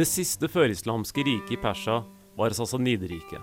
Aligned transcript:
Det 0.00 0.06
siste 0.08 0.48
førislamske 0.48 1.20
riket 1.26 1.50
i 1.52 1.56
Persia 1.60 1.98
var 2.38 2.54
Sassanideriket. 2.56 3.42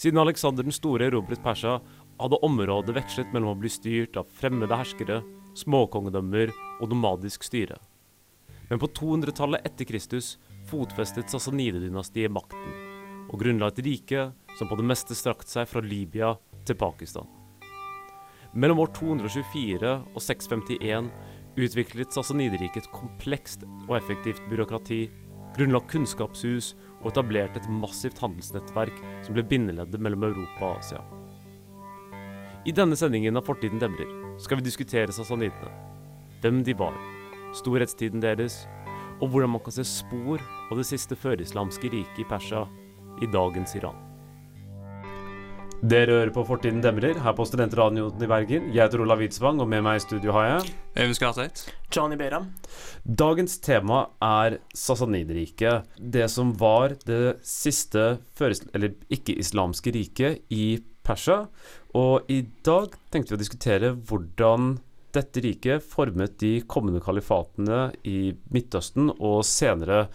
Siden 0.00 0.20
Aleksander 0.22 0.64
den 0.64 0.72
store 0.72 1.10
erobret 1.10 1.42
Persia, 1.44 1.74
hadde 2.16 2.38
området 2.48 2.94
vekslet 2.96 3.34
mellom 3.34 3.52
å 3.52 3.58
bli 3.60 3.68
styrt 3.68 4.16
av 4.16 4.30
fremmede 4.40 4.78
herskere, 4.80 5.18
småkongedømmer 5.52 6.54
og 6.78 6.88
nomadisk 6.94 7.44
styre. 7.44 7.76
Men 8.70 8.80
på 8.80 8.88
200-tallet 8.96 9.68
etter 9.68 9.90
Kristus 9.90 10.38
fotfestet 10.70 11.28
Sassanide-dynastiet 11.28 12.32
makten, 12.32 12.72
og 13.28 13.42
grunnla 13.42 13.68
et 13.68 13.84
rike 13.84 14.30
som 14.56 14.70
på 14.70 14.80
det 14.80 14.88
meste 14.88 15.18
strakte 15.18 15.58
seg 15.58 15.68
fra 15.68 15.84
Libya 15.84 16.38
til 16.64 16.80
Pakistan. 16.80 17.28
Mellom 18.56 18.80
år 18.80 18.96
224 18.96 19.92
og 20.08 20.22
651 20.24 21.12
utviklet 21.58 22.14
Sassanideriket 22.14 22.84
et 22.84 22.92
komplekst 22.94 23.64
og 23.88 23.96
effektivt 23.98 24.42
byråkrati, 24.50 25.06
grunnla 25.56 25.80
kunnskapshus 25.90 26.74
og 27.02 27.10
etablerte 27.12 27.60
et 27.60 27.70
massivt 27.72 28.20
handelsnettverk 28.22 28.98
som 29.26 29.36
ble 29.36 29.44
bindeleddet 29.48 30.02
mellom 30.02 30.28
Europa 30.30 30.72
og 30.72 30.80
Asia. 30.82 31.02
I 32.68 32.74
denne 32.74 32.98
sendingen 32.98 33.38
av 33.38 33.46
Fortiden 33.46 33.80
demrer 33.80 34.10
skal 34.42 34.60
vi 34.60 34.66
diskutere 34.66 35.14
sassanidene. 35.14 35.70
Hvem 36.42 36.62
de 36.66 36.74
var, 36.78 36.96
storhetstiden 37.56 38.22
deres, 38.22 38.66
og 39.18 39.32
hvordan 39.32 39.56
man 39.56 39.64
kan 39.64 39.74
se 39.74 39.86
spor 39.88 40.42
av 40.68 40.76
det 40.78 40.86
siste 40.86 41.18
førislamske 41.18 41.90
riket 41.90 42.22
i 42.22 42.28
Persia 42.28 42.66
i 43.22 43.30
dagens 43.32 43.74
Iran. 43.78 44.07
Dere 45.78 46.10
hører 46.10 46.32
på 46.34 46.42
Fortiden 46.42 46.80
demrer 46.82 47.20
her 47.22 47.34
på 47.38 47.44
Studentradioen 47.46 48.22
i 48.24 48.26
Bergen. 48.26 48.64
Jeg 48.74 48.82
heter 48.82 49.04
Olav 49.04 49.20
Hvitsvang, 49.22 49.60
og 49.62 49.68
med 49.70 49.84
meg 49.86 50.00
i 50.00 50.02
studio 50.02 50.32
har 50.34 50.48
jeg 50.48 50.72
Øyvind 50.98 51.14
Skarseth. 51.14 51.68
Johnny 51.94 52.18
Beram. 52.18 52.48
Dagens 53.06 53.60
tema 53.62 54.00
er 54.18 54.56
Sassanidriket. 54.74 55.86
Det 56.02 56.26
som 56.34 56.50
var 56.58 56.96
det 57.06 57.38
siste 57.46 58.18
eller 58.42 58.96
ikke-islamske 59.06 59.94
riket 59.94 60.50
i 60.50 60.80
Persia. 61.06 61.44
Og 61.94 62.26
i 62.26 62.40
dag 62.66 62.98
tenkte 63.14 63.36
vi 63.36 63.38
å 63.38 63.44
diskutere 63.46 63.94
hvordan 63.94 64.80
dette 65.14 65.46
riket 65.46 65.86
formet 65.86 66.40
de 66.42 66.56
kommende 66.66 66.98
kalifatene 67.06 67.92
i 68.02 68.32
Midtøsten 68.50 69.14
og 69.14 69.44
senere 69.46 70.08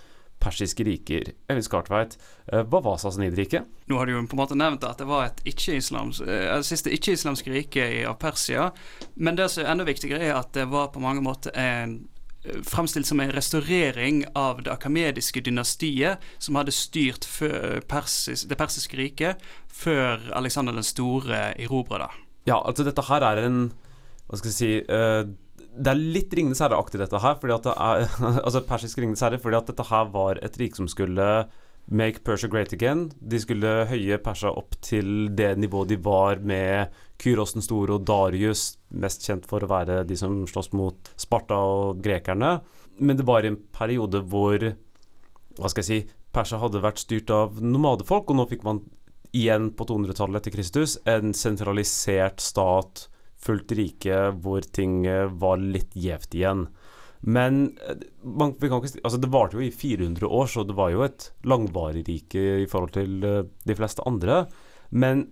persiske 0.44 0.86
riker. 0.86 1.31
Øyvind 1.49 1.66
Skartveit, 1.66 2.17
eh, 2.52 2.63
hva 2.63 2.81
var 2.83 2.97
Sassanidriket? 3.02 3.67
Nå 3.88 3.97
har 3.97 4.05
du 4.05 4.13
jo 4.13 4.23
på 4.27 4.38
en 4.38 4.41
måte 4.44 4.58
nevnt 4.59 4.85
at 4.88 5.02
det 5.02 5.08
var 5.08 5.27
et 5.27 5.44
ikke-islams, 5.50 6.22
eh, 6.22 6.55
det 6.55 6.67
siste 6.67 6.91
ikke-islamske 6.94 7.52
riket 7.53 8.08
av 8.08 8.17
Persia. 8.19 8.72
Men 9.16 9.35
det 9.35 9.50
som 9.52 9.63
er 9.63 9.72
enda 9.72 9.88
viktigere, 9.88 10.23
er 10.23 10.39
at 10.39 10.53
det 10.53 10.69
var 10.72 10.91
på 10.94 11.03
mange 11.03 11.23
måter 11.23 11.55
en 11.55 12.08
eh, 12.45 12.59
fremstilt 12.63 13.08
som 13.08 13.19
en 13.19 13.31
restaurering 13.31 14.25
av 14.35 14.63
det 14.63 14.72
akamediske 14.72 15.41
dynastiet 15.41 16.19
som 16.39 16.55
hadde 16.55 16.72
styrt 16.75 17.28
persis, 17.88 18.44
det 18.44 18.57
persiske 18.57 18.97
riket 18.97 19.38
før 19.67 20.19
Alexander 20.35 20.73
den 20.73 20.84
store 20.84 21.53
erobra 21.57 22.03
det. 22.03 22.12
Ja, 22.47 22.59
altså 22.59 22.84
dette 22.84 23.01
her 23.07 23.23
er 23.23 23.45
en 23.45 23.72
Hva 24.28 24.38
skal 24.39 24.50
jeg 24.50 24.56
si 24.56 25.34
det 25.73 25.91
er 25.91 26.00
litt 26.16 26.34
Ringenes 26.35 26.61
herre-aktig, 26.63 27.00
dette 27.01 27.19
her. 27.22 27.38
fordi 27.41 27.56
at 27.56 27.67
det 27.67 27.73
er, 27.73 28.07
altså 28.45 28.63
Persisk 28.67 29.01
Ringenes 29.01 29.23
herre, 29.25 29.41
fordi 29.41 29.59
at 29.59 29.69
dette 29.72 29.85
her 29.89 30.09
var 30.13 30.41
et 30.45 30.57
rike 30.61 30.79
som 30.79 30.89
skulle 30.91 31.28
make 31.91 32.23
Persia 32.23 32.50
great 32.50 32.73
again. 32.73 33.09
De 33.19 33.39
skulle 33.41 33.72
høye 33.89 34.19
Persia 34.23 34.53
opp 34.53 34.78
til 34.85 35.29
det 35.35 35.53
nivået 35.59 35.91
de 35.91 35.97
var 36.00 36.39
med 36.39 36.94
Kyros 37.19 37.56
den 37.57 37.66
store 37.66 37.97
og 37.97 38.06
Darius, 38.07 38.78
mest 38.89 39.25
kjent 39.25 39.47
for 39.50 39.63
å 39.63 39.72
være 39.72 40.03
de 40.07 40.17
som 40.19 40.44
slåss 40.47 40.72
mot 40.78 41.12
Sparta 41.19 41.57
og 41.57 42.01
grekerne. 42.03 42.57
Men 43.00 43.19
det 43.19 43.28
var 43.28 43.45
en 43.47 43.59
periode 43.73 44.23
hvor 44.29 44.73
hva 45.53 45.69
skal 45.69 45.83
jeg 45.83 45.89
si, 45.89 46.19
Persia 46.33 46.57
hadde 46.57 46.81
vært 46.81 47.01
styrt 47.03 47.29
av 47.33 47.59
nomadefolk, 47.62 48.31
og 48.31 48.39
nå 48.39 48.47
fikk 48.50 48.63
man 48.66 48.79
igjen 49.38 49.72
på 49.78 49.85
200-tallet 49.89 50.41
etter 50.41 50.53
Kristus 50.56 50.95
en 51.09 51.33
sentralisert 51.38 52.41
stat 52.41 53.07
fullt 53.44 53.74
rike 53.78 54.20
hvor 54.44 54.66
ting 54.76 55.04
eh, 55.09 55.28
var 55.28 55.62
litt 55.62 55.96
gjevt 55.98 56.38
igjen. 56.38 56.68
Men 57.24 57.62
eh, 57.88 58.04
ikke, 58.24 58.81
altså 59.04 59.20
det 59.22 59.31
varte 59.31 59.59
jo 59.59 59.64
i 59.64 59.72
400 59.72 60.28
år, 60.28 60.50
så 60.52 60.66
det 60.68 60.76
var 60.78 60.92
jo 60.94 61.06
et 61.06 61.30
langvarig 61.48 62.04
rike 62.09 62.44
i 62.64 62.68
forhold 62.70 62.96
til 62.98 63.24
uh, 63.24 63.44
de 63.68 63.78
fleste 63.80 64.04
andre. 64.08 64.44
Men 64.92 65.30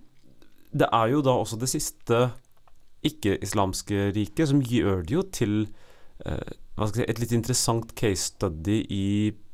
det 0.72 0.88
er 0.88 1.12
jo 1.12 1.20
da 1.24 1.36
også 1.36 1.60
det 1.60 1.68
siste 1.72 2.24
ikke-islamske 3.04 4.12
riket 4.16 4.48
som 4.48 4.62
gjør 4.62 5.02
det 5.04 5.16
jo 5.16 5.24
til 5.34 5.56
uh, 6.24 6.52
si, 6.88 7.04
et 7.04 7.20
litt 7.20 7.34
interessant 7.36 7.92
case 7.98 8.30
study 8.30 8.80
i 8.88 9.06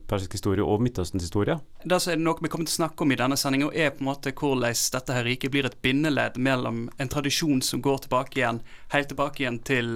persisk 0.08 0.38
historie 0.38 0.64
og 0.64 0.82
Midtøstens 0.84 1.26
historie. 1.26 1.58
Det 1.84 2.00
som 2.02 2.14
er 2.14 2.22
noe 2.22 2.40
vi 2.42 2.50
kommer 2.52 2.68
til 2.68 2.76
å 2.76 2.80
snakke 2.82 3.04
om 3.04 3.12
i 3.12 3.18
denne 3.20 3.38
sendinga, 3.38 3.70
er 3.74 3.92
på 3.94 4.02
en 4.02 4.10
måte 4.10 4.32
hvordan 4.32 4.78
dette 4.94 5.16
her 5.16 5.26
riket 5.28 5.52
blir 5.54 5.68
et 5.68 5.78
bindeledd 5.84 6.38
mellom 6.40 6.86
en 6.96 7.12
tradisjon 7.12 7.62
som 7.64 7.82
går 7.84 8.06
tilbake 8.06 8.40
igjen, 8.40 8.62
helt 8.94 9.12
tilbake 9.12 9.44
igjen 9.44 9.60
til 9.68 9.92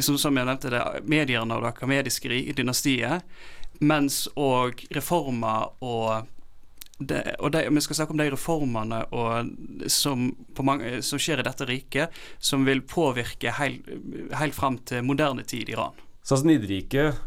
som, 0.00 0.16
som 0.18 0.36
jeg 0.36 0.48
nevnte, 0.48 0.70
det, 0.72 0.82
medierne 1.06 1.56
og 1.56 1.62
det 1.62 1.74
akademiske 1.74 2.40
dynastiet, 2.58 3.26
mens 3.78 4.24
og 4.34 4.82
reformer 4.96 5.76
og 5.84 6.32
det, 6.98 7.36
og 7.44 7.52
det, 7.52 7.66
Vi 7.68 7.80
skal 7.84 7.96
snakke 7.98 8.14
om 8.14 8.20
de 8.22 8.30
reformene 8.32 9.02
og, 9.12 9.50
som, 9.92 10.30
mange, 10.64 11.02
som, 11.04 11.20
skjer 11.20 11.42
i 11.42 11.44
dette 11.44 11.66
riket, 11.68 12.20
som 12.38 12.64
vil 12.64 12.80
påvirke 12.88 13.52
helt, 13.58 13.84
helt 14.32 14.56
fram 14.56 14.78
til 14.88 15.04
moderne 15.04 15.44
tid 15.44 15.68
i 15.68 15.76
Iran. 15.76 15.92
Sassanidriket 16.24 17.20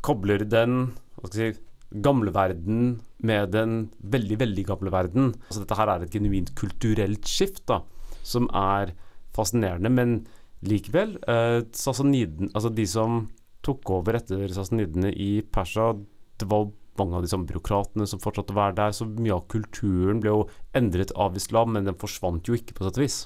kobler 0.00 0.46
den 0.48 0.94
hva 1.20 1.30
skal 1.30 1.44
jeg 1.44 1.56
si, 1.56 1.64
gamle 1.90 2.30
verden 2.30 3.00
med 3.26 3.50
den 3.50 3.78
veldig, 3.98 4.38
veldig 4.40 4.64
gamle 4.68 4.92
verden. 4.94 5.32
Altså 5.48 5.64
Dette 5.64 5.78
her 5.78 5.90
er 5.90 6.04
et 6.04 6.14
genuint 6.14 6.52
kulturelt 6.58 7.26
skift 7.26 7.64
da, 7.70 7.80
som 8.22 8.46
er 8.54 8.94
fascinerende. 9.34 9.90
Men 9.90 10.20
likevel, 10.66 11.16
eh, 11.26 11.62
altså 11.66 12.70
de 12.70 12.86
som 12.86 13.24
tok 13.66 13.90
over 13.90 14.20
etter 14.20 14.46
sassanidene 14.54 15.10
i 15.12 15.42
Persia, 15.42 15.92
det 16.38 16.48
var 16.48 16.70
mange 17.00 17.16
av 17.16 17.24
de 17.24 17.30
samme 17.32 17.48
byråkratene 17.48 18.06
som 18.08 18.20
fortsatte 18.22 18.54
å 18.54 18.60
være 18.60 18.78
der. 18.78 18.94
Så 18.96 19.08
mye 19.10 19.36
av 19.36 19.46
kulturen 19.52 20.22
ble 20.22 20.34
jo 20.34 20.46
endret 20.76 21.12
av 21.16 21.36
islam, 21.36 21.74
men 21.74 21.88
den 21.88 21.98
forsvant 22.00 22.48
jo 22.48 22.56
ikke, 22.56 22.76
på 22.76 22.86
sett 22.86 23.00
og 23.00 23.04
vis. 23.04 23.18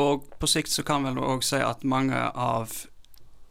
Og 0.00 0.30
på 0.40 0.48
sikt 0.48 0.72
så 0.72 0.84
kan 0.86 1.04
vel 1.06 1.20
òg 1.20 1.44
si 1.46 1.60
at 1.60 1.84
mange 1.84 2.16
av 2.16 2.86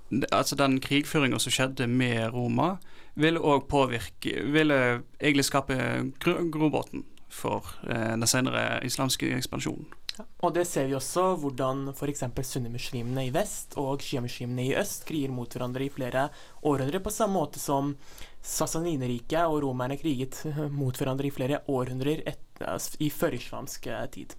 Altså 0.10 0.56
den 0.58 0.80
krigføringa 0.82 1.38
som 1.38 1.54
skjedde 1.54 1.86
med 1.86 2.32
Roma, 2.34 2.80
ville 3.20 3.40
òg 3.40 3.68
påvirke 3.70 4.44
Ville 4.54 4.80
egentlig 5.20 5.48
skape 5.48 5.78
grobunn 6.24 7.06
for 7.30 7.66
eh, 7.88 8.16
den 8.16 8.28
senere 8.28 8.80
islamske 8.86 9.30
ekspansjonen. 9.38 9.86
Ja, 10.18 10.26
og 10.44 10.56
det 10.58 10.66
ser 10.68 10.90
vi 10.90 10.96
også 10.98 11.36
hvordan 11.40 11.92
f.eks. 11.94 12.26
sunnimuslimene 12.44 13.28
i 13.28 13.32
vest 13.32 13.78
og 13.80 14.02
sjiamuslimene 14.04 14.66
i 14.66 14.74
øst 14.80 15.06
kriger 15.08 15.32
mot 15.32 15.54
hverandre 15.54 15.86
i 15.86 15.94
flere 15.94 16.26
århundrer, 16.66 17.00
på 17.00 17.14
samme 17.14 17.40
måte 17.40 17.62
som 17.62 17.94
Sassaninerriket 18.40 19.46
og 19.46 19.62
romerne 19.66 19.98
kriget 20.00 20.42
mot 20.80 20.96
hverandre 20.98 21.28
i 21.30 21.34
flere 21.36 21.62
århundrer 21.72 22.24
et, 22.28 22.64
i 23.00 23.10
førislamsk 23.12 23.88
tid. 24.16 24.36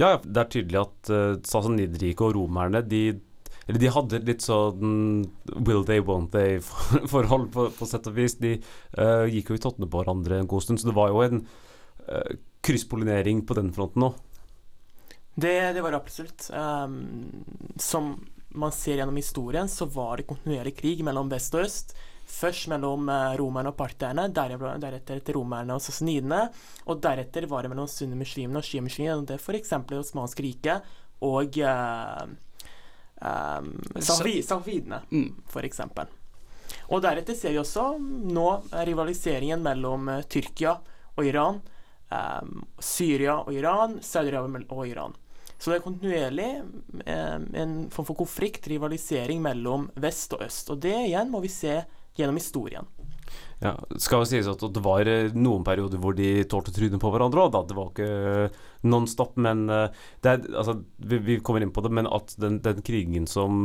Ja, 0.00 0.16
det 0.18 0.42
er 0.42 0.50
tydelig 0.52 0.80
at 0.82 1.12
uh, 1.12 1.36
eh, 1.38 2.14
og 2.18 2.34
romerne 2.36 2.82
de 2.84 3.04
eller 3.66 3.80
de 3.80 3.92
hadde 3.92 4.20
litt 4.28 4.44
sånn 4.44 5.24
will 5.64 5.84
they, 5.88 6.02
won't 6.04 6.34
they-forhold, 6.34 7.48
på, 7.54 7.68
på, 7.72 7.88
sett 7.88 8.08
og 8.10 8.18
vis. 8.18 8.36
De 8.40 8.58
uh, 8.98 9.24
gikk 9.30 9.52
jo 9.52 9.58
i 9.58 9.62
tottene 9.64 9.88
på 9.88 10.02
hverandre 10.02 10.42
en 10.42 10.50
god 10.50 10.66
stund, 10.66 10.82
så 10.82 10.90
det 10.90 10.96
var 10.98 11.12
jo 11.12 11.22
en 11.24 11.40
uh, 12.10 12.34
krysspollinering 12.64 13.44
på 13.48 13.56
den 13.56 13.72
fronten 13.76 14.10
òg. 14.10 14.20
Det, 15.34 15.54
det, 15.74 15.82
var 15.82 15.96
absolutt. 15.96 16.50
Um, 16.54 17.44
som 17.80 18.12
man 18.54 18.72
ser 18.72 19.00
gjennom 19.00 19.16
historien, 19.18 19.68
så 19.68 19.88
var 19.90 20.20
det 20.20 20.28
kontinuerlig 20.28 20.76
krig 20.78 21.00
mellom 21.06 21.32
vest 21.32 21.56
og 21.56 21.64
øst. 21.64 21.96
Først 22.30 22.68
mellom 22.70 23.08
uh, 23.08 23.32
romerne 23.40 23.72
og 23.72 23.78
partierne, 23.80 24.28
deretter 24.32 25.18
etter 25.18 25.40
romerne 25.40 25.74
og 25.74 25.82
sassanidene. 25.82 26.44
Og 26.86 27.00
deretter 27.02 27.48
var 27.50 27.64
det 27.64 27.72
mellom 27.72 27.88
sunnimuslimene 27.90 28.60
og 28.60 28.68
sjiamuslimene, 28.68 29.40
f.eks. 29.40 29.74
det 29.88 30.00
osmanske 30.04 30.44
riket 30.44 30.94
og 31.24 31.56
uh, 31.64 32.28
um, 33.24 33.72
Safidene, 34.00 35.00
mm. 35.10 35.30
f.eks. 35.48 35.80
Og 36.92 37.02
deretter 37.04 37.36
ser 37.38 37.54
vi 37.54 37.60
også 37.62 37.94
nå 37.98 38.48
rivaliseringen 38.86 39.62
mellom 39.64 40.10
uh, 40.12 40.22
Tyrkia 40.28 40.76
og 41.14 41.28
Iran, 41.28 41.60
um, 42.12 42.64
Syria 42.78 43.40
og 43.42 43.52
Iran, 43.56 43.98
Saudi-Arabia 44.04 44.66
og 44.68 44.88
Iran. 44.88 45.16
Så 45.58 45.70
det 45.70 45.78
er 45.78 45.84
kontinuerlig 45.84 46.48
um, 46.60 47.46
en 47.56 47.76
form 47.94 48.08
for 48.10 48.18
konflikt, 48.18 48.66
rivalisering 48.68 49.40
mellom 49.44 49.88
vest 50.02 50.34
og 50.36 50.44
øst. 50.44 50.72
Og 50.74 50.82
det 50.84 50.96
igjen 51.06 51.30
må 51.32 51.40
vi 51.44 51.52
se 51.52 51.78
gjennom 52.14 52.36
historien. 52.38 52.86
Ja, 53.64 53.74
skal 54.02 54.22
jo 54.22 54.28
sies 54.28 54.48
at 54.50 54.62
det 54.74 54.82
var 54.84 55.08
eh, 55.08 55.32
noen 55.32 55.64
perioder 55.64 56.00
hvor 56.02 56.16
de 56.16 56.44
tålte 56.50 56.74
trynet 56.74 57.00
på 57.00 57.12
hverandre 57.14 57.46
òg, 57.46 57.54
Det 57.68 57.76
var 57.76 57.92
ikke 57.92 58.08
nonstop. 58.84 58.90
non 58.92 59.06
stop, 59.08 59.36
men 59.36 59.66
det 60.22 60.30
er, 60.30 60.42
altså, 60.52 60.80
vi, 60.98 61.18
vi, 61.18 61.38
kommer 61.40 61.64
inn 61.64 61.72
på 61.72 61.84
det, 61.84 61.92
men 61.94 62.10
at 62.10 62.34
den, 62.38 62.60
den 62.64 62.82
krigen 62.84 63.26
som 63.30 63.64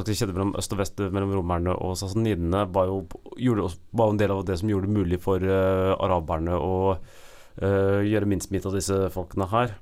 skal 0.00 0.16
skjedde 0.16 0.32
mellom 0.32 0.54
øst 0.56 0.72
og 0.72 0.80
vest, 0.80 1.00
mellom 1.12 1.34
romerne 1.36 1.74
og 1.76 1.96
sassanidene, 2.00 2.64
var 2.72 2.88
jo, 2.88 3.02
gjorde, 3.36 3.68
var 3.92 4.12
en 4.12 4.20
del 4.20 4.32
av 4.32 4.44
det 4.48 4.56
som 4.60 4.70
gjorde 4.70 4.88
det 4.88 4.96
mulig 4.96 5.20
for 5.20 5.44
uh, 5.44 5.92
araberne 6.00 6.56
å 6.56 6.76
uh, 6.96 8.00
gjøre 8.00 8.28
minst 8.30 8.54
av 8.54 8.72
disse 8.72 9.02
folkene 9.12 9.50
her. 9.52 9.76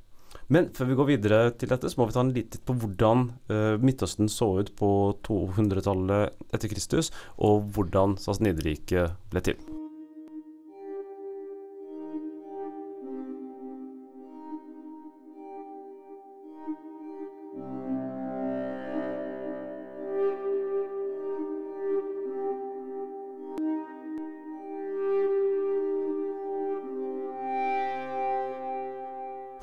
Men 0.51 0.71
før 0.75 0.91
vi 0.91 0.99
går 0.99 1.11
videre 1.13 1.41
til 1.55 1.71
dette, 1.71 1.91
så 1.91 2.01
må 2.01 2.09
vi 2.09 2.17
ta 2.17 2.25
en 2.25 2.33
liten 2.35 2.57
titt 2.57 2.67
på 2.67 2.75
hvordan 2.83 3.29
uh, 3.53 3.77
Midtøsten 3.79 4.31
så 4.31 4.51
ut 4.59 4.73
på 4.79 4.93
200-tallet 5.27 6.51
etter 6.51 6.73
Kristus, 6.73 7.13
og 7.39 7.71
hvordan 7.77 8.19
Sassanideriket 8.19 9.15
ble 9.31 9.47
til. 9.47 9.80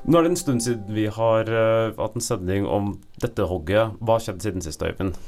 Nå 0.08 0.16
er 0.16 0.24
det 0.24 0.30
en 0.32 0.40
stund 0.40 0.62
siden 0.64 0.94
vi 0.96 1.04
har 1.12 1.50
uh, 1.52 1.92
hatt 1.98 2.14
en 2.16 2.24
sending 2.24 2.64
om 2.66 2.94
dette 3.20 3.44
hogget. 3.44 3.98
Hva 4.00 4.14
har 4.16 4.22
skjedd 4.24 4.40
siden 4.40 4.62
sist, 4.64 4.80
Øyvind? 4.80 5.18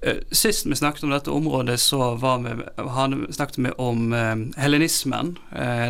Uh, 0.00 0.22
sist 0.32 0.64
vi 0.64 0.76
snakket 0.78 1.04
om 1.04 1.10
dette 1.12 1.32
området, 1.34 1.74
så 1.82 2.14
vi, 2.16 2.54
snakket 3.36 3.58
vi 3.60 3.72
om 3.76 4.14
uh, 4.16 4.32
helenismen. 4.56 5.34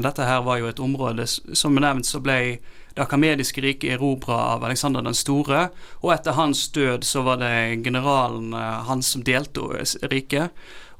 dette 0.02 0.26
her 0.26 0.42
var 0.42 0.58
jo 0.58 0.66
et 0.66 0.82
område 0.82 1.26
Som 1.26 1.78
nevnt 1.78 2.06
så 2.06 2.18
ble 2.20 2.58
det 2.96 3.04
akamediske 3.04 3.62
riket 3.62 3.94
erobra 3.94 4.38
av 4.56 4.64
Aleksander 4.64 5.04
den 5.04 5.14
store, 5.14 5.68
og 6.00 6.14
etter 6.14 6.34
hans 6.34 6.64
død 6.72 7.04
så 7.04 7.22
var 7.22 7.38
det 7.42 7.84
generalen 7.84 8.54
hans 8.88 9.12
som 9.12 9.22
delte 9.22 9.84
riket. 10.10 10.50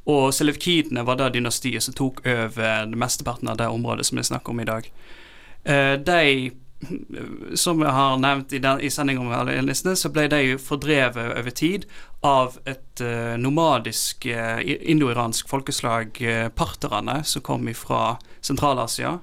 Og 0.05 0.29
selevkidene 0.37 1.03
var 1.09 1.17
det 1.19 1.33
dynastiet 1.35 1.83
som 1.83 1.97
tok 1.97 2.21
over 2.23 2.93
mesteparten 2.95 3.49
av 3.49 3.57
det 3.57 3.67
området 3.73 4.07
som 4.07 4.21
vi 4.21 4.27
snakker 4.29 4.53
om 4.53 4.61
i 4.61 4.69
dag. 4.69 4.91
de 6.05 6.53
som 7.55 7.81
jeg 7.81 7.93
har 7.93 8.19
nevnt 8.21 8.53
i, 8.53 8.61
den, 8.61 8.81
i 8.85 8.91
sendinga 8.93 9.23
om 9.23 9.33
allianistene, 9.33 9.97
så 9.97 10.11
ble 10.13 10.27
de 10.33 10.59
fordrevet 10.61 11.33
over 11.39 11.55
tid 11.57 11.87
av 12.27 12.59
et 12.69 13.03
uh, 13.05 13.35
nomadisk 13.41 14.29
uh, 14.29 14.61
indo-iransk 14.61 15.49
folkeslag, 15.49 16.21
uh, 16.21 16.49
parterne, 16.55 17.23
som 17.25 17.45
kom 17.47 17.69
fra 17.75 18.19
Sentral-Asia. 18.41 19.19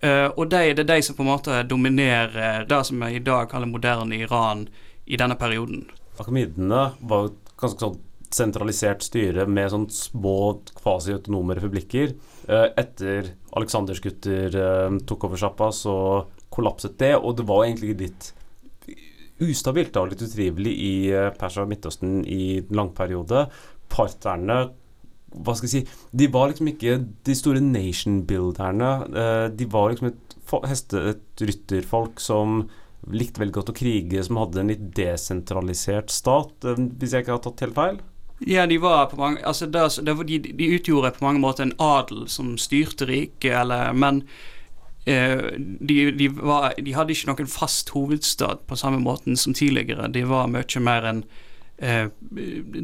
Og 0.00 0.46
de, 0.48 0.70
det 0.72 0.80
er 0.80 0.86
de 0.88 1.02
som 1.04 1.12
på 1.12 1.20
en 1.20 1.28
måte 1.28 1.58
dominerer 1.68 2.62
det 2.64 2.78
som 2.88 3.02
vi 3.04 3.18
i 3.18 3.20
dag 3.20 3.50
kaller 3.50 3.68
moderne 3.68 4.16
Iran 4.16 4.62
i 5.04 5.18
denne 5.20 5.36
perioden. 5.36 5.82
Akamidene 6.16 6.86
var 7.04 7.28
et 7.28 7.50
ganske 7.60 7.84
sånn 7.84 7.98
sentralisert 8.32 9.04
styre 9.04 9.44
med 9.44 9.68
sånn 9.68 9.84
små 9.92 10.62
kvasiautonome 10.78 11.58
republikker. 11.58 12.14
Etter 12.48 13.28
Aleksanders 13.52 14.00
gutter 14.00 14.56
tok 15.04 15.28
over 15.28 15.42
sjappa, 15.44 15.68
så 15.68 15.98
kollapset 16.50 16.98
det, 17.00 17.14
og 17.16 17.36
det 17.38 17.46
var 17.48 17.64
egentlig 17.64 17.96
litt 18.00 18.32
ustabilt 19.40 19.96
og 19.96 20.10
litt 20.12 20.24
utrivelig 20.26 20.74
i 20.76 20.92
eh, 21.14 21.30
Persia 21.38 21.64
og 21.64 21.70
Midtøsten 21.70 22.20
i 22.28 22.60
en 22.60 22.76
lang 22.76 22.92
periode. 22.96 23.46
Parterne 23.90 24.66
hva 25.30 25.54
skal 25.54 25.68
jeg 25.68 25.72
si, 25.72 25.98
De 26.10 26.26
var 26.32 26.50
liksom 26.50 26.72
ikke 26.72 26.96
de 27.26 27.34
store 27.38 27.62
nation-builderne. 27.62 28.90
Eh, 29.06 29.46
de 29.54 29.66
var 29.70 29.92
liksom 29.92 30.10
et, 30.10 30.36
heste, 30.66 31.02
et 31.14 31.44
rytterfolk 31.46 32.22
som 32.22 32.64
likte 33.10 33.40
veldig 33.40 33.54
godt 33.54 33.72
å 33.72 33.76
krige, 33.76 34.22
som 34.26 34.40
hadde 34.40 34.60
en 34.60 34.72
litt 34.72 34.88
desentralisert 34.96 36.12
stat, 36.12 36.52
eh, 36.66 36.80
hvis 37.00 37.14
jeg 37.14 37.24
ikke 37.24 37.36
har 37.36 37.44
tatt 37.46 37.64
helt 37.64 37.78
feil? 37.78 38.00
Ja, 38.48 38.64
de 38.66 38.78
var 38.80 39.10
på 39.10 39.18
mange 39.20 39.42
altså 39.44 39.66
det, 39.68 39.82
de, 40.00 40.38
de, 40.48 40.68
utgjorde 40.72 41.12
på 41.12 41.26
mange 41.26 41.42
måter 41.42 41.66
en 41.66 41.74
adel 41.76 42.24
som 42.32 42.54
styrte 42.56 43.04
riket, 43.04 43.68
Men 43.92 44.22
de, 45.10 46.10
de, 46.16 46.28
var, 46.36 46.74
de, 46.78 46.96
hadde 46.96 47.14
ikke 47.14 47.30
noen 47.30 47.50
fast 47.50 47.92
hovedstad 47.94 48.66
på 48.68 48.78
samme 48.78 49.00
måten 49.02 49.38
som 49.40 49.56
tidligere. 49.56 50.10
De 50.12 50.24
var 50.28 50.50
mye 50.52 50.84
mer 50.84 51.08
enn 51.10 51.24
eh, 51.78 52.06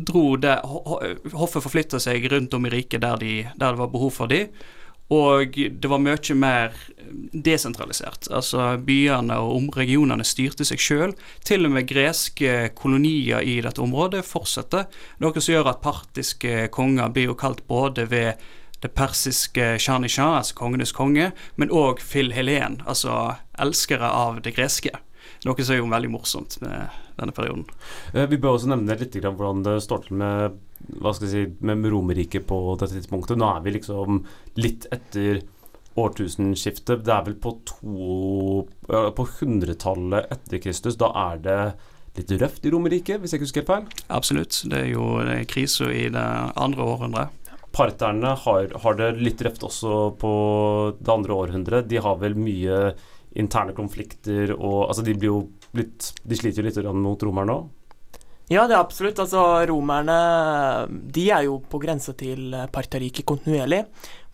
dro 0.08 0.24
der, 0.40 0.64
Hoffet 1.36 1.64
forflytta 1.64 2.00
seg 2.02 2.26
rundt 2.32 2.56
om 2.56 2.66
i 2.66 2.72
riket 2.72 3.04
der, 3.04 3.20
de, 3.20 3.36
der, 3.54 3.76
det 3.76 3.82
var 3.84 3.92
behov 3.92 4.14
for 4.18 4.32
dem. 4.32 4.50
Og 5.14 5.54
det 5.54 5.86
var 5.86 6.02
mye 6.02 6.34
mer 6.34 6.74
desentralisert. 7.30 8.26
Altså 8.34 8.72
Byene 8.82 9.38
og 9.38 9.76
regionene 9.78 10.26
styrte 10.26 10.66
seg 10.66 10.82
sjøl. 10.82 11.14
Til 11.46 11.68
og 11.68 11.76
med 11.76 11.86
greske 11.86 12.72
kolonier 12.74 13.44
i 13.46 13.60
dette 13.62 13.82
området 13.84 14.24
fortsetter. 14.26 14.88
Noe 15.22 15.38
som 15.38 15.54
gjør 15.54 15.70
at 15.70 15.82
partiske 15.84 16.66
konger 16.74 17.12
blir 17.14 17.30
jo 17.30 17.38
kalt 17.38 17.62
både 17.70 18.08
ved 18.10 18.42
det 18.84 18.92
persiske 18.94 19.76
Shah 19.80 20.00
altså 20.02 20.56
kongenes 20.58 20.92
konge, 20.92 21.32
men 21.56 21.72
òg 21.72 22.02
Phil 22.04 22.32
Helen, 22.36 22.82
altså 22.86 23.36
elskere 23.58 24.10
av 24.10 24.42
det 24.44 24.56
greske. 24.56 24.92
Noe 25.46 25.64
som 25.64 25.74
er 25.74 25.80
jo 25.80 25.90
veldig 25.90 26.12
morsomt 26.12 26.58
med 26.62 26.94
denne 27.16 27.34
perioden. 27.34 27.66
Eh, 28.12 28.26
vi 28.30 28.38
bør 28.40 28.56
også 28.56 28.70
nevne 28.72 28.96
litt 28.98 29.16
hvordan 29.16 29.64
det 29.66 29.80
står 29.84 30.06
til 30.06 30.20
med 30.20 30.62
hva 31.00 31.12
skal 31.16 31.26
jeg 31.26 31.32
si, 31.32 31.66
med 31.66 31.88
Romerriket 31.90 32.46
på 32.46 32.60
dette 32.76 32.94
tidspunktet. 32.98 33.38
Nå 33.40 33.48
er 33.48 33.64
vi 33.64 33.74
liksom 33.78 34.22
litt 34.60 34.86
etter 34.94 35.42
årtusenskiftet. 35.96 37.04
Det 37.06 37.12
er 37.12 37.24
vel 37.26 37.38
på 37.40 37.54
to 37.64 38.64
På 38.86 39.28
hundretallet 39.38 40.28
etter 40.34 40.60
Kristus. 40.62 40.98
Da 41.00 41.08
er 41.32 41.40
det 41.42 41.60
litt 42.16 42.36
røft 42.40 42.64
i 42.64 42.72
Romerriket, 42.72 43.20
hvis 43.20 43.32
jeg 43.32 43.40
ikke 43.40 43.48
husker 43.48 43.64
helt 43.64 43.72
feil? 43.72 44.04
Absolutt. 44.14 44.60
Det 44.70 44.84
er 44.84 44.92
jo 44.92 45.08
krisa 45.50 45.88
i 45.92 46.06
det 46.12 46.28
andre 46.54 46.86
århundret. 46.86 47.45
Parterne 47.76 48.32
har, 48.40 48.70
har, 48.82 48.96
det 48.96 49.10
litt 49.20 49.42
røft 49.44 49.66
også 49.68 49.96
på 50.20 50.32
det 50.96 51.12
andre 51.12 51.36
århundret. 51.36 51.88
De 51.90 52.00
har 52.00 52.16
vel 52.22 52.36
mye 52.40 52.78
interne 53.36 53.74
konflikter 53.76 54.54
og 54.56 54.86
Altså, 54.86 55.04
de 55.04 55.12
blir 55.12 55.28
jo 55.28 55.40
litt 55.76 56.14
De 56.24 56.38
sliter 56.38 56.62
jo 56.62 56.70
litt 56.70 56.94
mot 56.96 57.26
romerne 57.28 57.58
òg. 57.58 57.66
Ja, 58.48 58.62
det 58.70 58.76
er 58.76 58.80
absolutt. 58.80 59.18
Altså, 59.20 59.42
romerne 59.68 60.16
de 60.88 61.26
er 61.34 61.48
jo 61.48 61.58
på 61.68 61.80
grense 61.82 62.14
til 62.16 62.54
Partariket 62.72 63.26
kontinuerlig. 63.26 63.82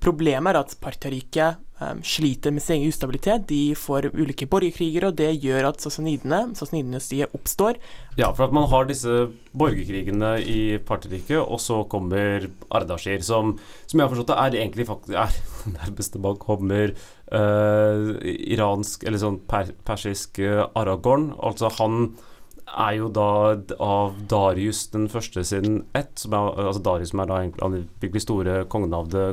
Problemet 0.02 0.52
er 0.52 0.60
at 0.60 0.76
Partariket 0.82 1.62
sliter 2.06 2.54
med 2.54 2.62
sin 2.64 2.78
egen 2.78 2.92
ustabilitet. 2.92 3.46
De 3.50 3.74
får 3.78 4.10
ulike 4.14 4.48
borgerkriger, 4.50 5.08
og 5.08 5.18
det 5.18 5.30
gjør 5.42 5.70
at 5.70 5.84
sassanidene, 5.84 6.40
sassanidynastiet, 6.58 7.32
oppstår. 7.36 7.80
Ja, 8.18 8.30
for 8.32 8.46
at 8.46 8.56
man 8.56 8.68
har 8.72 8.88
disse 8.88 9.28
borgerkrigene 9.56 10.34
i 10.42 10.78
Parteriket, 10.86 11.40
og 11.42 11.60
så 11.62 11.82
kommer 11.90 12.48
Ardashir, 12.72 13.22
som, 13.26 13.56
som 13.86 14.00
jeg 14.00 14.06
har 14.06 14.12
forstått 14.14 14.32
det, 14.32 14.40
er 14.40 14.58
egentlig 14.64 14.88
faktisk 14.88 15.16
er 15.22 15.38
nærmeste 15.78 16.22
man 16.22 16.40
kommer 16.42 16.92
uh, 17.32 18.10
iransk, 18.22 19.06
eller 19.06 19.22
sånn 19.22 19.40
per, 19.48 19.72
persisk 19.86 20.42
uh, 20.42 20.66
Aragorn. 20.78 21.30
Altså 21.40 21.72
han 21.78 22.12
er 22.72 22.96
jo 22.96 23.08
da 23.12 23.28
av 23.82 24.16
Darius 24.30 24.86
den 24.92 25.08
første 25.12 25.44
sin 25.44 25.82
ett, 25.98 26.14
som 26.20 26.36
er, 26.36 26.60
altså 26.68 26.82
Darius 26.84 27.12
som 27.12 27.22
er 27.22 27.30
da 27.30 27.40
egentlig 27.42 27.84
virkelig 28.00 28.24
store 28.24 28.62
kongen 28.72 28.94
av 28.96 29.10
det 29.12 29.26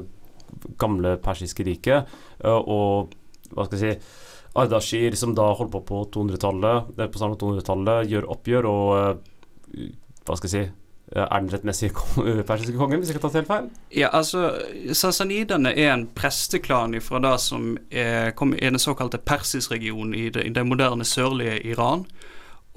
gamle 0.79 1.17
persiske 1.23 1.65
riket. 1.67 2.09
Eh, 2.43 2.49
og 2.59 3.13
hva 3.53 3.67
skal 3.67 3.79
jeg 3.79 3.99
si 3.99 4.27
Ardashir, 4.59 5.15
som 5.15 5.35
da 5.37 5.51
holdt 5.53 5.71
på 5.75 5.83
på 5.85 6.03
200-tallet, 6.15 6.93
eh, 6.97 7.09
på 7.09 7.21
200-tallet, 7.21 8.09
gjør 8.09 8.29
oppgjør 8.35 8.69
og 8.69 8.85
eh, 8.99 9.89
hva 10.25 10.37
skal 10.37 10.49
jeg 10.49 10.55
si 10.67 10.67
er 11.09 11.39
den 11.41 11.49
rettmessige 11.49 11.89
persiske 12.49 12.77
kongen, 12.77 12.99
hvis 13.01 13.09
jeg 13.09 13.17
ikke 13.17 13.23
har 13.23 13.31
tatt 13.31 13.39
helt 13.39 13.49
feil? 13.49 13.69
Ja, 13.97 14.11
altså, 14.13 14.51
Sassanidene 14.93 15.71
er 15.73 15.95
en 15.95 16.05
presteklan 16.13 16.93
fra 17.01 17.21
det 17.23 17.33
som 17.41 17.71
er, 17.89 18.29
er 18.29 18.69
den 18.69 18.81
såkalte 18.81 19.17
persisregionen 19.17 20.13
i 20.13 20.27
i 20.29 20.53
det 20.53 20.65
moderne 20.65 21.05
sørlige 21.05 21.57
Iran. 21.65 22.05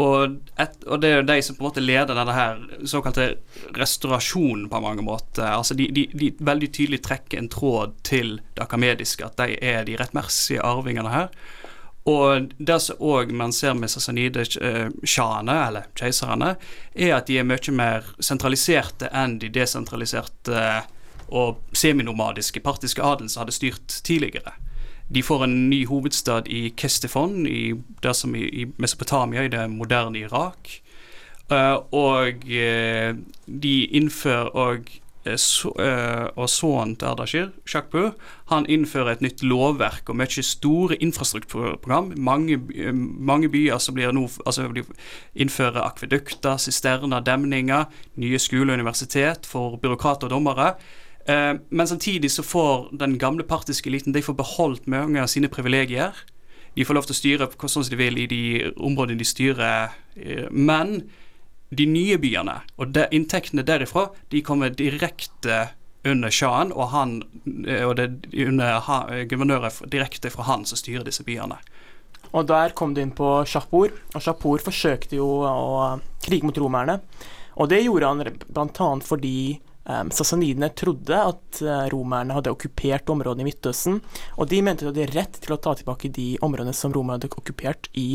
Og, 0.00 0.38
et, 0.56 0.76
og, 0.86 1.00
det 1.02 1.08
er 1.08 1.18
jo 1.18 1.26
de 1.28 1.36
som 1.44 1.56
på 1.56 1.62
en 1.62 1.68
måte 1.68 1.82
leder 1.84 2.16
denne 2.16 2.34
her 2.34 2.60
såkalte 2.88 3.26
restaurasjonen 3.76 4.68
på 4.72 4.80
mange 4.80 5.04
måter. 5.04 5.44
Altså 5.52 5.76
de, 5.78 5.90
de, 5.92 6.06
de 6.16 6.30
veldig 6.40 6.70
tydelig 6.72 7.02
trekker 7.04 7.38
en 7.38 7.50
tråd 7.52 7.98
til 8.06 8.38
det 8.56 8.64
akamediske, 8.64 9.26
at 9.26 9.36
de 9.42 9.58
er 9.60 9.84
de 9.88 9.98
rettmessige 10.00 10.64
arvingene 10.64 11.12
her. 11.12 11.28
Og 12.08 12.48
det 12.58 12.80
som 12.82 12.98
òg 12.98 13.30
man 13.36 13.52
ser 13.54 13.76
med 13.78 13.92
sassanide-sjaene, 13.92 15.58
eller 15.68 15.86
keiserne, 15.98 16.56
er 16.94 17.14
at 17.18 17.28
de 17.28 17.38
er 17.38 17.46
mye 17.46 17.76
mer 17.76 18.08
sentraliserte 18.18 19.12
enn 19.14 19.38
de 19.38 19.52
desentraliserte 19.54 20.64
og 21.32 21.62
seminomadiske 21.76 22.60
partiske 22.64 23.04
adelen 23.06 23.30
som 23.30 23.44
hadde 23.44 23.54
styrt 23.54 24.00
tidligere. 24.04 24.56
De 25.14 25.22
får 25.22 25.44
en 25.44 25.56
ny 25.70 25.82
hovedstad 25.86 26.48
i 26.48 26.70
Kestefon, 26.76 27.46
i 27.46 27.74
der 28.02 28.16
som 28.16 28.34
i, 28.34 28.46
i 28.62 28.66
Mesopotamia, 28.80 29.44
i 29.44 29.52
det 29.52 29.66
moderne 29.70 30.18
Irak. 30.18 30.78
Uh, 31.52 31.82
og 31.92 32.44
uh, 32.48 33.16
de 33.62 33.74
innfører 33.92 34.54
og 34.56 34.86
eh, 35.26 35.36
så, 35.36 35.68
og 36.36 36.48
sønnen 36.50 36.94
til 36.96 37.06
Ardashir, 37.10 37.50
Shakpu, 37.68 38.08
han 38.50 38.64
innfører 38.66 39.12
et 39.12 39.20
nytt 39.22 39.44
lovverk 39.44 40.08
og 40.08 40.16
mye 40.18 40.42
store 40.42 40.96
infrastrukturprogram. 41.04 42.14
Mange, 42.16 42.58
mange 42.92 43.50
byer 43.52 43.78
som 43.78 43.94
blir 43.94 44.14
nå 44.16 44.24
altså 44.46 44.66
innfører 45.34 45.84
akvedukter, 45.84 46.56
sisterner, 46.56 47.20
demninger, 47.20 47.84
nye 48.16 48.40
skoler 48.42 48.72
og 48.72 48.80
universitet 48.80 49.46
for 49.46 49.76
byråkrater 49.82 50.26
og 50.26 50.34
dommere. 50.38 50.72
Eh, 51.26 51.54
men 51.68 51.88
samtidig 51.88 52.30
så 52.32 52.42
får 52.42 52.88
den 52.98 53.18
gamle 53.18 53.44
partiske 53.46 53.90
eliten 53.90 54.12
de 54.12 54.22
får 54.22 54.34
beholdt 54.34 54.86
mange 54.90 55.22
av 55.22 55.30
sine 55.30 55.48
privilegier. 55.48 56.16
De 56.74 56.84
får 56.84 56.96
lov 56.96 57.06
til 57.06 57.14
å 57.14 57.20
styre 57.20 57.50
sånn 57.52 57.84
som 57.84 57.90
de 57.92 58.00
vil 58.00 58.18
i 58.18 58.26
de 58.26 58.42
områdene 58.76 59.20
de 59.20 59.28
styrer, 59.28 59.92
eh, 60.16 60.48
men 60.50 61.02
de 61.72 61.86
nye 61.88 62.18
byene 62.20 62.58
og 62.76 62.92
de, 62.92 63.06
inntektene 63.16 63.64
derifra 63.64 64.10
de 64.32 64.42
kommer 64.44 64.74
direkte 64.76 65.70
under 66.04 66.34
sjahen, 66.34 66.72
og 66.74 66.90
han 66.92 67.20
eh, 67.66 67.84
og 67.86 67.96
det 68.00 68.08
er 68.08 68.48
under 68.48 68.80
ha, 68.88 68.98
guvernører 69.28 69.84
direkte 69.92 70.32
fra 70.34 70.48
han 70.50 70.66
som 70.66 70.80
styrer 70.80 71.06
disse 71.06 71.24
byene. 71.24 71.60
Og 72.32 72.48
der 72.48 72.72
kom 72.74 72.94
du 72.96 73.02
inn 73.02 73.12
på 73.14 73.42
Shapur, 73.46 73.92
og 74.14 74.24
Shapur 74.24 74.62
forsøkte 74.64 75.18
jo 75.18 75.28
å 75.44 76.00
krige 76.24 76.48
mot 76.48 76.58
romerne. 76.58 76.98
Og 77.60 77.68
det 77.68 77.82
gjorde 77.84 78.08
han 78.08 78.22
bl.a. 78.48 78.88
fordi 79.04 79.60
um, 79.84 80.10
sassanidene 80.14 80.70
trodde 80.78 81.18
at 81.18 81.60
eh, 81.64 81.84
romerne 81.92 82.36
hadde 82.36 82.52
okkupert 82.54 83.10
områdene 83.12 83.44
i 83.44 83.50
Midtøsten, 83.50 84.00
og 84.36 84.48
de 84.50 84.62
mente 84.64 84.86
de 84.86 84.92
hadde 84.92 85.12
rett 85.16 85.38
til 85.42 85.54
å 85.56 85.60
ta 85.62 85.74
tilbake 85.78 86.12
de 86.14 86.34
områdene 86.44 86.74
som 86.76 86.94
romerne 86.94 87.20
hadde 87.20 87.32
okkupert 87.32 87.90
i 87.98 88.08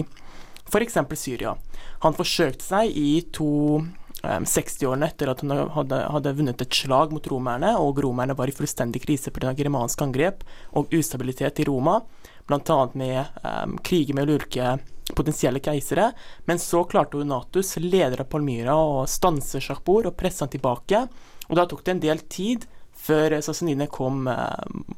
f.eks. 0.68 1.00
Syria. 1.16 1.56
Han 2.04 2.18
forsøkte 2.18 2.66
seg 2.66 2.96
i 3.00 3.22
to 3.36 3.50
um, 3.80 4.48
60-årene 4.48 5.12
etter 5.12 5.32
at 5.32 5.44
han 5.44 5.56
hadde, 5.76 6.02
hadde 6.18 6.36
vunnet 6.40 6.64
et 6.64 6.82
slag 6.84 7.16
mot 7.16 7.32
romerne, 7.32 7.76
og 7.80 8.02
romerne 8.04 8.36
var 8.38 8.52
i 8.52 8.56
fullstendig 8.56 9.06
krise 9.06 9.32
pga. 9.36 9.56
germansk 9.58 10.02
angrep 10.04 10.44
og 10.76 10.92
ustabilitet 10.96 11.64
i 11.64 11.70
Roma 11.70 12.02
bl.a. 12.48 12.90
med 12.94 13.26
um, 13.44 13.78
kriger 13.78 14.16
med 14.16 14.30
ulike 14.30 14.78
potensielle 15.16 15.60
keisere. 15.60 16.12
Men 16.46 16.60
så 16.60 16.84
klarte 16.84 17.18
Donatus, 17.18 17.78
leder 17.78 18.24
av 18.24 18.32
Palmyra, 18.32 18.76
å 18.76 19.06
stanse 19.08 19.62
Shahpur 19.64 20.10
og 20.10 20.18
presse 20.20 20.44
han 20.46 20.52
tilbake. 20.52 21.06
Og 21.48 21.58
da 21.60 21.66
tok 21.70 21.84
det 21.86 21.96
en 21.96 22.04
del 22.04 22.24
tid 22.32 22.68
før 22.98 23.38
sassanidene 23.44 23.90
kom, 23.94 24.28
eh, 24.28 24.96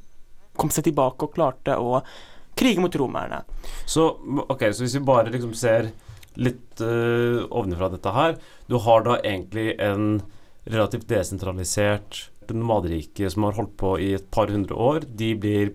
kom 0.57 0.71
seg 0.73 0.87
tilbake 0.89 1.27
og 1.27 1.35
klarte 1.35 1.77
å 1.77 2.01
krige 2.59 2.83
mot 2.83 2.95
romerne. 2.95 3.43
Så, 3.85 4.09
okay, 4.47 4.73
så 4.73 4.83
hvis 4.83 4.97
vi 4.97 5.05
bare 5.07 5.31
liksom 5.33 5.53
ser 5.57 5.91
litt 6.39 6.81
uh, 6.83 7.43
ovenfra 7.49 7.89
dette 7.91 8.11
her 8.13 8.35
Du 8.69 8.77
har 8.85 9.01
da 9.03 9.17
egentlig 9.17 9.73
en 9.81 10.21
relativt 10.69 11.07
desentralisert 11.09 12.29
nomaderike 12.53 13.29
som 13.29 13.45
har 13.47 13.57
holdt 13.57 13.75
på 13.79 13.93
i 14.01 14.11
et 14.17 14.25
par 14.33 14.49
hundre 14.49 14.73
år. 14.73 15.03
De 15.05 15.33
blir 15.37 15.71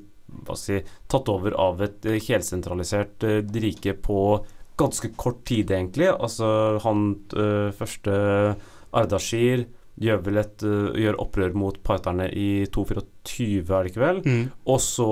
si, 0.58 0.80
tatt 1.10 1.28
over 1.30 1.54
av 1.60 1.82
et 1.86 2.06
eh, 2.10 2.18
helsentralisert 2.22 3.26
uh, 3.26 3.38
rike 3.62 3.94
på 4.02 4.18
ganske 4.78 5.12
kort 5.14 5.44
tid, 5.46 5.70
egentlig. 5.70 6.08
Altså 6.10 6.80
han 6.82 7.04
uh, 7.36 7.70
første 7.78 8.14
Ardashir 8.94 9.68
gjør 10.00 10.22
vel 10.26 10.40
et 10.42 10.64
uh, 10.66 10.88
gjør 10.98 11.20
opprør 11.22 11.52
mot 11.54 11.76
parterne 11.86 12.26
i 12.32 12.64
224, 12.74 13.70
er 13.70 13.84
det 13.86 13.92
ikke 13.92 14.02
vel? 14.02 14.22
Og 14.66 14.80
så 14.82 15.06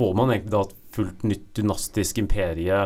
får 0.00 0.14
man 0.16 0.32
egentlig 0.34 0.52
da 0.54 0.60
et 0.66 0.76
fullt 0.96 1.22
nytt 1.28 1.46
dynastisk 1.56 2.18
imperie 2.18 2.80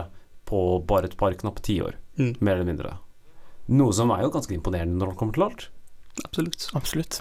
på 0.47 0.61
bare 0.87 1.09
et 1.11 1.17
par 1.17 1.35
knappe 1.41 1.63
tiår, 1.65 1.97
Mm. 2.15 2.37
mer 2.47 2.55
eller 2.55 2.69
mindre. 2.69 2.91
Noe 3.75 3.91
som 3.97 4.13
er 4.15 4.21
jo 4.23 4.31
ganske 4.31 4.55
imponerende 4.55 4.95
når 5.01 5.11
det 5.15 5.19
kommer 5.19 5.35
til 5.35 5.47
alt. 5.49 5.65
Absolutt. 6.25 6.69
Absolutt. 6.79 7.19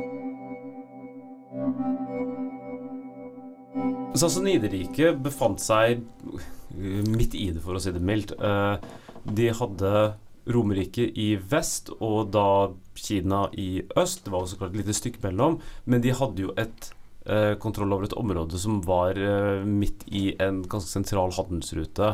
Sassanideriket 4.20 5.18
befant 5.24 5.62
seg 5.64 6.04
uh, 6.36 7.02
midt 7.12 7.36
i 7.38 7.50
det, 7.54 7.64
for 7.64 7.78
å 7.78 7.82
si 7.82 7.94
det 7.96 8.04
mildt. 8.04 8.36
Eh, 8.36 8.76
De 9.26 9.48
hadde 9.58 9.92
Romerike 10.54 11.08
i 11.18 11.32
vest 11.50 11.90
og 11.96 12.30
da 12.36 12.70
Kina 12.94 13.48
i 13.58 13.82
øst. 13.98 14.24
Det 14.26 14.34
var 14.34 14.44
også 14.44 14.60
klart 14.60 14.76
et 14.76 14.84
lite 14.84 14.94
stykke 14.94 15.24
mellom, 15.24 15.58
men 15.90 16.04
de 16.04 16.14
hadde 16.14 16.44
jo 16.46 16.54
et 16.62 16.92
eh, 17.26 17.56
kontroll 17.58 17.96
over 17.96 18.06
et 18.06 18.18
område 18.20 18.60
som 18.62 18.84
var 18.86 19.18
midt 19.66 20.06
i 20.06 20.36
en 20.38 20.62
ganske 20.70 20.92
sentral 20.92 21.34
handelsrute. 21.34 22.12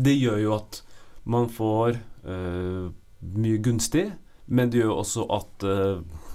Det 0.00 0.16
gjør 0.16 0.40
jo 0.40 0.54
at 0.56 0.80
man 1.28 1.50
får 1.52 2.00
mye 2.24 3.60
gunstig, 3.60 4.06
men 4.48 4.72
det 4.72 4.80
gjør 4.80 4.94
jo 4.94 4.98
også 5.04 5.26
at 5.36 5.68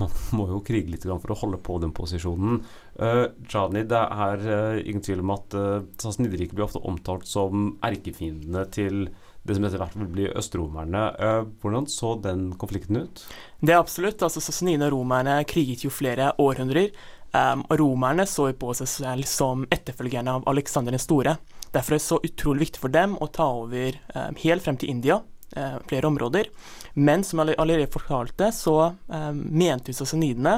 man 0.02 0.12
må 0.38 0.48
jo 0.50 0.64
krige 0.66 0.92
litt 0.94 1.06
for 1.08 1.34
å 1.34 1.40
holde 1.40 1.60
på 1.64 1.78
den 1.84 1.94
posisjonen. 1.96 2.62
Uh, 3.00 3.28
Jani, 3.52 3.86
det 3.90 4.02
er 4.02 4.46
uh, 4.48 4.82
ingen 4.82 5.04
tvil 5.06 5.24
om 5.24 5.36
at 5.36 5.56
uh, 5.58 5.86
Sassanideriket 6.02 6.56
blir 6.58 6.68
ofte 6.68 6.84
omtalt 6.88 7.28
som 7.30 7.76
erkefiendene 7.86 8.66
til 8.76 9.08
det 9.46 9.58
som 9.58 9.66
etter 9.68 9.82
hvert 9.82 9.98
vil 10.00 10.10
bli 10.12 10.30
østromerne. 10.34 11.04
Uh, 11.20 11.42
hvordan 11.62 11.90
så 11.92 12.16
den 12.22 12.48
konflikten 12.62 13.04
ut? 13.04 13.26
Det 13.62 13.76
er 13.76 13.82
absolutt. 13.82 14.24
altså 14.26 14.42
Sassanidene 14.44 14.90
og 14.90 14.98
romerne 14.98 15.42
kriget 15.50 15.86
jo 15.86 15.94
flere 15.94 16.34
århundrer. 16.42 16.92
Um, 17.36 17.66
og 17.68 17.80
romerne 17.82 18.24
så 18.30 18.50
jo 18.52 18.58
på 18.62 18.72
seg 18.78 18.88
selv 18.88 19.28
som 19.28 19.66
etterfølgerne 19.74 20.38
av 20.38 20.46
Aleksander 20.50 20.96
den 20.96 21.04
store. 21.04 21.36
Derfor 21.76 21.96
er 21.96 22.00
det 22.00 22.06
så 22.06 22.20
utrolig 22.24 22.68
viktig 22.68 22.84
for 22.86 22.94
dem 22.94 23.18
å 23.20 23.28
ta 23.28 23.50
over 23.58 23.98
um, 24.16 24.38
helt 24.40 24.64
frem 24.64 24.78
til 24.80 24.94
India, 24.94 25.20
uh, 25.58 25.78
flere 25.90 26.10
områder. 26.10 26.52
Men 26.96 27.24
som 27.28 27.42
jeg 27.42 27.58
allerede 27.60 27.92
fortalte, 27.92 28.52
så 28.56 28.76
eh, 28.88 29.32
mente 29.36 29.92
jo 29.92 29.98
sassanidene 29.98 30.54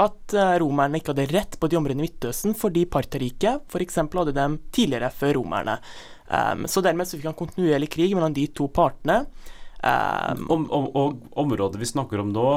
at 0.00 0.34
uh, 0.36 0.56
romerne 0.60 1.00
ikke 1.00 1.14
hadde 1.14 1.28
rett 1.32 1.56
på 1.60 1.68
de 1.68 1.78
områdene 1.78 2.04
i 2.04 2.08
Midtøsten 2.08 2.52
fordi 2.56 2.82
Parterriket 2.88 3.64
f.eks. 3.68 3.96
hadde 4.00 4.34
dem 4.36 4.58
tidligere 4.72 5.08
før 5.12 5.38
romerne. 5.38 5.78
Um, 6.28 6.66
så 6.70 6.82
dermed 6.84 7.08
så 7.08 7.16
fikk 7.16 7.30
han 7.30 7.38
kontinuerlig 7.38 7.88
krig 7.90 8.12
mellom 8.14 8.36
de 8.36 8.44
to 8.54 8.68
partene. 8.72 9.22
Um, 9.80 10.44
Om, 10.52 10.68
om, 10.68 10.86
og 11.00 11.40
området 11.40 11.80
vi 11.80 11.88
snakker 11.88 12.20
om 12.20 12.32
nå, 12.36 12.52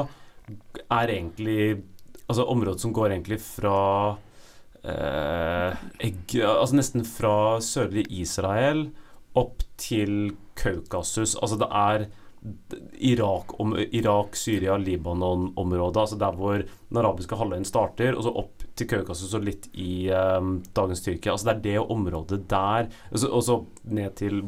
er 0.92 1.08
egentlig 1.08 1.80
Altså 2.24 2.44
området 2.48 2.80
som 2.80 2.92
går 2.96 3.12
egentlig 3.12 3.36
fra 3.44 3.78
eh, 4.84 5.82
Altså 6.44 6.76
nesten 6.76 7.04
fra 7.04 7.60
sørlig 7.64 8.06
Israel 8.16 8.86
opp 9.36 9.64
til 9.80 10.32
Kaukasus. 10.58 11.36
Altså 11.40 11.58
det 11.60 11.70
er 11.70 12.06
Irak, 13.00 13.54
om, 13.60 13.72
Irak 13.96 14.36
Syria, 14.36 14.76
Libanon-området. 14.76 16.00
Altså 16.00 16.18
der 16.20 16.36
hvor 16.36 16.60
den 16.60 17.00
arabiske 17.00 17.36
halvøyen 17.40 17.64
starter, 17.64 18.12
og 18.14 18.26
så 18.26 18.32
opp 18.36 18.66
til 18.76 18.88
Kaukasus 18.90 19.32
og 19.38 19.46
litt 19.46 19.70
i 19.72 20.10
um, 20.12 20.58
dagens 20.76 21.00
Tyrkia. 21.04 21.32
Altså 21.32 21.48
det 21.48 21.54
er 21.54 21.64
det 21.64 21.94
området 21.94 22.42
der, 22.50 22.90
og 23.10 23.42
så, 23.46 23.56
ned 23.84 24.12
til 24.20 24.42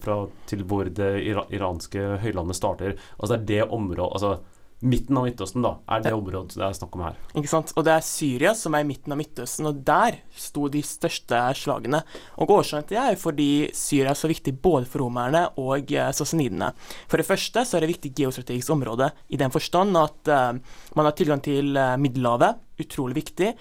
fra, 0.00 0.16
til 0.48 0.64
hvor 0.64 0.88
det 0.88 1.12
iranske 1.52 2.06
høylandet 2.24 2.56
starter. 2.56 2.96
Altså 3.18 3.36
det 3.36 3.42
er 3.42 3.46
det 3.52 3.70
området 3.70 4.12
Altså 4.12 4.36
midten 4.82 5.18
av 5.18 5.26
Midtøsten, 5.28 5.62
da, 5.64 5.76
er 5.94 6.02
det 6.02 6.12
området 6.16 6.58
det 6.58 6.64
er 6.66 6.76
snakk 6.76 6.96
om 6.98 7.04
her. 7.06 7.18
Ikke 7.38 7.50
sant? 7.50 7.72
Og 7.78 7.86
det 7.86 7.94
er 7.94 8.06
Syria 8.06 8.52
som 8.58 8.74
er 8.74 8.84
i 8.84 8.88
midten 8.88 9.14
av 9.14 9.20
Midtøsten, 9.20 9.68
og 9.70 9.82
der 9.86 10.18
sto 10.34 10.66
de 10.72 10.82
største 10.86 11.38
slagene. 11.58 12.02
Og 12.42 12.50
årsaken 12.58 12.88
til 12.88 12.98
det 12.98 13.04
er 13.04 13.20
fordi 13.20 13.50
Syria 13.78 14.12
er 14.12 14.18
så 14.18 14.30
viktig 14.30 14.56
både 14.62 14.88
for 14.90 15.04
romerne 15.04 15.44
og 15.62 15.92
eh, 15.94 16.10
sassanidene. 16.16 16.72
For 17.10 17.22
det 17.22 17.28
første 17.28 17.64
så 17.68 17.78
er 17.78 17.84
det 17.84 17.92
viktig 17.94 18.14
geostrategisk 18.18 18.74
område 18.74 19.12
i 19.30 19.38
den 19.40 19.54
forstand 19.54 19.96
at 19.98 20.32
uh, 20.32 20.58
man 20.98 21.08
har 21.08 21.14
tilgang 21.18 21.42
til 21.44 21.76
eh, 21.78 21.94
Middelhavet, 22.02 22.58
utrolig 22.82 23.20
viktig. 23.22 23.52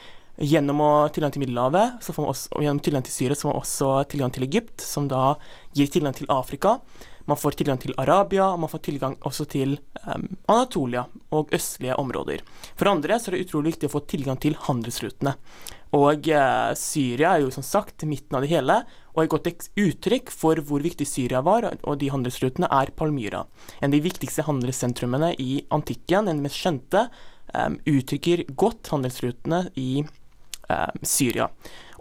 Gjennom 0.42 0.80
å 0.82 0.92
tilgang 1.14 1.34
til 1.34 1.44
Middelhavet 1.44 2.02
så 2.02 2.16
får 2.16 2.26
man 2.26 2.34
også, 2.34 2.52
og 2.56 2.66
gjennom 2.66 2.82
tilgang 2.82 3.06
til 3.06 3.14
Syria 3.14 3.38
så 3.38 3.46
får 3.46 3.52
man 3.52 3.62
også 3.62 3.94
tilgang 4.10 4.34
til 4.34 4.48
Egypt, 4.48 4.82
som 4.82 5.10
da 5.12 5.36
gir 5.78 5.92
tilgang 5.92 6.18
til 6.18 6.30
Afrika. 6.34 6.80
Man 7.30 7.40
får 7.40 7.58
tilgang 7.60 7.80
til 7.82 7.94
Arabia, 8.02 8.48
og 8.52 8.64
man 8.64 8.72
får 8.72 8.84
tilgang 8.88 9.18
også 9.28 9.46
til 9.52 9.76
um, 10.06 10.26
Anatolia 10.50 11.06
og 11.36 11.52
østlige 11.56 11.98
områder. 12.02 12.42
For 12.80 12.90
andre 12.92 13.20
så 13.20 13.30
er 13.30 13.38
det 13.38 13.46
utrolig 13.48 13.76
viktig 13.76 13.90
å 13.90 13.94
få 13.96 14.04
tilgang 14.10 14.40
til 14.42 14.58
handelsrutene. 14.68 15.36
Og 15.98 16.30
uh, 16.32 16.72
Syria 16.80 17.36
er 17.36 17.46
jo 17.46 17.52
som 17.54 17.66
sagt 17.66 18.06
midten 18.08 18.38
av 18.38 18.46
det 18.46 18.52
hele, 18.54 18.82
og 19.12 19.24
et 19.24 19.34
godt 19.34 19.50
uttrykk 19.80 20.32
for 20.32 20.62
hvor 20.66 20.84
viktig 20.84 21.08
Syria 21.08 21.44
var, 21.44 21.68
og 21.84 22.00
de 22.00 22.12
handelsrutene, 22.14 22.70
er 22.72 22.94
Palmyra. 22.96 23.44
En 23.82 23.90
av 23.90 23.98
de 23.98 24.06
viktigste 24.06 24.46
handelssentrumene 24.48 25.34
i 25.42 25.66
antikken, 25.70 26.26
en 26.26 26.38
av 26.38 26.40
de 26.40 26.48
mest 26.48 26.62
kjente, 26.62 27.06
um, 27.54 27.78
uttrykker 27.86 28.46
godt 28.56 28.94
handelsrutene 28.94 29.66
i 29.80 29.90
em, 30.02 31.02
Syria. 31.04 31.50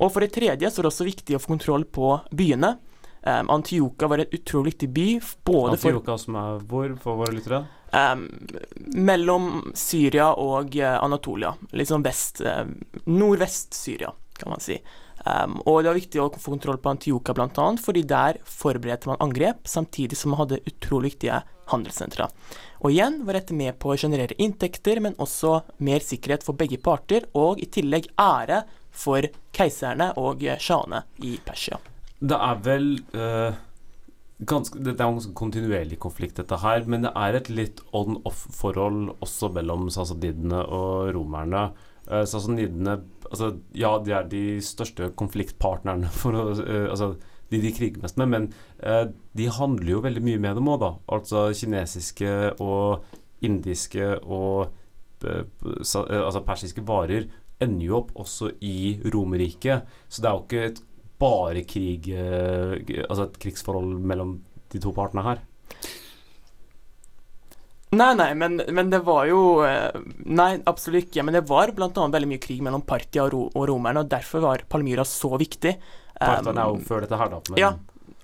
Og 0.01 0.13
for 0.13 0.25
det 0.25 0.33
tredje 0.37 0.71
så 0.71 0.81
er 0.81 0.87
det 0.87 0.93
også 0.93 1.09
viktig 1.09 1.37
å 1.37 1.43
få 1.43 1.55
kontroll 1.57 1.85
på 1.85 2.15
byene. 2.37 2.77
Um, 3.23 3.51
Antioka 3.51 4.09
var 4.09 4.19
en 4.19 4.33
utrolig 4.33 4.73
viktig 4.73 4.89
by, 4.89 5.09
både 5.45 5.77
for 5.77 6.17
som 6.19 6.39
er 6.41 6.63
hvor 6.71 6.95
for 7.03 7.21
våre 7.21 7.37
lyttere? 7.37 7.65
Um, 7.93 8.29
mellom 8.95 9.73
Syria 9.75 10.31
og 10.39 10.77
eh, 10.79 10.95
Anatolia. 10.95 11.51
Sånn 11.85 12.07
vest 12.07 12.41
eh, 12.41 12.65
Nordvest 13.11 13.75
Syria, 13.75 14.13
kan 14.39 14.55
man 14.55 14.63
si. 14.63 14.79
Um, 15.27 15.59
og 15.69 15.83
det 15.83 15.91
var 15.91 15.99
viktig 15.99 16.23
å 16.23 16.31
få 16.33 16.55
kontroll 16.55 16.79
på 16.81 16.95
Antioka 16.95 17.35
bl.a., 17.37 17.67
fordi 17.83 18.07
der 18.09 18.39
forberedte 18.47 19.11
man 19.11 19.21
angrep, 19.21 19.67
samtidig 19.69 20.17
som 20.17 20.33
man 20.33 20.45
hadde 20.45 20.63
utrolig 20.71 21.13
viktige 21.13 21.43
handelssentra. 21.75 22.31
Og 22.81 22.95
igjen 22.95 23.21
var 23.27 23.37
dette 23.37 23.59
med 23.59 23.77
på 23.83 23.93
å 23.93 23.99
generere 24.01 24.39
inntekter, 24.41 25.03
men 25.05 25.19
også 25.21 25.59
mer 25.85 26.01
sikkerhet 26.01 26.47
for 26.47 26.57
begge 26.57 26.81
parter, 26.81 27.29
og 27.37 27.61
i 27.61 27.69
tillegg 27.69 28.09
ære 28.17 28.63
for 28.91 29.29
keiserne 29.53 30.15
og 30.19 30.47
sjahene 30.63 31.05
i 31.27 31.37
Persia. 31.45 31.77
Det 32.21 32.37
er 32.37 32.59
vel 32.65 32.89
uh, 33.17 33.57
ganske, 34.45 34.81
Det 34.81 34.93
er 34.93 35.07
en 35.07 35.17
ganske 35.17 35.37
kontinuerlig 35.37 35.99
konflikt, 36.03 36.37
dette 36.37 36.59
her, 36.61 36.85
men 36.85 37.07
det 37.07 37.15
er 37.17 37.39
et 37.39 37.49
litt 37.53 37.81
on-off-forhold 37.97 39.17
også 39.25 39.51
mellom 39.57 39.89
sasadidene 39.93 40.61
og 40.67 41.15
romerne. 41.17 41.71
Uh, 42.11 42.25
sasanidene 42.29 42.99
altså, 43.31 43.55
Ja, 43.77 43.95
de 44.05 44.17
er 44.17 44.29
de 44.29 44.45
største 44.65 45.13
konfliktpartnerne 45.17 46.13
for 46.21 46.37
å 46.37 46.47
uh, 46.61 46.91
altså, 46.91 47.15
de 47.51 47.63
de 47.65 47.73
kriger 47.75 47.99
mest 47.99 48.15
med, 48.21 48.29
men 48.31 48.45
de 49.35 49.47
handler 49.51 49.89
jo 49.91 50.03
veldig 50.05 50.21
mye 50.23 50.39
med 50.39 50.55
dem 50.55 50.69
òg, 50.71 50.77
da. 50.85 50.91
Altså 51.11 51.49
kinesiske 51.51 52.31
og 52.63 53.09
indiske 53.43 54.07
og 54.23 54.71
altså 55.27 56.45
persiske 56.47 56.85
varer 56.87 57.27
ender 57.61 57.89
jo 57.89 57.97
opp 57.99 58.13
også 58.23 58.53
i 58.63 59.01
Romerriket. 59.13 59.89
Så 60.09 60.23
det 60.23 60.31
er 60.31 60.37
jo 60.37 60.45
ikke 60.45 60.63
et 60.69 60.81
bare 61.21 61.65
krig 61.69 62.09
eh, 62.15 62.77
Altså 63.07 63.27
et 63.27 63.39
krigsforhold 63.43 64.01
mellom 64.07 64.39
de 64.71 64.81
to 64.83 64.93
partene 64.95 65.25
her. 65.27 65.41
Nei, 67.91 68.13
nei, 68.15 68.35
men, 68.39 68.61
men, 68.71 68.91
det 68.91 69.01
var 69.03 69.25
jo 69.27 69.65
eh, 69.67 69.97
Nei, 70.31 70.53
absolutt 70.71 71.09
ikke. 71.09 71.25
Men 71.27 71.41
det 71.41 71.47
var 71.51 71.73
bl.a. 71.75 71.91
veldig 71.91 72.31
mye 72.31 72.43
krig 72.43 72.61
mellom 72.63 72.85
Partia 72.87 73.25
og, 73.25 73.33
ro, 73.35 73.47
og, 73.51 73.65
romerne, 73.73 74.05
og 74.05 74.11
derfor 74.13 74.45
var 74.45 74.67
Palmyra 74.71 75.07
så 75.09 75.35
viktig. 75.41 75.75
Partia 76.21 76.53
er 76.55 76.61
jo 76.61 76.77
um, 76.79 76.85
før 76.87 77.07
dette 77.07 77.19
her, 77.19 77.33
da. 77.33 77.41
Men... 77.49 77.59
Ja, 77.59 77.73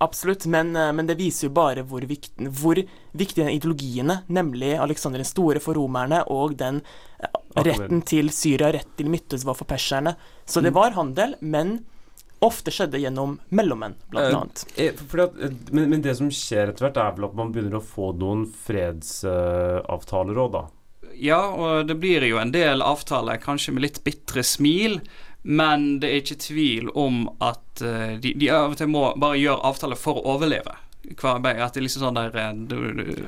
absolutt. 0.06 0.46
Men, 0.52 0.70
eh, 0.78 0.92
men, 0.94 1.10
det 1.10 1.18
viser 1.18 1.48
jo 1.48 1.56
bare 1.56 1.82
hvor, 1.88 2.06
vikt, 2.06 2.30
hvor 2.60 2.78
viktig 2.78 3.42
den 3.42 3.56
ideologiene, 3.56 4.20
nemlig 4.30 4.76
Aleksander 4.78 5.24
den 5.24 5.28
store 5.28 5.62
for 5.64 5.78
romerne 5.80 6.22
og 6.30 6.54
den 6.62 6.84
retten 7.56 8.04
til 8.06 8.30
Syria, 8.34 8.70
rett 8.76 8.94
til 8.94 9.10
Midtøsten 9.10 9.50
var 9.50 9.58
for 9.58 9.66
perserne. 9.66 10.14
Så 10.46 10.62
det 10.62 10.70
mm. 10.70 10.78
var 10.78 10.94
handel, 10.94 11.34
men 11.42 11.80
ofte 12.44 12.72
skjedde 12.74 13.00
gjennom 13.00 13.38
mellommenn, 13.48 13.94
blant 14.12 14.32
uh, 14.32 14.40
annet. 14.40 14.64
Eh, 14.76 14.94
at, 14.94 15.38
eh, 15.42 15.52
men, 15.70 15.90
men, 15.90 16.02
det 16.04 16.16
som 16.18 16.30
skjer 16.32 16.72
etter 16.72 16.88
hvert, 16.88 17.00
er 17.00 17.14
vel 17.16 17.28
at 17.28 17.36
man 17.38 17.52
begynner 17.54 17.78
å 17.78 17.84
få 17.84 18.12
noen 18.18 18.46
fredsavtaler 18.66 20.42
òg, 20.42 20.56
da? 20.56 20.64
Ja, 21.16 21.40
og 21.48 21.86
det 21.88 21.96
blir 22.02 22.26
jo 22.28 22.40
en 22.40 22.52
del 22.52 22.84
avtaler, 22.84 23.40
kanskje 23.40 23.76
med 23.76 23.86
litt 23.86 24.02
bitre 24.04 24.44
smil. 24.44 25.00
Men 25.46 26.00
det 26.02 26.08
er 26.10 26.24
ikke 26.24 26.40
tvil 26.42 26.88
om 26.98 27.28
at 27.44 27.84
uh, 27.84 28.16
de, 28.18 28.34
de, 28.34 28.50
av 28.50 28.74
og 28.74 28.80
til 28.80 28.90
må 28.90 29.06
bare 29.20 29.38
gjøre 29.38 29.62
avtaler 29.70 30.00
for 30.00 30.18
å 30.18 30.34
overleve. 30.34 30.74
Hver, 31.06 31.38
at 31.38 31.76
det 31.76 31.80
er 31.80 31.86
liksom 31.86 32.02
sånn 32.02 32.18
der, 32.18 32.34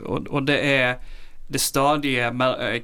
og, 0.03 0.27
og 0.27 0.49
det 0.49 0.59
er 0.67 0.97
det 1.49 1.61
stadige 1.62 2.29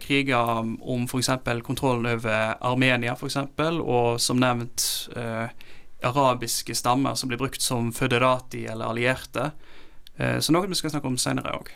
kriger 0.01 0.63
om 0.81 1.05
f.eks. 1.05 1.29
kontrollen 1.67 2.15
over 2.15 2.55
Armenia, 2.65 3.13
f.eks., 3.13 3.37
og 3.83 4.21
som 4.23 4.41
nevnt 4.41 4.87
eh, 5.17 5.51
arabiske 6.05 6.77
stammer 6.77 7.17
som 7.19 7.31
blir 7.31 7.41
brukt 7.41 7.63
som 7.65 7.91
føderati 7.95 8.65
eller 8.71 8.93
allierte. 8.93 9.51
Eh, 10.17 10.39
så 10.39 10.55
noe 10.55 10.71
vi 10.71 10.79
skal 10.79 10.95
snakke 10.95 11.11
om 11.11 11.19
senere 11.21 11.57
òg. 11.59 11.73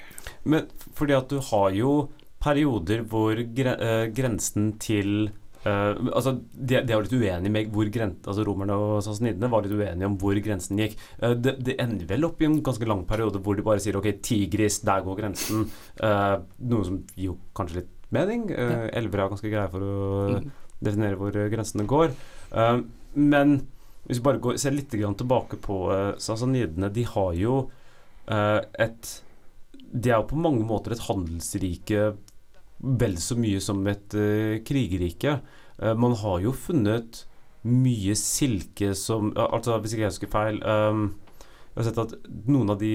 Men 0.49 0.71
fordi 0.97 1.17
at 1.17 1.29
du 1.33 1.41
har 1.51 1.75
jo 1.77 1.93
perioder 2.39 3.03
hvor 3.11 3.39
gre 3.57 3.75
uh, 3.83 4.05
grensen 4.15 4.71
til 4.79 5.31
uh, 5.65 5.97
altså 6.13 6.37
de, 6.39 6.79
de 6.87 6.95
er 6.95 7.03
litt 7.03 7.15
uenige 7.17 7.51
med 7.51 7.73
hvor 7.75 7.89
grensen 7.91 8.31
altså 8.31 8.45
Romerne 8.47 8.77
og 8.79 9.01
sassanidene 9.03 9.51
var 9.51 9.65
litt 9.65 9.75
uenige 9.75 10.07
om 10.07 10.15
hvor 10.23 10.39
grensen 10.45 10.79
gikk. 10.79 10.95
Uh, 11.19 11.35
det, 11.35 11.57
de 11.67 11.75
ender 11.83 12.07
vel 12.13 12.29
opp 12.29 12.39
i 12.43 12.47
en 12.47 12.61
ganske 12.65 12.87
lang 12.87 13.03
periode 13.11 13.43
hvor 13.43 13.59
de 13.59 13.67
bare 13.67 13.83
sier 13.83 13.99
OK, 13.99 14.07
Tigris, 14.23 14.79
der 14.87 15.03
går 15.07 15.19
grensen. 15.19 15.67
noe 15.99 16.87
som 16.87 17.03
gir 17.17 17.33
jo 17.33 17.39
kanskje 17.59 17.81
litt 17.81 17.91
mening. 18.15 18.47
Uh, 18.55 18.87
Elver 18.97 19.25
er 19.25 19.35
ganske 19.35 19.51
greie 19.51 19.73
for 19.75 19.89
å 19.89 19.99
mm. 20.37 20.53
definere 20.79 21.19
hvor 21.19 21.43
grensene 21.57 21.89
går. 21.91 22.15
men 23.19 23.59
hvis 24.09 24.21
vi 24.23 24.25
bare 24.25 24.41
går, 24.41 24.57
ser 24.57 24.73
litt 24.73 24.91
tilbake 24.91 25.59
på 25.61 25.83
uh, 25.93 26.17
Sassanidene, 26.17 26.89
de 26.89 27.05
har 27.05 27.35
jo 27.37 27.59
uh, 27.69 28.61
et 28.81 29.15
De 29.89 30.11
er 30.11 30.17
jo 30.19 30.31
på 30.31 30.41
mange 30.41 30.65
måter 30.65 30.95
et 30.95 31.05
handelsrike 31.09 32.13
vel 32.79 33.17
så 33.21 33.37
mye 33.37 33.61
som 33.61 33.81
et 33.91 34.15
uh, 34.17 34.57
krigerrike. 34.65 35.39
Uh, 35.77 35.95
man 35.99 36.17
har 36.17 36.41
jo 36.41 36.55
funnet 36.57 37.25
mye 37.69 38.15
silke 38.17 38.95
som 38.97 39.33
Altså, 39.35 39.77
hvis 39.83 39.95
ikke 39.95 40.05
jeg 40.05 40.13
husker 40.13 40.31
feil 40.31 40.61
um, 40.63 41.09
Jeg 41.73 41.81
har 41.81 41.89
sett 41.89 41.99
at 42.05 42.13
noen 42.49 42.71
av 42.73 42.79
de 42.81 42.93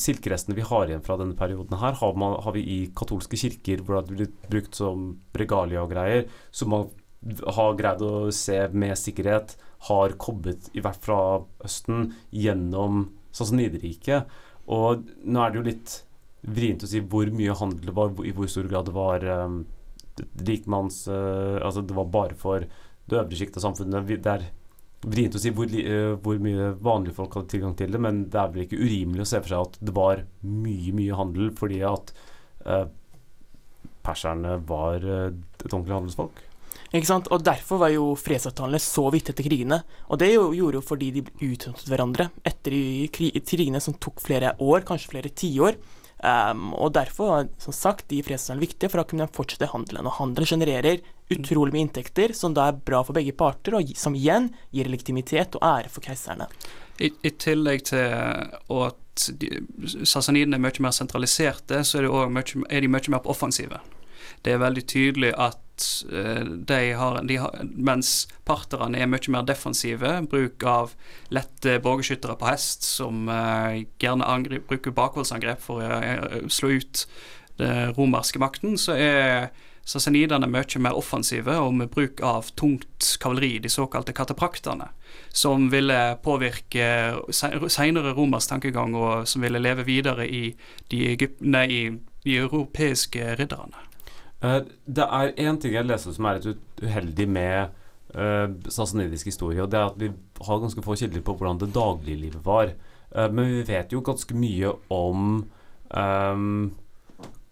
silkerestene 0.00 0.56
vi 0.58 0.64
har 0.66 0.90
igjen 0.90 1.04
fra 1.06 1.16
denne 1.18 1.36
perioden 1.38 1.78
her, 1.80 1.96
har, 1.98 2.18
man, 2.18 2.36
har 2.44 2.54
vi 2.54 2.62
i 2.62 2.78
katolske 2.96 3.38
kirker 3.38 3.82
hvor 3.82 3.96
det 3.96 4.00
har 4.00 4.18
blitt 4.18 4.50
brukt 4.50 4.76
som 4.78 5.08
regalia 5.36 5.82
og 5.82 5.90
greier, 5.90 6.28
som 6.54 6.70
man 6.74 6.90
har 7.28 7.74
greid 7.76 8.02
å 8.02 8.30
se 8.32 8.62
med 8.72 8.96
sikkerhet 8.98 9.56
har 9.88 10.14
kobbet 10.20 10.70
i 10.76 10.82
hvert 10.84 11.00
fra 11.04 11.18
Østen, 11.64 12.14
gjennom 12.32 13.10
sånn 13.30 13.50
som 13.50 13.50
Sassanideriket. 13.50 14.30
Og 14.70 15.04
nå 15.24 15.42
er 15.42 15.50
det 15.52 15.60
jo 15.60 15.66
litt 15.66 15.96
vrient 16.40 16.84
å 16.84 16.88
si 16.88 17.02
hvor 17.04 17.30
mye 17.34 17.56
handel 17.56 17.90
det 17.90 17.96
var, 17.96 18.14
i 18.24 18.32
hvor 18.36 18.48
stor 18.50 18.68
grad 18.70 18.88
det 18.88 18.94
var 18.96 19.26
um, 19.44 19.60
rikmanns 20.40 21.04
uh, 21.08 21.60
Altså 21.60 21.84
det 21.84 21.96
var 21.96 22.08
bare 22.12 22.36
for 22.38 22.64
det 22.64 23.18
øvre 23.18 23.36
sjiktet 23.36 23.60
av 23.60 23.68
samfunnet. 23.68 24.08
Det 24.10 24.32
er 24.32 24.46
vrient 25.10 25.36
å 25.36 25.42
si 25.42 25.52
hvor, 25.54 25.70
uh, 25.70 26.16
hvor, 26.22 26.40
mye 26.42 26.72
vanlige 26.80 27.16
folk 27.18 27.38
hadde 27.38 27.52
tilgang 27.54 27.76
til 27.78 27.94
det, 27.94 28.02
men 28.02 28.24
det 28.32 28.40
er 28.40 28.54
vel 28.54 28.66
ikke 28.66 28.80
urimelig 28.80 29.26
å 29.26 29.30
se 29.32 29.42
for 29.42 29.52
seg 29.52 29.68
at 29.68 29.80
det 29.80 29.96
var 29.96 30.24
mye, 30.46 30.94
mye 30.96 31.18
handel, 31.18 31.52
fordi 31.56 31.82
at 31.86 32.14
uh, 32.66 32.86
perserne 34.06 34.58
var 34.68 35.04
et 35.04 35.68
ordentlig 35.70 35.98
handelsfolk. 35.98 36.46
Og 36.90 37.44
Derfor 37.46 37.78
var 37.84 37.92
jo 37.94 38.10
fredsavtalene 38.18 38.80
så 38.82 39.06
viktige 39.14 39.36
etter 39.36 39.46
krigene. 39.46 39.80
Og 40.10 40.18
det 40.18 40.32
gjorde 40.34 40.80
jo 40.80 40.82
fordi 40.82 41.12
de 41.14 41.22
utnyttet 41.22 41.86
hverandre 41.88 42.30
etter 42.42 42.74
krigene 43.14 43.80
som 43.80 43.94
tok 43.94 44.20
flere 44.24 44.56
år, 44.58 44.82
kanskje 44.88 45.12
flere 45.14 45.30
tiår. 45.30 45.78
Um, 46.20 46.74
og 46.76 46.92
derfor 46.92 47.30
var 47.30 47.46
som 47.62 47.72
sagt 47.72 48.10
de 48.10 48.18
fredsavtalene 48.26 48.66
viktige 48.66 48.90
for 48.90 49.00
da 49.00 49.06
kunne 49.08 49.30
fortsette 49.32 49.70
handelen. 49.70 50.08
Og 50.10 50.18
handelen 50.18 50.50
genererer 50.50 51.00
utrolig 51.30 51.72
mye 51.76 51.86
inntekter, 51.86 52.34
som 52.34 52.54
da 52.56 52.66
er 52.68 52.82
bra 52.90 53.04
for 53.06 53.16
begge 53.16 53.32
parter, 53.38 53.78
og 53.78 53.94
som 53.96 54.16
igjen 54.18 54.50
gir 54.74 54.90
legitimitet 54.90 55.56
og 55.56 55.64
ære 55.64 55.92
for 55.92 56.04
keiserne. 56.04 56.50
I, 57.00 57.12
i 57.24 57.30
tillegg 57.30 57.86
til 57.88 58.02
at 58.82 59.30
sassanidene 60.10 60.58
er 60.58 60.64
mye 60.66 60.84
mer 60.84 60.94
sentraliserte, 60.96 61.84
så 61.86 62.00
er, 62.00 62.08
de, 62.08 62.28
mye, 62.34 62.66
er 62.68 62.84
de 62.84 62.90
mye 62.90 63.14
mer 63.14 63.22
på 63.24 63.32
offensive. 63.32 63.80
Det 64.44 64.54
er 64.54 64.62
veldig 64.62 64.84
tydelig 64.88 65.32
at 65.38 65.60
uh, 66.12 66.42
de 66.68 66.80
har, 66.98 67.20
de 67.28 67.38
har, 67.42 67.56
Mens 67.76 68.28
parterne 68.48 69.00
er 69.00 69.10
mye 69.10 69.32
mer 69.32 69.46
defensive, 69.48 70.12
bruk 70.30 70.64
av 70.68 70.94
lette 71.34 71.78
bågeskyttere 71.84 72.36
på 72.40 72.50
hest, 72.50 72.86
som 72.86 73.28
uh, 73.30 73.80
gjerne 74.02 74.28
angrip, 74.28 74.68
bruker 74.70 74.94
bakholdsangrep 74.96 75.62
for 75.64 75.84
å 75.84 76.00
uh, 76.00 76.46
slå 76.52 76.76
ut 76.80 77.06
den 77.60 77.92
romerske 77.92 78.40
makten, 78.40 78.78
så 78.80 78.94
er 78.96 79.50
sassanidene 79.90 80.48
mye 80.50 80.82
mer 80.82 80.96
offensive 80.98 81.56
og 81.58 81.74
med 81.76 81.90
bruk 81.92 82.20
av 82.24 82.50
tungt 82.58 83.16
kavaleri, 83.22 83.58
de 83.62 83.72
såkalte 83.72 84.14
katapraktene, 84.16 84.90
som 85.28 85.68
ville 85.72 85.98
påvirke 86.24 86.86
senere 87.32 88.14
romersk 88.16 88.54
tankegang, 88.54 88.94
og 88.94 89.28
som 89.28 89.44
ville 89.44 89.62
leve 89.62 89.86
videre 89.88 90.28
i 90.28 90.54
de, 90.92 91.30
nei, 91.40 91.66
i 91.68 91.82
de 92.24 92.36
europeiske 92.44 93.34
ridderne. 93.40 93.89
Uh, 94.40 94.62
det 94.88 95.04
er 95.04 95.34
én 95.36 95.58
ting 95.60 95.74
jeg 95.76 95.84
leste 95.84 96.14
som 96.16 96.28
er 96.28 96.38
litt 96.40 96.80
uheldig 96.80 97.26
med 97.28 97.74
uh, 98.16 98.48
historie, 99.24 99.60
og 99.60 99.68
det 99.70 99.78
er 99.78 99.90
at 99.90 100.00
vi 100.00 100.08
har 100.46 100.62
ganske 100.62 100.84
få 100.84 100.96
kilder 100.96 101.20
på 101.20 101.34
hvordan 101.36 101.60
det 101.60 101.74
dagliglivet 101.74 102.44
var. 102.44 102.72
Uh, 103.12 103.28
men 103.28 103.50
vi 103.52 103.62
vet 103.68 103.92
jo 103.92 104.00
ganske 104.00 104.34
mye 104.34 104.72
om 104.88 105.44
um, 105.92 106.72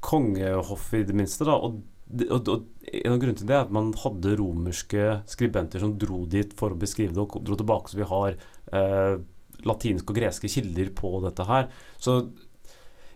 kongehoffet, 0.00 1.00
i 1.02 1.08
det 1.10 1.16
minste. 1.16 1.44
da, 1.44 1.58
og, 1.60 1.82
og, 2.30 2.48
og, 2.48 2.66
En 2.88 3.12
av 3.12 3.18
grunnene 3.20 3.36
til 3.36 3.48
det 3.50 3.52
er 3.52 3.66
at 3.66 3.72
man 3.74 3.90
hadde 4.00 4.38
romerske 4.40 5.18
skribenter 5.28 5.82
som 5.82 5.98
dro 6.00 6.22
dit 6.24 6.54
for 6.56 6.72
å 6.72 6.78
beskrive 6.80 7.12
det, 7.12 7.20
og 7.20 7.42
dro 7.44 7.58
tilbake, 7.58 7.90
så 7.90 7.98
vi 7.98 8.06
har 8.08 8.38
latinske 9.68 10.12
og 10.12 10.16
greske 10.16 10.48
kilder 10.48 10.88
på 10.96 11.10
dette 11.24 11.44
her. 11.44 11.68
Så 12.00 12.14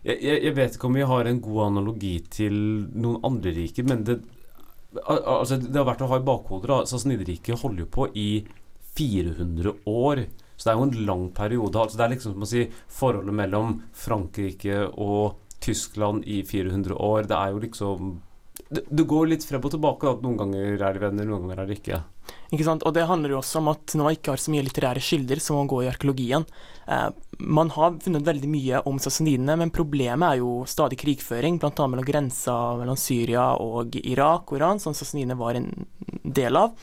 jeg, 0.03 0.39
jeg, 0.43 0.53
vet 0.57 0.75
ikke 0.75 0.89
om 0.89 0.97
vi 0.97 1.05
har 1.07 1.27
en 1.29 1.41
god 1.43 1.59
analogi 1.69 2.17
til 2.31 2.55
noen 2.91 3.21
andre 3.23 3.53
riker, 3.55 3.85
men 3.87 4.03
det, 4.07 4.17
altså, 5.05 5.57
det 5.61 5.79
har 5.79 5.87
vært 5.87 6.03
å 6.03 6.09
ha 6.11 6.19
i 6.19 6.25
bakhodet. 6.27 6.89
Sassanideriket 6.91 7.61
holder 7.61 7.85
jo 7.85 7.91
på 7.93 8.09
i 8.19 8.29
400 8.97 9.77
år. 9.89 10.25
Så 10.55 10.67
det 10.67 10.73
er 10.73 10.77
jo 10.77 10.89
en 10.89 11.07
lang 11.07 11.23
periode. 11.35 11.79
Altså, 11.79 11.97
det 11.99 12.05
er 12.05 12.13
liksom 12.15 12.35
som 12.35 12.45
å 12.45 12.51
si 12.51 12.67
forholdet 12.91 13.37
mellom 13.39 13.79
Frankrike 13.97 14.83
og 14.91 15.39
Tyskland 15.63 16.27
i 16.27 16.43
400 16.45 16.99
år. 16.99 17.29
Det 17.31 17.39
er 17.39 17.55
jo 17.55 17.63
liksom 17.63 18.13
Det, 18.73 19.05
går 19.07 19.29
litt 19.31 19.45
frem 19.45 19.63
og 19.63 19.73
tilbake. 19.73 20.09
At 20.09 20.23
noen 20.25 20.39
ganger 20.39 20.81
er 20.81 20.95
de 20.95 21.01
venner, 21.03 21.27
noen 21.27 21.45
ganger 21.45 21.63
er 21.63 21.69
de 21.69 21.77
ikke. 21.77 21.99
Ikke 22.53 22.65
sant? 22.67 22.85
Og 22.87 22.93
det 22.95 23.05
handler 23.09 23.33
jo 23.33 23.39
også 23.41 23.59
om 23.61 23.69
at 23.73 23.95
når 23.97 24.07
man 24.07 24.17
ikke 24.17 24.33
har 24.33 24.41
så 24.41 24.53
mye 24.53 24.63
litterære 24.65 25.03
kilder, 25.03 25.41
så 25.43 25.53
må 25.53 25.63
man 25.63 25.71
gå 25.73 25.81
i 25.83 25.89
arkeologien. 25.91 26.45
Eh, 26.87 27.07
man 27.39 27.71
har 27.75 27.97
funnet 28.03 28.27
veldig 28.27 28.49
mye 28.51 28.81
om 28.89 28.99
sassanidene, 29.01 29.57
men 29.59 29.73
problemet 29.73 30.27
er 30.27 30.41
jo 30.41 30.51
stadig 30.69 30.99
krigføring, 31.01 31.59
bl.a. 31.61 31.87
mellom 31.87 32.07
grensa 32.07 32.57
mellom 32.79 32.99
Syria 32.99 33.51
og 33.61 33.97
Irak 34.01 34.51
og 34.51 34.59
Iran, 34.59 34.81
som 34.83 34.95
sassanidene 34.97 35.39
var 35.39 35.59
en 35.59 35.69
del 36.23 36.59
av. 36.59 36.77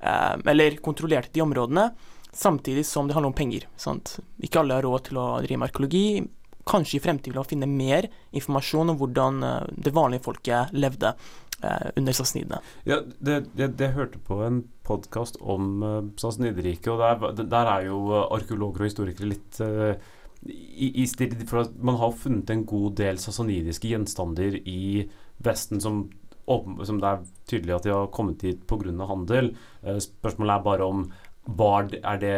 Eh, 0.00 0.34
eller 0.52 0.80
kontrollerte 0.84 1.32
de 1.34 1.44
områdene, 1.44 1.88
samtidig 2.34 2.86
som 2.86 3.08
det 3.08 3.16
handler 3.16 3.32
om 3.32 3.38
penger. 3.38 3.68
Sant? 3.76 4.18
Ikke 4.42 4.60
alle 4.62 4.78
har 4.78 4.86
råd 4.86 5.08
til 5.08 5.20
å 5.22 5.28
drive 5.44 5.60
med 5.60 5.70
arkeologi. 5.70 6.06
Kanskje 6.68 6.98
i 6.98 7.04
fremtiden 7.04 7.36
vil 7.38 7.48
finne 7.48 7.68
mer 7.68 8.08
informasjon 8.32 8.94
om 8.94 9.00
hvordan 9.00 9.42
eh, 9.44 9.72
det 9.86 9.92
vanlige 9.96 10.24
folket 10.24 10.72
levde 10.72 11.12
eh, 11.12 11.90
under 11.96 12.16
sassanidene. 12.16 12.60
Ja, 12.88 13.02
det 13.20 13.90
hørte 13.96 14.20
på 14.24 14.40
en 14.46 14.62
podkast 14.84 15.38
om 15.40 15.82
uh, 15.82 16.00
og 16.24 16.38
der, 16.40 17.42
der, 17.42 17.70
er 17.70 17.86
jo 17.88 18.00
arkeologer 18.14 18.84
og 18.84 18.88
historikere 18.88 19.30
litt 19.30 19.60
uh, 19.64 19.94
i, 20.44 20.90
i 21.02 21.06
stil, 21.08 21.36
for 21.48 21.70
Man 21.80 21.96
har 22.00 22.12
funnet 22.12 22.50
en 22.52 22.66
god 22.68 22.98
del 23.00 23.20
sassanidiske 23.20 23.88
gjenstander 23.88 24.58
i 24.60 25.06
Vesten 25.44 25.80
som, 25.80 26.02
som 26.44 27.00
det 27.00 27.08
er 27.08 27.22
tydelig 27.48 27.78
at 27.78 27.86
de 27.86 27.94
har 27.94 28.12
kommet 28.12 28.44
hit 28.44 28.66
pga. 28.68 28.92
handel. 29.08 29.54
Spørsmålet 29.82 30.52
er 30.54 30.66
bare 30.68 30.84
om 30.84 31.06
var, 31.44 31.90
er, 32.00 32.20
det, 32.22 32.36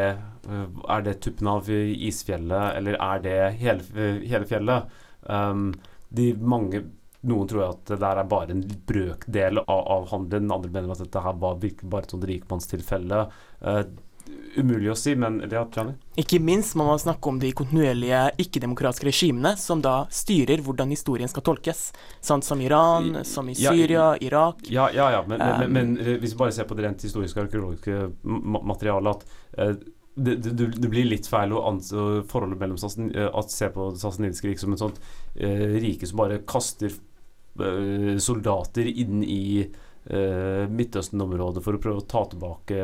er 0.90 1.03
det 1.07 1.19
tuppen 1.23 1.51
av 1.51 1.69
isfjellet, 1.71 2.79
eller 2.79 2.99
er 2.99 3.23
det 3.23 3.37
hele, 3.61 4.07
hele 4.27 4.49
fjellet? 4.49 4.97
Um, 5.23 5.71
de 6.16 6.33
mange 6.38 6.83
noen 7.27 7.49
tror 7.51 7.64
at 7.71 7.85
det 7.90 7.99
der 8.03 8.21
er 8.21 8.29
bare 8.31 8.55
en 8.55 8.64
brøkdel 8.88 9.61
av, 9.62 9.81
av 9.97 10.09
handelen. 10.12 10.53
Andre 10.55 10.73
mener 10.73 10.95
at 10.95 11.03
dette 11.03 11.23
her 11.23 11.38
var 11.42 11.61
virkelig 11.62 11.90
bare 11.90 12.07
et 12.07 12.14
sånt 12.14 12.27
rikmannstilfelle. 12.31 13.23
Uh, 13.62 13.83
umulig 14.57 14.91
å 14.91 14.97
si, 14.97 15.15
men 15.19 15.39
ja, 15.51 15.62
Johnny? 15.73 15.95
Ikke 16.21 16.39
minst 16.43 16.77
må 16.79 16.87
man 16.89 17.01
snakke 17.01 17.31
om 17.31 17.39
de 17.41 17.51
kontinuerlige 17.57 18.23
ikke-demokratiske 18.43 19.09
regimene 19.09 19.55
som 19.61 19.83
da 19.85 19.97
styrer 20.12 20.62
hvordan 20.65 20.93
historien 20.95 21.31
skal 21.31 21.45
tolkes. 21.47 21.91
Sånn 22.25 22.45
som 22.45 22.61
Iran, 22.65 23.23
som 23.29 23.49
i 23.53 23.57
Syria, 23.59 24.15
ja, 24.17 24.29
Irak. 24.29 24.65
Ja, 24.73 24.89
ja, 24.95 25.11
ja. 25.19 25.25
Men, 25.29 25.43
um, 25.43 25.65
men, 25.65 25.93
men, 25.97 26.15
hvis 26.23 26.35
vi 26.35 26.41
bare 26.41 26.57
ser 26.57 26.69
på 26.69 26.79
det 26.79 26.87
rent 26.87 27.05
historiske 27.07 27.47
arkeologiske 27.47 28.01
materialet, 28.25 29.27
at 29.27 29.61
uh, 29.61 29.75
det, 30.17 30.39
det, 30.47 30.71
det, 30.73 30.89
blir 30.89 31.09
litt 31.11 31.29
feil 31.29 31.53
å 31.53 31.67
anse 31.69 32.05
forholdet 32.31 32.62
mellom 32.62 32.79
eh, 33.11 33.27
at 33.29 33.53
se 33.53 33.69
på 33.69 33.91
det 33.93 34.31
rik 34.47 34.62
som 34.62 34.73
et 34.73 34.81
sånt 34.81 35.03
uh, 35.03 35.75
rike 35.77 36.09
som 36.09 36.23
bare 36.23 36.41
kaster 36.49 36.95
uh, 37.61 38.15
soldater 38.17 38.89
inn 38.89 39.25
i 39.25 39.43
Midtøsten-området 40.07 41.65
for 41.65 41.75
å 41.75 41.81
prøve 41.83 41.99
å 41.99 42.05
ta 42.07 42.21
tilbake 42.31 42.77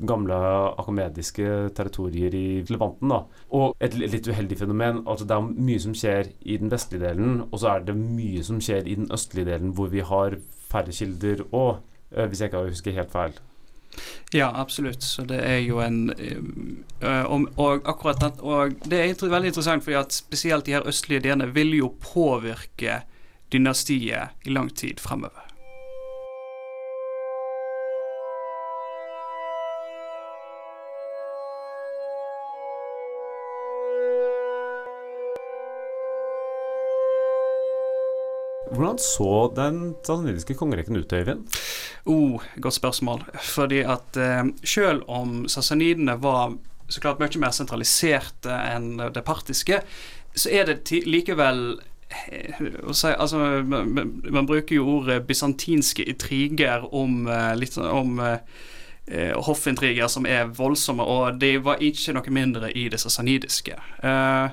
gamle 0.00 0.34
akomediske 0.78 1.70
territorier 1.76 2.34
i 2.34 2.64
Levanten. 2.68 3.12
Da. 3.12 3.20
Og 3.54 3.76
et 3.80 3.94
litt 3.98 4.28
uheldig 4.28 4.58
fenomen. 4.58 5.02
altså 5.06 5.24
Det 5.24 5.36
er 5.36 5.48
mye 5.70 5.80
som 5.80 5.94
skjer 5.94 6.32
i 6.42 6.58
den 6.58 6.72
vestlige 6.72 7.06
delen, 7.06 7.42
og 7.50 7.58
så 7.62 7.74
er 7.74 7.88
det 7.88 7.96
mye 7.96 8.42
som 8.42 8.60
skjer 8.60 8.88
i 8.88 8.98
den 8.98 9.10
østlige 9.12 9.52
delen, 9.52 9.74
hvor 9.74 9.92
vi 9.92 10.00
har 10.00 10.38
færre 10.70 10.92
kilder 10.92 11.44
og, 11.52 11.82
hvis 12.10 12.40
jeg 12.40 12.50
ikke 12.50 12.68
husker 12.68 12.96
helt 12.98 13.12
feil. 13.12 13.38
Ja, 14.34 14.50
absolutt. 14.60 15.04
Så 15.04 15.22
det 15.22 15.38
er 15.46 15.60
jo 15.62 15.80
en 15.80 16.10
øh, 16.18 17.24
og, 17.24 17.48
og, 17.56 17.82
akkurat 17.86 18.20
den, 18.20 18.32
og 18.38 18.74
det 18.90 19.00
er 19.00 19.28
veldig 19.30 19.52
interessant, 19.52 19.84
fordi 19.84 19.96
at 19.96 20.12
spesielt 20.12 20.66
de 20.66 20.74
her 20.74 20.88
østlige 20.88 21.20
delene 21.20 21.52
vil 21.54 21.76
jo 21.76 21.94
påvirke 22.02 23.02
dynastiet 23.52 24.34
i 24.44 24.50
lang 24.50 24.74
tid 24.74 24.98
fremover. 24.98 25.43
Hvordan 38.74 38.98
så 38.98 39.32
den 39.54 39.80
sasanidiske 40.02 40.56
kongerekken 40.58 40.98
ut, 40.98 41.12
Øyvind? 41.12 41.46
Oh, 42.10 42.42
godt 42.60 42.74
spørsmål. 42.74 43.24
Fordi 43.40 43.84
at 43.86 44.16
eh, 44.16 44.44
selv 44.64 45.02
om 45.08 45.44
sassanidene 45.48 46.18
var 46.22 46.56
så 46.88 47.00
klart 47.00 47.22
mye 47.22 47.40
mer 47.40 47.54
sentraliserte 47.54 48.52
enn 48.74 48.98
det 49.14 49.24
partiske, 49.24 49.80
så 50.34 50.50
er 50.52 50.68
det 50.68 51.04
likevel 51.06 51.76
Si, 52.92 53.08
Altså, 53.08 53.38
man, 53.66 54.20
man, 54.30 54.46
bruker 54.46 54.76
jo 54.76 54.84
ordet 55.00 55.24
bysantinske 55.26 56.04
intriger 56.04 56.84
om, 56.94 57.24
eh, 57.26 57.54
litt, 57.58 57.74
sånn, 57.74 57.88
om 57.90 58.20
eh, 58.20 59.32
hoffintriger 59.34 60.06
som 60.12 60.28
er 60.28 60.52
voldsomme, 60.54 61.02
og 61.02 61.40
de 61.40 61.56
var 61.64 61.82
ikke 61.82 62.14
noe 62.14 62.30
mindre 62.30 62.70
i 62.70 62.86
det 62.92 63.00
sassanidiske. 63.02 63.80
Eh, 64.04 64.48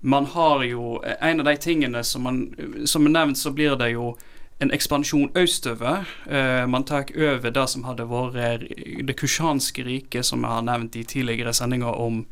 man 0.00 0.26
har 0.26 0.62
jo 0.64 1.02
En 1.20 1.40
av 1.40 1.44
de 1.46 1.56
tingene 1.56 2.04
som 2.04 2.22
man 2.22 2.54
Som 2.86 3.06
er 3.06 3.10
nevnt, 3.10 3.38
så 3.38 3.50
blir 3.50 3.76
det 3.76 3.90
jo 3.92 4.16
en 4.60 4.70
ekspansjon 4.70 5.30
østover. 5.34 6.04
Uh, 6.28 6.66
man 6.68 6.84
tar 6.84 7.08
over 7.16 7.50
det 7.50 7.68
som 7.72 7.84
hadde 7.84 8.04
vært 8.04 8.66
det 9.08 9.16
kusjanske 9.16 9.84
riket, 9.86 10.26
som 10.26 10.44
jeg 10.44 10.52
har 10.52 10.66
nevnt 10.66 10.98
i 11.00 11.04
tidligere 11.04 11.54
sendinger 11.56 11.96
om 11.96 12.26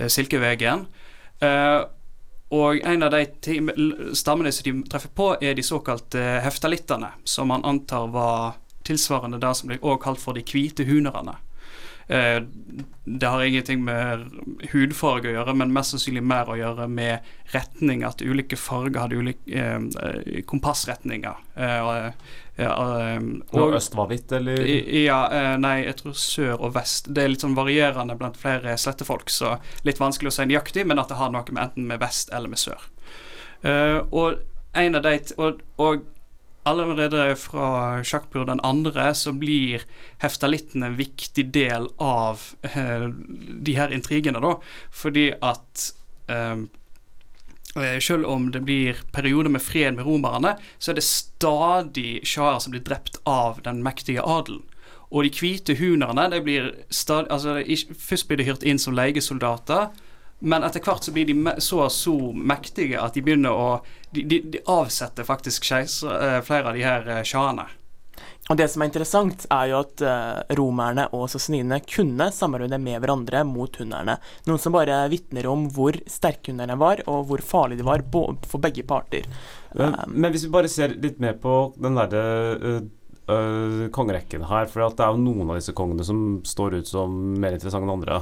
uh, 0.00 0.08
Silkevegen. 0.10 0.88
Uh, 1.38 1.86
og 2.50 2.80
en 2.82 3.02
av 3.06 3.14
de 3.14 3.26
stammene 4.16 4.50
som 4.52 4.66
de 4.66 4.88
treffer 4.90 5.12
på, 5.14 5.36
er 5.40 5.54
de 5.54 5.62
såkalte 5.62 6.40
heftalittene, 6.42 7.12
som 7.24 7.46
man 7.52 7.62
antar 7.62 8.10
var 8.10 8.56
tilsvarende 8.82 9.38
det 9.38 9.54
som 9.54 9.70
ble 9.70 9.78
også 9.78 10.02
kalt 10.02 10.22
for 10.22 10.34
de 10.34 10.42
hvite 10.42 10.86
hunerne. 10.88 11.36
Eh, 12.08 12.42
det 13.04 13.26
har 13.26 13.42
ingenting 13.44 13.84
med 13.84 14.26
hudfarge 14.72 15.28
å 15.30 15.34
gjøre, 15.34 15.54
men 15.60 15.72
mest 15.72 15.94
sannsynlig 15.94 16.22
mer 16.24 16.48
å 16.48 16.56
gjøre 16.56 16.88
med 16.92 17.28
retning. 17.52 18.04
At 18.08 18.24
ulike 18.24 18.56
farger 18.60 19.04
hadde 19.04 19.20
ulike 19.20 19.64
eh, 19.64 20.42
kompassretninger. 20.48 21.40
Og, 21.58 22.20
og 23.54 23.74
øst 23.78 23.94
var 23.94 24.08
hvitt, 24.10 24.32
eller? 24.34 24.64
Ja, 24.98 25.20
nei, 25.62 25.76
jeg 25.84 26.00
tror 26.00 26.16
sør 26.18 26.66
og 26.68 26.74
vest. 26.74 27.12
Det 27.14 27.22
er 27.22 27.32
litt 27.32 27.44
sånn 27.44 27.56
varierende 27.58 28.16
blant 28.18 28.40
flere 28.40 28.74
slettefolk, 28.80 29.30
så 29.30 29.56
litt 29.86 30.00
vanskelig 30.02 30.32
å 30.32 30.36
si 30.40 30.48
nøyaktig, 30.50 30.82
men 30.88 30.98
at 30.98 31.12
det 31.12 31.20
har 31.20 31.30
noe 31.30 31.46
med 31.52 31.62
enten 31.68 31.86
med 31.86 32.02
vest 32.02 32.32
eller 32.34 32.50
med 32.50 32.58
sør. 32.58 32.88
og 34.10 34.40
en 34.78 34.98
av 34.98 35.02
de 35.02 35.18
og, 35.38 35.62
og 35.80 36.04
allerede 36.68 37.36
fra 37.40 38.00
Sjakpur 38.06 38.46
den 38.48 38.62
andre 38.66 39.10
så 39.16 39.32
blir 39.36 39.84
heftalitten 40.22 40.84
en 40.86 40.98
viktig 40.98 41.48
del 41.54 41.88
av 42.02 42.42
eh, 42.62 43.08
de 43.68 43.76
her 43.76 43.94
intrigene, 43.94 44.42
da. 44.44 44.56
Fordi 44.94 45.30
at 45.42 45.88
eh, 46.30 46.66
selv 48.00 48.26
om 48.26 48.50
det 48.52 48.64
blir 48.64 49.02
perioder 49.12 49.50
med 49.50 49.62
fred 49.62 49.98
med 49.98 50.06
romerne, 50.06 50.56
så 50.78 50.92
er 50.92 50.98
det 50.98 51.06
stadig 51.06 52.10
sjaher 52.26 52.58
som 52.62 52.74
blir 52.74 52.84
drept 52.86 53.20
av 53.28 53.62
den 53.64 53.82
mektige 53.84 54.24
adelen. 54.24 54.64
Og 55.08 55.24
de 55.24 55.32
hvite 55.32 55.76
hunerne 55.78 56.26
de 56.32 56.40
blir 56.44 56.72
stadig, 56.90 57.30
altså, 57.32 57.62
Først 57.98 58.28
blir 58.28 58.40
de 58.40 58.48
hyrt 58.50 58.66
inn 58.66 58.80
som 58.80 58.96
leiesoldater. 58.96 59.88
Men 60.38 60.62
etter 60.62 60.82
hvert 60.84 61.04
så 61.04 61.14
blir 61.14 61.26
de 61.26 61.56
så 61.62 61.88
så 61.90 62.14
mektige 62.32 63.00
at 63.02 63.16
de 63.16 63.24
begynner 63.26 63.54
å 63.54 63.70
De, 64.14 64.22
de, 64.24 64.38
de 64.54 64.60
avsetter 64.72 65.26
faktisk 65.26 65.66
keiser, 65.68 66.08
eh, 66.08 66.38
flere 66.40 66.70
av 66.70 66.78
de 66.78 66.84
her 66.86 67.10
sjahene. 67.28 67.66
Og 68.48 68.56
Det 68.56 68.64
som 68.72 68.80
er 68.80 68.88
interessant, 68.88 69.44
er 69.52 69.66
jo 69.68 69.80
at 69.82 70.02
uh, 70.04 70.40
romerne 70.56 71.04
og 71.12 71.26
sassanidene 71.28 71.82
kunne 71.84 72.30
samarbeide 72.32 72.78
med 72.80 73.02
hverandre 73.02 73.42
mot 73.44 73.76
hunderne. 73.76 74.16
Noen 74.48 74.62
som 74.62 74.72
bare 74.72 75.02
vitner 75.12 75.50
om 75.50 75.66
hvor 75.76 75.98
sterke 76.08 76.54
hunderne 76.54 76.78
var, 76.80 77.02
og 77.12 77.26
hvor 77.28 77.44
farlige 77.44 77.82
de 77.82 77.88
var 77.90 78.06
for 78.48 78.64
begge 78.64 78.86
parter. 78.88 79.28
Men 79.76 80.32
hvis 80.32 80.46
vi 80.46 80.54
bare 80.54 80.72
ser 80.72 80.96
litt 80.96 81.20
mer 81.20 81.36
på 81.42 81.58
den 81.76 82.00
derre 82.00 82.24
uh, 83.28 83.86
kongerekken 83.94 84.44
her? 84.48 84.68
For 84.70 84.82
det 84.82 85.04
er 85.04 85.14
jo 85.14 85.22
noen 85.22 85.50
av 85.50 85.58
disse 85.58 85.74
kongene 85.76 86.04
som 86.06 86.40
står 86.46 86.78
ut 86.80 86.90
som 86.90 87.14
mer 87.40 87.56
interessante 87.56 87.86
enn 87.86 87.94
andre. 87.94 88.20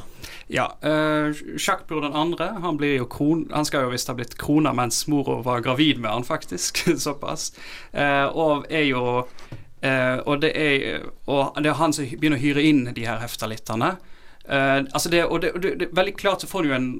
Ja. 0.52 0.68
Uh, 0.82 1.30
Sjakpur 1.58 2.02
den 2.04 2.16
andre 2.16 2.52
han, 2.62 2.78
blir 2.80 2.96
jo 2.98 3.08
kron, 3.10 3.46
han 3.52 3.68
skal 3.68 3.86
jo 3.86 3.92
visst 3.94 4.10
ha 4.10 4.16
blitt 4.18 4.36
krona 4.40 4.74
mens 4.76 5.04
mora 5.10 5.40
var 5.46 5.64
gravid 5.64 6.02
med 6.02 6.10
han, 6.10 6.26
faktisk. 6.26 6.84
Såpass. 7.06 7.52
Uh, 7.94 8.26
og 8.32 8.66
er 8.70 8.88
jo 8.90 9.04
uh, 9.22 10.18
og, 10.26 10.36
det 10.42 10.52
er, 10.54 11.06
og 11.30 11.56
det 11.62 11.72
er 11.72 11.80
han 11.80 11.96
som 11.96 12.10
begynner 12.10 12.40
å 12.40 12.44
hyre 12.44 12.66
inn 12.66 12.84
de 12.90 13.06
her 13.08 13.22
heftalittene. 13.24 13.96
Altså 14.46 15.10
det, 15.10 15.24
og 15.26 15.40
det, 15.42 15.48
det, 15.58 15.70
det, 15.80 15.86
veldig 15.90 16.12
klart 16.14 16.44
så 16.44 16.46
får 16.46 16.62
du 16.62 16.68
jo 16.68 16.74
en 16.76 16.90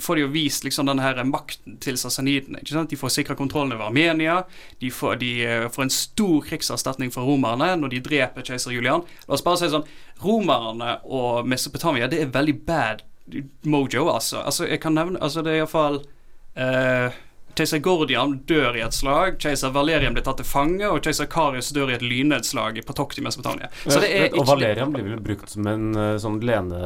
får 0.00 0.16
de 0.16 0.24
jo 0.24 0.30
vist 0.34 0.64
liksom 0.66 0.88
denne 0.88 1.04
her 1.04 1.20
makten 1.28 1.78
til 1.82 1.98
sassanidene. 2.00 2.60
ikke 2.60 2.74
sant? 2.74 2.90
De 2.90 2.98
får 2.98 3.12
sikra 3.14 3.36
kontrollen 3.38 3.74
over 3.76 3.88
Armenia. 3.88 4.40
De 4.80 4.90
får, 4.90 5.16
de 5.22 5.32
eh, 5.46 5.66
får, 5.70 5.86
en 5.86 5.94
stor 5.94 6.46
krigserstatning 6.48 7.12
fra 7.14 7.24
romerne 7.26 7.74
når 7.80 7.94
de 7.94 8.02
dreper 8.08 8.46
keiser 8.46 8.74
Julian. 8.74 9.04
La 9.28 9.36
oss 9.36 9.44
bare 9.44 9.62
si 9.62 9.70
sånn 9.72 9.86
Romerne 10.24 10.98
og 11.04 11.46
Mesopotamia, 11.50 12.08
det 12.10 12.22
er 12.22 12.34
veldig 12.34 12.56
bad 12.66 13.04
mojo, 13.64 14.08
altså. 14.12 14.42
altså 14.44 14.66
jeg 14.68 14.82
kan 14.82 14.94
nevne, 14.94 15.20
altså 15.22 15.42
Det 15.42 15.54
er 15.54 15.62
iallfall 15.62 16.02
uh, 16.60 17.14
Keiser 17.54 17.78
Gordian 17.78 18.38
dør 18.48 18.76
i 18.76 18.82
et 18.82 18.94
slag, 18.94 19.36
keiser 19.42 19.70
Valerian 19.74 20.14
blir 20.16 20.24
tatt 20.26 20.40
til 20.40 20.48
fange, 20.48 20.82
og 20.88 21.02
keiser 21.04 21.28
Karius 21.30 21.70
dør 21.74 21.92
i 21.92 21.96
et 21.96 22.02
lynnedslag 22.02 22.80
på 22.86 22.96
tokt 22.98 23.20
i 23.20 23.24
Mesopotamia. 23.24 23.70
Så 23.84 24.00
det 24.02 24.10
og 24.34 24.48
Valerian 24.48 24.94
blir 24.94 25.06
vel 25.06 25.22
brukt 25.22 25.52
som 25.52 25.68
en 25.70 25.94
eh, 25.94 26.16
sånn 26.22 26.40
lene 26.44 26.80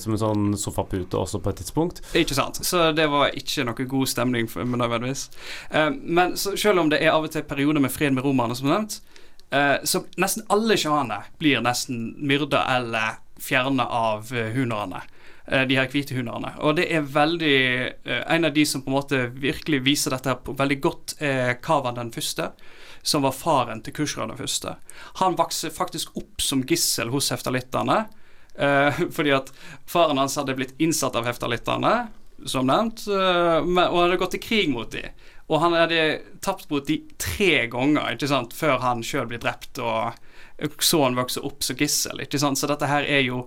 Som 0.00 0.14
en 0.14 0.22
sånn 0.22 0.46
sofapute 0.60 1.18
også 1.20 1.40
på 1.44 1.52
et 1.52 1.60
tidspunkt. 1.60 2.00
Ikke 2.16 2.36
sant. 2.36 2.62
Så 2.64 2.90
det 2.96 3.06
var 3.12 3.34
ikke 3.36 3.66
noe 3.68 3.88
god 3.90 4.10
stemning 4.10 4.48
nødvendigvis. 4.48 5.26
Eh, 5.70 5.90
men 5.92 6.38
så, 6.40 6.54
selv 6.60 6.80
om 6.80 6.92
det 6.92 7.02
er 7.02 7.12
av 7.12 7.26
og 7.28 7.34
til 7.34 7.44
perioder 7.48 7.84
med 7.84 7.92
fred 7.92 8.16
med 8.16 8.24
romerne, 8.24 8.56
som 8.56 8.70
nevnt, 8.72 9.00
eh, 9.52 9.76
så 9.84 10.06
nesten 10.20 10.46
alle 10.52 10.78
sjahene 10.80 11.20
blir 11.42 11.60
nesten 11.64 12.14
myrda 12.24 12.64
eller 12.78 13.20
fjerna 13.44 13.84
av 13.92 14.32
hunerne. 14.32 15.04
Eh, 15.46 15.66
de 15.68 15.76
her 15.76 15.90
hvite 15.92 16.16
hundene. 16.16 16.54
Og 16.64 16.78
det 16.78 16.86
er 16.88 17.04
veldig 17.04 17.56
eh, 18.08 18.22
En 18.32 18.48
av 18.48 18.54
de 18.54 18.64
som 18.64 18.80
på 18.82 18.88
en 18.88 18.96
måte 18.96 19.18
virkelig 19.36 19.82
viser 19.84 20.14
dette 20.14 20.30
her 20.32 20.40
på 20.40 20.54
veldig 20.56 20.78
godt, 20.80 21.16
er 21.20 21.58
Kavan 21.60 21.98
den 21.98 22.12
første, 22.14 22.48
som 23.04 23.26
var 23.26 23.36
faren 23.36 23.82
til 23.84 23.92
Kushra 23.92 24.24
den 24.30 24.40
første. 24.40 24.78
Han 25.20 25.36
vokste 25.36 25.68
faktisk 25.70 26.16
opp 26.16 26.40
som 26.40 26.64
gissel 26.64 27.12
hos 27.12 27.28
heftalittene, 27.34 28.06
eh, 28.56 29.02
fordi 29.16 29.34
at 29.36 29.52
faren 29.86 30.20
hans 30.22 30.38
hadde 30.40 30.56
blitt 30.56 30.72
innsatt 30.80 31.16
av 31.20 31.28
heftalittene, 31.28 31.92
som 32.48 32.64
nevnt, 32.66 33.04
eh, 33.12 33.60
og 33.60 33.98
hadde 34.00 34.20
gått 34.22 34.38
til 34.38 34.44
krig 34.46 34.72
mot 34.72 34.88
dem. 34.96 35.12
Og 35.52 35.60
han 35.60 35.76
hadde 35.76 36.22
tapt 36.40 36.70
mot 36.72 36.86
dem 36.88 37.04
tre 37.20 37.66
ganger 37.68 38.14
ikke 38.14 38.30
sant, 38.30 38.56
før 38.56 38.80
han 38.80 39.04
sjøl 39.04 39.28
ble 39.28 39.42
drept 39.42 39.76
og 39.76 40.16
sønnen 40.80 41.18
vokser 41.20 41.44
opp 41.44 41.60
som 41.66 41.76
gissel. 41.76 42.24
ikke 42.24 42.40
sant, 42.40 42.56
Så 42.56 42.70
dette 42.70 42.88
her 42.88 43.04
er 43.04 43.20
jo 43.26 43.42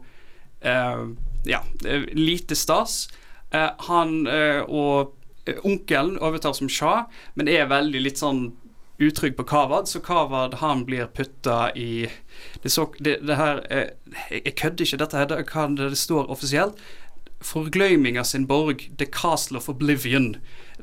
eh, 0.61 1.07
ja, 1.47 1.63
lite 2.11 2.55
stas. 2.55 3.07
Eh, 3.51 3.69
han 3.77 4.27
eh, 4.27 4.61
og 4.61 5.13
eh, 5.45 5.59
onkelen 5.63 6.17
overtar 6.19 6.53
som 6.57 6.69
Shah, 6.69 7.07
men 7.35 7.47
er 7.47 7.69
veldig 7.71 8.03
litt 8.03 8.21
sånn 8.21 8.49
utrygg 8.97 9.37
på 9.37 9.45
Kavad, 9.47 9.87
så 9.87 10.01
Kavad 10.01 10.57
han 10.59 10.83
blir 10.87 11.05
putta 11.13 11.69
i 11.77 12.07
det, 12.63 12.71
så, 12.73 12.87
det, 12.97 13.19
det 13.29 13.35
her 13.37 13.59
Jeg 14.31 14.55
kødder 14.57 14.85
ikke, 14.85 14.97
dette 15.03 15.19
her, 15.19 15.27
det, 15.29 15.75
det 15.77 15.99
står 16.01 16.31
offisielt. 16.33 16.81
Forgløyming 17.45 18.17
av 18.17 18.25
sin 18.25 18.47
borg, 18.49 18.87
The 18.97 19.05
Castle 19.05 19.61
of 19.61 19.69
Oblivion. 19.69 20.39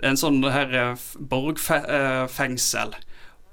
En 0.06 0.16
sånn 0.16 0.38
her 0.46 0.94
borgfengsel. 1.18 2.94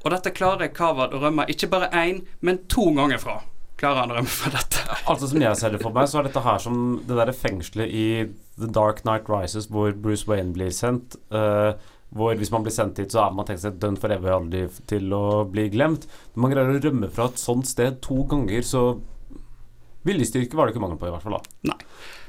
Og 0.06 0.14
dette 0.14 0.34
klarer 0.38 0.70
Kavad 0.70 1.18
å 1.18 1.24
rømme 1.26 1.50
ikke 1.50 1.72
bare 1.74 1.90
én, 1.98 2.22
men 2.40 2.62
to 2.70 2.92
ganger 2.94 3.22
fra 3.22 3.42
klarer 3.82 4.04
han 4.04 4.14
å 4.14 4.20
rømme 4.20 4.32
fra 4.32 4.52
dette. 4.54 4.84
altså 5.10 5.30
Som 5.32 5.42
jeg 5.44 5.58
ser 5.60 5.74
det 5.74 5.82
for 5.82 5.96
meg, 5.96 6.10
så 6.10 6.22
er 6.22 6.30
dette 6.30 6.46
her 6.46 6.62
som 6.62 6.78
det 7.08 7.18
derre 7.18 7.36
fengselet 7.36 7.90
i 7.90 8.06
The 8.62 8.70
Dark 8.70 9.04
Night 9.08 9.32
Rises, 9.32 9.70
hvor 9.72 9.96
Bruce 9.98 10.30
Wayne 10.30 10.54
blir 10.56 10.72
sendt. 10.76 11.18
Uh, 11.34 11.74
hvor 12.12 12.36
hvis 12.36 12.52
man 12.52 12.66
blir 12.66 12.76
sendt 12.76 13.00
hit, 13.00 13.14
så 13.14 13.24
er 13.24 13.36
man 13.36 13.48
tenkt 13.48 13.64
seg 13.64 13.78
dønn 13.80 13.98
for 14.00 14.12
evig 14.12 14.34
aldri 14.36 14.66
til 14.92 15.14
å 15.16 15.44
bli 15.48 15.70
glemt. 15.72 16.08
Når 16.34 16.44
man 16.44 16.54
greier 16.54 16.74
å 16.74 16.82
rømme 16.84 17.12
fra 17.14 17.30
et 17.32 17.40
sånt 17.40 17.70
sted 17.70 18.02
to 18.04 18.26
ganger, 18.32 18.66
så 18.68 18.84
Viljestyrke 20.02 20.58
var 20.58 20.66
det 20.66 20.74
ikke 20.74 20.82
mangel 20.82 20.98
på, 20.98 21.08
i 21.08 21.14
hvert 21.14 21.24
fall. 21.24 21.38
da 21.38 21.72
Nei. 21.72 21.78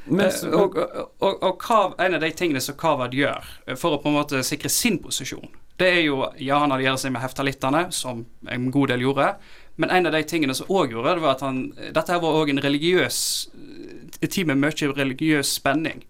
Men, 0.05 0.29
uh, 0.29 0.55
og, 0.61 0.79
og, 1.23 1.35
og 1.35 1.59
Kav, 1.63 1.97
en 2.03 2.19
av 2.19 2.23
de 2.23 2.31
tingene 2.37 2.63
som 2.63 2.77
Kavad 2.79 3.15
gjør 3.15 3.47
eh, 3.67 3.77
for 3.79 3.95
å 3.95 4.01
på 4.03 4.11
en 4.11 4.17
måte 4.19 4.41
sikre 4.47 4.71
sin 4.73 4.99
posisjon, 5.03 5.51
det 5.81 5.89
er 5.89 6.03
jo 6.05 6.19
Ja, 6.43 6.61
han 6.63 6.75
allierer 6.75 6.99
seg 7.01 7.15
med 7.15 7.23
heftalittene, 7.23 7.87
som 7.95 8.25
en 8.51 8.71
god 8.75 8.93
del 8.93 9.07
gjorde. 9.07 9.33
Men 9.77 9.91
en 9.91 10.07
av 10.07 10.13
de 10.13 10.23
tingene 10.29 10.55
som 10.55 10.69
òg 10.69 10.93
gjorde, 10.93 11.17
det 11.17 11.25
var 11.25 11.37
at 11.37 11.45
han 11.47 11.63
Dette 11.79 12.13
her 12.13 12.21
var 12.21 12.41
òg 12.43 12.53
en 12.53 12.63
religiøs 12.63 13.19
tid 14.29 14.47
med 14.47 14.61
mye 14.63 14.93
religiøs 14.97 15.57
spenning. 15.59 16.05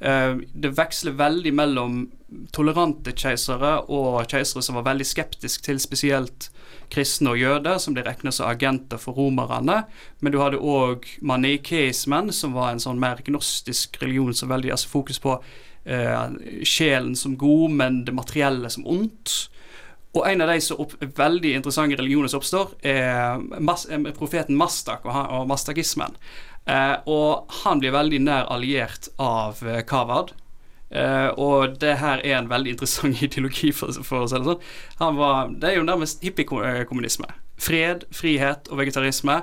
Uh, 0.00 0.40
det 0.54 0.76
veksler 0.78 1.16
veldig 1.18 1.52
mellom 1.54 1.98
tolerante 2.54 3.12
keisere 3.16 3.74
og 3.92 4.22
keisere 4.30 4.62
som 4.64 4.78
var 4.78 4.86
veldig 4.90 5.06
skeptiske 5.08 5.64
til 5.66 5.80
spesielt 5.82 6.50
kristne 6.92 7.34
og 7.34 7.40
jøder, 7.40 7.80
som 7.82 7.96
ble 7.96 8.04
regnet 8.06 8.36
som 8.36 8.48
agenter 8.48 9.00
for 9.00 9.18
romerne. 9.18 9.82
Men 10.20 10.32
du 10.32 10.40
hadde 10.40 10.60
òg 10.60 11.04
manikeismen, 11.20 12.32
som 12.32 12.56
var 12.56 12.72
en 12.72 12.82
sånn 12.82 13.00
mer 13.00 13.20
gnostisk 13.26 14.00
religion 14.02 14.36
som 14.36 14.52
veldig 14.52 14.72
altså 14.76 14.92
fokus 14.94 15.20
på 15.20 15.36
uh, 15.36 16.26
sjelen 16.64 17.16
som 17.18 17.36
god, 17.40 17.76
men 17.82 18.02
det 18.06 18.16
materielle 18.16 18.70
som 18.72 18.88
ondt. 18.88 19.50
Og 20.16 20.24
en 20.24 20.40
av 20.40 20.48
de 20.48 20.60
så 20.64 20.76
opp, 20.80 20.94
veldig 21.00 21.52
interessante 21.58 21.98
religioner 21.98 22.30
som 22.32 22.40
oppstår, 22.40 22.72
er, 22.86 23.42
mas, 23.60 23.84
er 23.92 24.06
profeten 24.16 24.56
Mastak 24.56 25.04
og, 25.06 25.16
og 25.36 25.48
mastakismen. 25.50 26.16
Eh, 26.68 26.96
og 27.08 27.52
han 27.62 27.80
blir 27.80 27.94
veldig 27.94 28.20
nær 28.24 28.48
alliert 28.52 29.10
av 29.20 29.60
eh, 29.66 29.82
Kavad. 29.88 30.32
Eh, 30.88 31.28
og 31.36 31.76
det 31.82 31.98
her 32.00 32.24
er 32.24 32.38
en 32.38 32.48
veldig 32.48 32.72
interessant 32.76 33.20
ideologi, 33.24 33.72
for, 33.76 33.92
for 34.04 34.24
å 34.24 34.30
si 34.30 34.40
det 34.40 34.48
sånn. 34.48 35.20
Var, 35.20 35.54
det 35.60 35.72
er 35.72 35.78
jo 35.78 35.86
nærmest 35.88 36.24
hippiekommunisme. 36.24 37.28
Fred, 37.60 38.08
frihet 38.14 38.72
og 38.72 38.80
vegetarisme. 38.82 39.42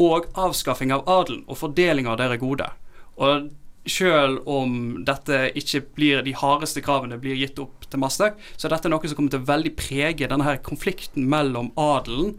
Og 0.00 0.30
avskaffing 0.38 0.94
av 0.96 1.04
adelen 1.10 1.44
og 1.46 1.58
fordeling 1.60 2.06
av 2.08 2.18
deres 2.18 2.40
gode. 2.40 2.70
Og 3.20 3.50
selv 3.88 4.48
om 4.48 5.02
dette 5.06 5.50
ikke 5.56 5.82
blir 5.96 6.24
de 6.26 6.34
hardeste 6.36 6.82
kravene 6.84 7.18
blir 7.20 7.38
gitt 7.38 7.58
opp 7.62 7.86
til 7.88 8.02
Mastak, 8.02 8.36
så 8.56 8.68
er 8.68 8.74
dette 8.76 8.90
noe 8.92 9.08
som 9.08 9.16
kommer 9.18 9.32
til 9.32 9.42
å 9.42 9.50
veldig 9.50 9.74
prege 9.78 10.28
denne 10.28 10.46
her 10.46 10.60
konflikten 10.64 11.28
mellom 11.30 11.72
adelen 11.80 12.34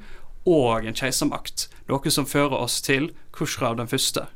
og 0.45 0.85
en 0.85 0.97
keisermakt. 0.97 1.67
Noe 1.89 2.13
som 2.13 2.29
fører 2.29 2.57
oss 2.61 2.79
til 2.85 3.11
Kushrav 3.33 3.77
den 3.79 3.89
første. 3.89 4.27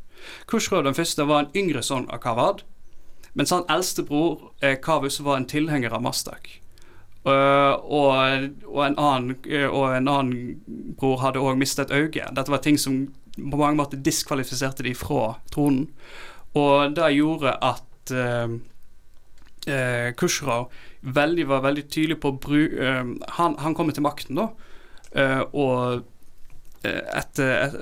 Kushrav 0.50 0.86
den 0.86 0.98
første 0.98 1.26
var 1.30 1.46
en 1.46 1.56
yngre 1.58 1.84
sønn 1.86 2.10
av 2.10 2.22
Kavad, 2.24 2.64
mens 3.36 3.52
han 3.52 3.66
eldstebror 3.70 4.52
eh, 4.64 4.78
Kavus 4.82 5.20
var 5.22 5.42
en 5.42 5.50
tilhenger 5.50 5.94
av 5.94 6.06
Mastak. 6.06 6.62
Uh, 7.26 7.74
og, 7.90 8.52
og, 8.70 8.82
en 8.86 8.96
annen, 9.02 9.32
uh, 9.50 9.66
og, 9.66 9.96
en 9.98 10.10
annen, 10.12 10.60
bror 10.94 11.18
hadde 11.24 11.42
òg 11.42 11.58
mistet 11.58 11.90
øyet. 11.90 12.20
øye. 12.20 12.28
Dette 12.38 12.54
var 12.54 12.62
ting 12.62 12.78
som 12.78 13.08
på 13.36 13.58
mange 13.58 13.80
måter 13.80 13.98
diskvalifiserte 13.98 14.86
de 14.86 14.94
fra 14.96 15.40
tronen. 15.52 15.88
Og 16.56 16.96
det 16.96 17.12
gjorde 17.18 17.52
at 17.66 18.16
eh, 18.16 18.56
uh, 19.68 20.10
Kushraw 20.16 20.70
veldig, 21.02 21.48
var 21.52 21.64
veldig 21.66 21.86
tydelig 21.92 22.20
på 22.22 22.32
å 22.32 22.40
bruke 22.42 22.82
eh, 22.82 23.14
han, 23.38 23.58
han 23.62 23.76
kommer 23.78 23.96
til 23.96 24.06
makten, 24.06 24.40
da, 24.40 24.50
eh, 25.14 25.42
og 25.54 26.12
etter 26.86 27.80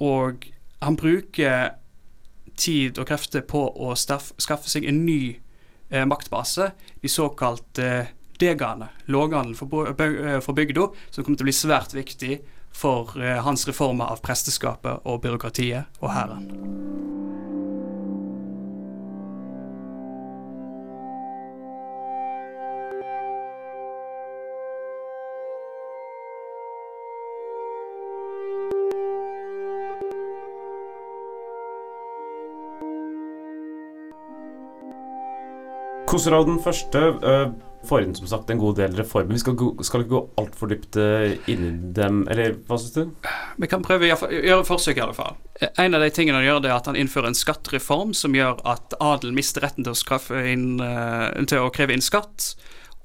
Og 0.00 0.46
han 0.80 0.94
bruker 0.96 1.74
tid 2.56 2.96
og 2.96 3.04
krefter 3.10 3.42
på 3.44 3.66
å 3.68 3.90
staff, 4.00 4.30
skaffe 4.40 4.70
seg 4.72 4.86
en 4.88 5.02
ny 5.04 5.36
maktbase, 6.08 6.70
de 7.04 7.10
såkalte 7.12 7.90
degaene, 8.40 8.88
låghandelen 9.12 9.58
for, 9.60 9.92
for 10.40 10.56
bygda, 10.56 10.88
som 11.10 11.26
kommer 11.26 11.36
til 11.36 11.44
å 11.44 11.50
bli 11.50 11.58
svært 11.60 11.92
viktig 11.98 12.40
for 12.72 13.12
hans 13.44 13.68
reformer 13.68 14.08
av 14.08 14.24
presteskapet 14.24 15.04
og 15.04 15.20
byråkratiet 15.28 16.00
og 16.00 16.14
hæren. 16.16 17.35
Koseråd 36.16 36.46
den 36.48 36.60
første 36.64 37.00
uh, 37.20 37.50
får 37.84 38.06
inn 38.06 38.14
som 38.16 38.28
sagt 38.30 38.48
en 38.48 38.60
god 38.60 38.78
del 38.80 38.94
reformer. 38.96 39.36
Vi 39.36 39.42
skal, 39.42 39.56
skal 39.84 40.00
ikke 40.00 40.14
gå 40.14 40.20
altfor 40.40 40.70
dypt 40.72 40.96
uh, 40.96 41.34
inn 41.52 41.66
i 41.66 41.72
dem, 41.98 42.22
eller 42.32 42.54
hva 42.64 42.78
syns 42.80 42.94
du? 42.94 43.26
Vi 43.60 43.68
kan 43.68 43.84
prøve 43.84 44.08
å 44.08 44.30
gjøre 44.32 44.64
forsøk, 44.64 44.96
i 44.96 45.04
alle 45.04 45.16
fall. 45.16 45.36
En 45.76 45.92
av 45.92 46.00
de 46.00 46.08
tingene 46.16 46.40
han 46.40 46.46
gjør, 46.46 46.62
det 46.64 46.70
er 46.72 46.78
at 46.78 46.88
han 46.88 46.96
innfører 46.96 47.28
en 47.28 47.36
skattereform 47.36 48.16
som 48.16 48.32
gjør 48.32 48.64
at 48.64 48.96
adelen 48.96 49.36
mister 49.36 49.66
retten 49.66 49.84
til 49.84 49.92
å, 49.92 50.40
inn, 50.40 50.80
uh, 50.80 51.36
til 51.44 51.66
å 51.66 51.72
kreve 51.76 51.92
inn 51.92 52.04
skatt. 52.04 52.54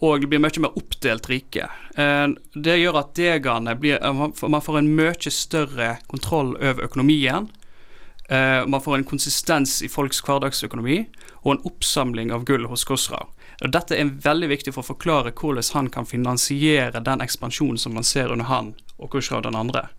Og 0.08 0.24
blir 0.32 0.40
mye 0.40 0.64
mer 0.64 0.80
oppdelt 0.80 1.28
rike. 1.30 1.68
Det 1.94 2.78
gjør 2.80 2.96
at 3.04 3.12
degene 3.20 3.76
blir 3.78 4.00
Man 4.02 4.64
får 4.66 4.80
en 4.80 4.88
mye 4.98 5.34
større 5.36 5.92
kontroll 6.10 6.56
over 6.56 6.88
økonomien. 6.88 7.52
Man 8.32 8.80
får 8.80 8.96
en 8.96 9.04
konsistens 9.04 9.82
i 9.84 9.90
folks 9.92 10.22
hverdagsøkonomi 10.24 11.02
og 11.42 11.50
en 11.52 11.66
oppsamling 11.68 12.30
av 12.32 12.46
gull 12.48 12.64
hos 12.72 12.86
Khosrau. 12.88 13.26
Dette 13.62 13.94
er 13.94 14.10
veldig 14.24 14.48
viktig 14.50 14.74
for 14.74 14.82
å 14.82 14.92
forklare 14.94 15.34
hvordan 15.38 15.68
han 15.76 15.90
kan 15.94 16.08
finansiere 16.10 17.04
den 17.04 17.22
ekspansjonen 17.22 17.78
som 17.78 17.94
man 17.94 18.08
ser 18.08 18.34
under 18.34 18.50
han 18.50 18.72
og 18.98 19.12
Khosrau 19.14 19.42
den 19.46 19.58
andre. 19.58 19.90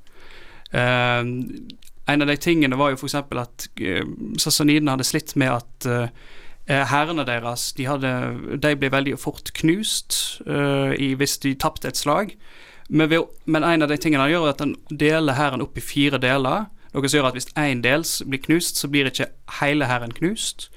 Uh, 0.73 1.23
en 2.11 2.25
av 2.25 2.27
de 2.27 2.37
tingene 2.41 2.79
var 2.79 2.91
jo 2.91 2.99
f.eks. 2.99 3.15
at 3.15 3.69
uh, 3.79 4.03
sassanidene 4.41 4.97
hadde 4.97 5.07
slitt 5.07 5.37
med 5.39 5.53
at 5.53 5.87
uh, 5.87 7.23
deres 7.27 7.73
de, 7.77 7.87
hadde, 7.87 8.13
de, 8.59 8.75
ble 8.79 8.91
veldig 8.91 9.17
fort 9.21 9.53
knust 9.61 10.41
uh, 10.49 10.91
i, 10.97 11.13
hvis 11.15 11.39
de 11.45 11.55
tapte 11.55 11.89
et 11.89 11.99
slag. 11.99 12.35
Men, 12.89 13.09
ved, 13.11 13.31
men, 13.45 13.63
en 13.63 13.87
av 13.87 13.89
de 13.93 13.97
tingene 13.97 14.27
han 14.27 14.33
gjør, 14.33 14.49
er 14.49 14.57
at 14.57 14.65
han 14.65 14.77
deler 14.91 15.39
hæren 15.39 15.63
opp 15.63 15.79
i 15.79 15.85
fire 15.85 16.19
deler. 16.23 16.67
Noe 16.93 17.09
som 17.09 17.19
gjør 17.19 17.31
at 17.31 17.39
hvis 17.39 17.53
én 17.57 17.81
del 17.85 18.05
blir 18.29 18.43
knust, 18.47 18.81
så 18.81 18.89
blir 18.93 19.09
ikke 19.09 19.31
hele 19.61 19.89
hæren 19.89 20.13
knust. 20.17 20.69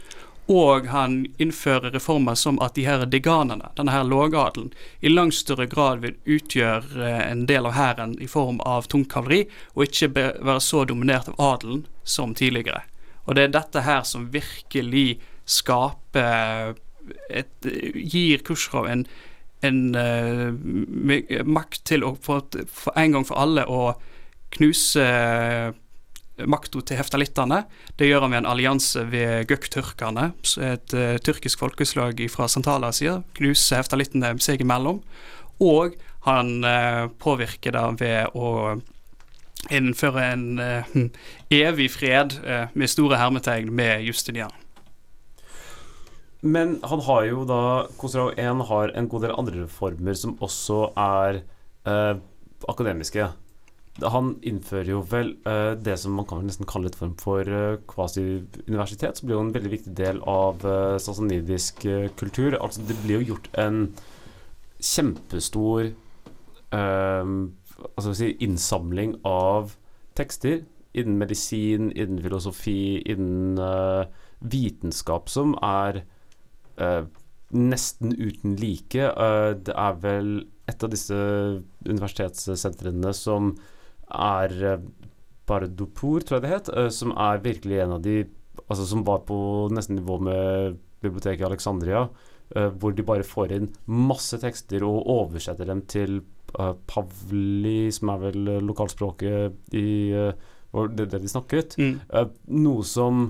Og 0.51 0.85
han 0.91 1.23
innfører 1.41 1.89
reformer 1.95 2.37
som 2.37 2.59
at 2.61 2.75
de 2.77 2.85
her 2.85 3.03
deganene, 3.09 3.71
denne 3.75 3.91
her 3.91 4.05
lågadelen, 4.05 4.69
i 5.01 5.09
langt 5.09 5.35
større 5.35 5.65
grad 5.65 6.03
vil 6.03 6.19
utgjøre 6.37 7.01
eh, 7.01 7.21
en 7.31 7.47
del 7.49 7.65
av 7.65 7.73
hæren 7.73 8.13
i 8.21 8.29
form 8.29 8.61
av 8.61 8.85
tungt 8.91 9.09
kavalleri, 9.11 9.47
og 9.73 9.87
ikke 9.87 10.11
være 10.15 10.59
så 10.61 10.85
dominert 10.85 11.31
av 11.33 11.41
adelen 11.41 11.85
som 12.03 12.35
tidligere. 12.37 12.83
Og 13.25 13.35
det 13.35 13.47
er 13.47 13.55
dette 13.57 13.85
her 13.87 14.03
som 14.05 14.29
virkelig 14.33 15.17
skaper 15.49 16.75
et, 17.29 17.65
Gir 17.95 18.43
Khrusjtsjov 18.45 18.87
en, 18.89 19.05
en 19.65 19.79
uh, 19.97 20.53
makt 21.45 21.81
til 21.89 22.05
å 22.05 22.13
for, 22.21 22.45
for 22.69 22.93
en 22.97 23.17
gang 23.17 23.25
for 23.25 23.41
alle 23.41 23.65
å 23.65 23.95
knuse 24.55 25.05
makta 26.43 26.81
til 26.83 26.99
heftalittene. 26.99 27.61
Det 27.95 28.09
gjør 28.09 28.25
han 28.25 28.33
ved 28.33 28.41
en 28.43 28.49
allianse 28.51 29.05
ved 29.11 29.47
gøk-tyrkerne, 29.49 30.31
et 30.65 30.95
uh, 30.95 31.15
tyrkisk 31.23 31.61
folkeslag 31.63 32.19
fra 32.31 32.49
Sentral-Asia. 32.51 33.21
Knuser 33.37 33.79
heftalittene 33.79 34.33
seg 34.43 34.65
imellom. 34.65 34.99
Og 35.63 35.95
han 36.27 36.57
uh, 36.65 37.07
påvirker 37.21 37.77
det 37.77 37.85
ved 38.03 38.35
å 38.35 38.75
innføre 39.71 40.27
en 40.33 40.45
hm, 40.91 41.07
evig 41.63 41.87
fred 41.95 42.35
med 42.77 42.91
store 42.91 43.17
hermetegn 43.17 43.71
med 43.73 44.03
Justinian. 44.05 44.53
Men 46.45 46.75
han 46.85 47.01
har 47.07 47.23
jo 47.25 47.47
da 47.49 47.61
Khosrau 47.97 48.27
1 48.37 48.61
har 48.69 48.93
en 48.93 49.07
god 49.09 49.25
del 49.25 49.33
andre 49.33 49.63
reformer 49.63 50.19
som 50.19 50.35
også 50.45 50.91
er 50.93 51.39
akademiske. 52.69 53.25
Han 54.03 54.33
innfører 54.43 54.89
jo 54.91 55.03
vel 55.07 55.37
uh, 55.47 55.73
det 55.79 55.95
som 56.01 56.17
man 56.17 56.27
kan 56.27 56.43
nesten 56.43 56.67
kalle 56.67 56.91
et 56.91 56.97
form 56.99 57.13
for 57.21 57.47
uh, 57.47 57.77
kvasi-universitet, 57.87 59.21
som 59.21 59.29
blir 59.29 59.37
jo 59.37 59.45
en 59.45 59.53
veldig 59.55 59.71
viktig 59.71 59.93
del 59.95 60.19
av 60.27 60.65
uh, 60.67 60.97
sassanidisk 60.99 61.85
uh, 61.87 62.09
kultur. 62.19 62.57
Altså 62.59 62.83
Det 62.83 62.97
blir 63.05 63.21
jo 63.21 63.33
gjort 63.33 63.47
en 63.61 63.85
kjempestor 64.85 65.93
eh, 66.75 67.29
altså 67.95 68.13
si, 68.17 68.31
innsamling 68.43 69.15
av 69.27 69.75
tekster 70.17 70.63
innen 70.95 71.19
medisin, 71.19 71.89
innen 71.91 72.21
filosofi, 72.23 73.01
innen 73.11 73.59
eh, 73.59 74.07
vitenskap, 74.39 75.27
som 75.31 75.55
er 75.63 76.03
eh, 76.79 77.07
nesten 77.55 78.15
uten 78.15 78.55
like. 78.61 79.09
Eh, 79.11 79.51
det 79.59 79.75
er 79.75 79.97
vel 80.03 80.29
et 80.71 80.85
av 80.85 80.93
disse 80.93 81.17
universitetssentrene 81.85 83.11
som 83.15 83.55
er 84.11 84.55
uh, 84.75 84.81
Bardopur, 85.45 86.23
tror 86.25 86.39
jeg 86.39 86.45
det 86.45 86.53
het, 86.53 86.71
eh, 86.73 86.89
som 86.93 87.13
er 87.13 87.43
virkelig 87.43 87.83
en 87.83 87.99
av 87.99 88.01
de 88.05 88.23
Altså 88.71 88.85
som 88.87 89.01
var 89.05 89.19
på 89.27 89.35
nesten 89.75 89.97
nivå 89.99 90.15
med 90.23 90.77
biblioteket 91.03 91.41
i 91.43 91.45
Alexandria, 91.45 92.05
eh, 92.55 92.69
hvor 92.71 92.95
de 92.95 93.03
bare 93.03 93.25
får 93.27 93.51
inn 93.51 93.67
masse 93.85 94.39
tekster 94.41 94.81
og 94.87 95.09
oversetter 95.11 95.67
dem 95.67 95.81
til 95.91 96.21
eh, 96.57 96.71
Pavli, 96.87 97.91
som 97.93 98.13
er 98.13 98.21
vel 98.23 98.47
eh, 98.53 98.63
lokalspråket 98.63 99.75
i 99.75 99.89
eh, 100.15 100.47
det, 100.95 101.09
det 101.11 101.19
de 101.21 101.29
snakket. 101.29 101.75
Mm. 101.77 101.99
Eh, 102.09 102.31
noe 102.55 102.87
som 102.87 103.25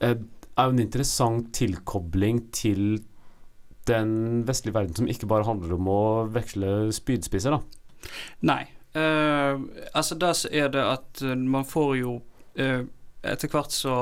eh, 0.00 0.16
er 0.16 0.72
en 0.72 0.82
interessant 0.82 1.52
tilkobling 1.54 2.46
til 2.50 3.04
den 3.86 4.42
vestlige 4.48 4.74
verden, 4.80 4.96
som 4.96 5.12
ikke 5.12 5.28
bare 5.28 5.46
handler 5.46 5.76
om 5.76 5.92
å 5.92 6.02
veksle 6.32 6.88
spydspisser, 6.96 7.54
da. 7.54 8.10
Nei. 8.48 8.62
Eh, 8.98 9.60
altså 9.94 10.18
så 10.34 10.50
er 10.52 10.68
det 10.74 10.82
at 10.84 11.22
eh, 11.22 11.36
man 11.36 11.66
får 11.68 11.96
jo 12.02 12.18
eh, 12.56 12.82
Etter 13.28 13.50
hvert 13.50 13.74
så 13.74 13.94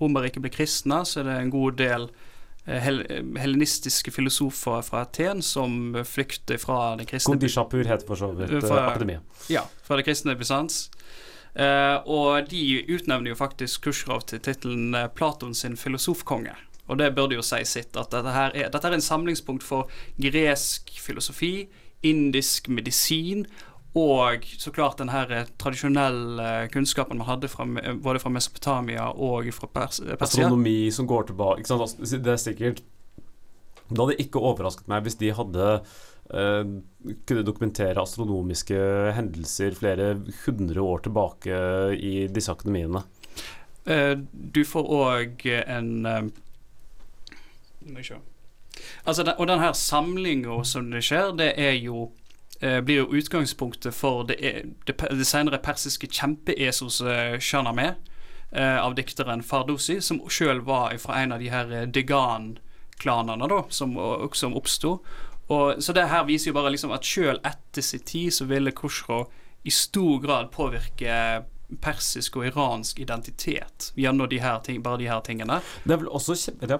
Romerriket 0.00 0.40
blir 0.42 0.52
kristne, 0.54 1.02
så 1.04 1.20
er 1.20 1.26
det 1.28 1.34
en 1.36 1.50
god 1.52 1.76
del 1.76 2.06
hel 2.64 3.02
helenistiske 3.36 4.08
filosofer 4.08 4.80
fra 4.86 5.02
Aten 5.04 5.42
som 5.44 5.92
flykter 6.08 6.56
fra 6.56 6.94
det 6.96 7.04
kristne 7.10 7.34
Kondishapur 7.34 7.84
heter 7.84 8.08
for 8.08 8.16
så 8.16 8.30
vidt 8.32 8.54
For- 8.64 8.80
akademiet. 8.80 9.20
Ja, 9.52 9.66
fra 9.84 9.98
det 10.00 10.06
kristne 10.08 10.32
Bysants. 10.40 10.86
Eh, 11.54 11.96
og 12.08 12.48
de 12.48 12.62
utnevner 12.88 13.34
jo 13.34 13.36
faktisk 13.36 13.84
Khrusjtsjov 13.84 14.24
til 14.32 14.40
tittelen 14.48 14.96
Platon 15.14 15.52
sin 15.54 15.76
filosofkonge. 15.76 16.56
Og 16.88 16.98
det 16.98 17.12
burde 17.16 17.36
jo 17.36 17.44
si 17.44 17.62
sitt, 17.68 17.96
at 17.96 18.10
dette 18.12 18.32
her 18.32 18.56
er, 18.56 18.72
dette 18.72 18.88
er 18.88 18.96
en 18.96 19.04
samlingspunkt 19.04 19.64
for 19.64 19.92
gresk 20.20 20.90
filosofi, 21.00 21.68
indisk 22.04 22.68
medisin 22.68 23.46
og 23.94 24.46
så 24.58 24.72
klart 24.74 24.98
den 24.98 25.12
her 25.12 25.30
eh, 25.30 25.50
tradisjonelle 25.60 26.46
eh, 26.64 26.70
kunnskapen 26.74 27.20
man 27.20 27.28
hadde 27.28 27.50
fra, 27.50 27.66
både 28.02 28.22
fra 28.22 28.32
Mesopotamia 28.34 29.06
og 29.12 29.46
fra 29.54 29.68
Pers 29.70 30.00
Persia. 30.00 30.18
Astronomi 30.44 30.90
som 30.94 31.06
går 31.06 31.30
tilbake? 31.30 31.62
Altså, 31.62 32.18
Det 32.18 32.32
er 32.32 32.42
sikkert 32.42 32.82
Det 33.88 34.00
hadde 34.00 34.18
ikke 34.18 34.42
overrasket 34.42 34.90
meg 34.90 35.06
hvis 35.06 35.18
de 35.20 35.30
hadde 35.36 35.70
uh, 36.34 36.64
kunne 37.28 37.46
dokumentere 37.46 38.00
astronomiske 38.00 38.78
hendelser 39.14 39.76
flere 39.76 40.14
hundre 40.46 40.82
år 40.82 41.04
tilbake 41.04 41.58
i 41.94 42.14
disse 42.32 42.50
akademiene. 42.50 43.04
Uh, 43.84 44.16
du 44.32 44.64
får 44.64 44.88
òg 44.88 45.44
en 45.52 45.90
uh, 46.08 46.22
Må 47.84 48.00
jeg 48.00 48.14
se. 48.14 48.22
Altså, 49.04 49.22
den, 49.22 49.34
og 49.38 49.46
den 49.46 49.60
her 49.60 49.72
samlinga 49.72 50.62
som 50.64 50.90
det 50.90 51.04
skjer, 51.04 51.32
det 51.38 51.52
er 51.60 51.76
jo 51.78 52.08
eh, 52.08 52.23
blir 52.60 53.02
jo 53.02 53.06
utgangspunktet 53.18 53.94
for 53.94 54.24
det, 54.28 54.36
er- 54.40 54.66
det, 54.86 54.94
det 55.10 55.26
senere 55.26 55.58
persiske 55.58 56.06
kjempeesos 56.06 57.00
uh, 57.02 57.38
Shahnameh 57.42 57.94
eh, 58.52 58.78
av 58.78 58.94
dikteren 58.94 59.42
Fardosi, 59.42 60.00
som 60.00 60.20
sjøl 60.30 60.60
var 60.64 60.94
fra 61.02 61.22
en 61.22 61.32
av 61.34 61.42
de 61.42 61.50
her 61.50 61.72
eh, 61.74 61.86
Degan-klanene 61.90 63.48
da, 63.50 63.64
som, 63.68 63.96
som 64.32 64.54
oppsto. 64.56 64.98
Så 65.78 65.92
det 65.92 66.06
her 66.08 66.24
viser 66.24 66.50
jo 66.52 66.54
bare 66.56 66.70
liksom 66.72 66.92
at 66.94 67.04
sjøl 67.04 67.36
etter 67.44 67.84
sin 67.84 68.00
tid 68.00 68.32
så 68.32 68.46
ville 68.48 68.72
Khrusjtsjov 68.72 69.26
i 69.68 69.70
stor 69.74 70.22
grad 70.22 70.48
påvirke 70.54 71.44
persisk 71.84 72.38
og 72.38 72.46
iransk 72.48 73.00
identitet 73.00 73.90
gjennom 73.96 74.28
de 74.30 74.38
her 74.40 74.62
ting, 74.64 74.80
bare 74.82 75.00
de 75.02 75.08
her 75.10 75.20
tingene. 75.26 75.58
Det 75.84 75.92
er 75.96 76.00
vel 76.04 76.08
også 76.16 76.36
kjempe... 76.38 76.78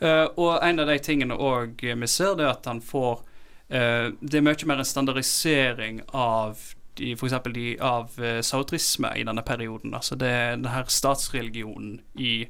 Eh, 0.00 0.26
og 0.40 0.56
en 0.64 0.80
av 0.82 0.88
de 0.90 0.98
tingene 1.04 1.36
òg 1.36 1.82
vi 1.84 2.08
ser, 2.10 2.34
det 2.38 2.46
er 2.46 2.54
at 2.56 2.66
han 2.66 2.80
får 2.82 3.20
eh, 3.20 3.32
Det 3.68 4.38
er 4.38 4.44
mye 4.46 4.66
mer 4.68 4.78
en 4.78 4.86
standardisering 4.86 6.02
av 6.14 6.60
de, 6.96 7.16
for 7.16 7.52
de, 7.52 7.66
av 7.82 8.12
uh, 8.20 8.40
sautrisme 8.40 9.10
i 9.16 9.24
denne 9.26 9.42
perioden. 9.46 9.94
Altså 9.94 10.16
det 10.18 10.28
er 10.30 10.56
den 10.56 10.70
her 10.72 10.86
statsreligionen 10.88 12.00
i, 12.14 12.46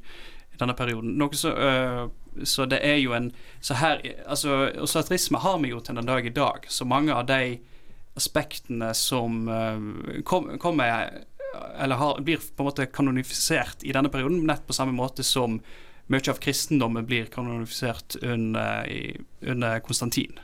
denne 0.60 0.74
perioden. 0.76 1.20
Så, 1.36 1.52
uh, 1.52 2.08
så 2.44 2.66
det 2.68 2.80
er 2.84 3.00
jo 3.00 3.14
en 3.16 3.30
så 3.60 3.74
her, 3.80 4.00
altså, 4.26 4.72
Og 4.80 4.88
sautrisme 4.88 5.38
har 5.38 5.58
vi 5.62 5.72
jo 5.72 5.80
til 5.80 5.96
den 5.96 6.06
dag 6.06 6.26
i 6.26 6.34
dag. 6.34 6.68
Så 6.68 6.84
mange 6.84 7.14
av 7.14 7.26
de 7.26 7.58
aspektene 8.16 8.94
som 8.96 9.48
eh, 9.48 10.22
kom- 10.24 10.58
kommer 10.58 11.10
Eller 11.78 11.96
har, 11.96 12.20
blir 12.20 12.36
på 12.36 12.62
en 12.62 12.68
måte 12.68 12.86
kanonifisert 12.86 13.84
i 13.84 13.92
denne 13.92 14.08
perioden, 14.08 14.46
nett 14.46 14.66
på 14.66 14.72
samme 14.72 14.92
måte 14.92 15.24
som 15.24 15.58
mye 16.12 16.30
av 16.30 16.40
kristendommen 16.40 17.06
blir 17.06 17.26
kanonifisert 17.32 18.16
under, 18.22 18.88
under 19.40 19.80
Konstantin. 19.80 20.38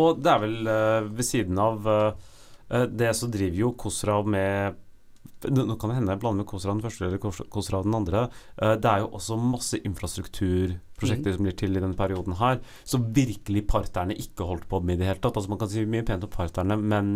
Og 0.00 0.22
det 0.22 0.30
er 0.30 0.40
vel 0.42 0.70
eh, 0.70 1.10
ved 1.14 1.26
siden 1.26 1.60
av 1.60 1.90
eh, 1.90 2.30
eh, 2.70 2.88
det 2.90 3.12
så 3.16 3.28
driver 3.30 3.60
jo 3.60 3.74
Khosrau 3.78 4.24
med 4.26 4.80
nå 5.44 5.74
kan 5.76 5.90
det 5.90 5.98
hende 5.98 6.14
jeg 6.14 6.20
blander 6.22 6.40
med 6.40 6.48
KOSRA 6.48 6.72
den 6.72 6.80
første 6.80 7.04
eller 7.04 7.20
KOSRA 7.20 7.82
den 7.84 7.96
andre. 7.96 8.22
Det 8.56 8.88
er 8.88 9.02
jo 9.02 9.10
også 9.18 9.36
masse 9.36 9.76
infrastrukturprosjekter 9.76 11.34
som 11.34 11.44
blir 11.44 11.56
til 11.60 11.76
i 11.76 11.82
denne 11.82 11.96
perioden 11.98 12.38
her, 12.38 12.62
som 12.88 13.04
virkelig 13.12 13.66
parterne 13.68 14.16
ikke 14.16 14.46
holdt 14.48 14.64
på 14.70 14.80
med 14.80 14.96
i 14.96 15.02
det 15.02 15.10
hele 15.10 15.20
tatt. 15.20 15.36
Altså 15.36 15.52
Man 15.52 15.60
kan 15.60 15.68
si 15.68 15.84
mye 15.84 16.06
pent 16.08 16.24
om 16.24 16.32
parterne, 16.32 16.78
men 16.80 17.12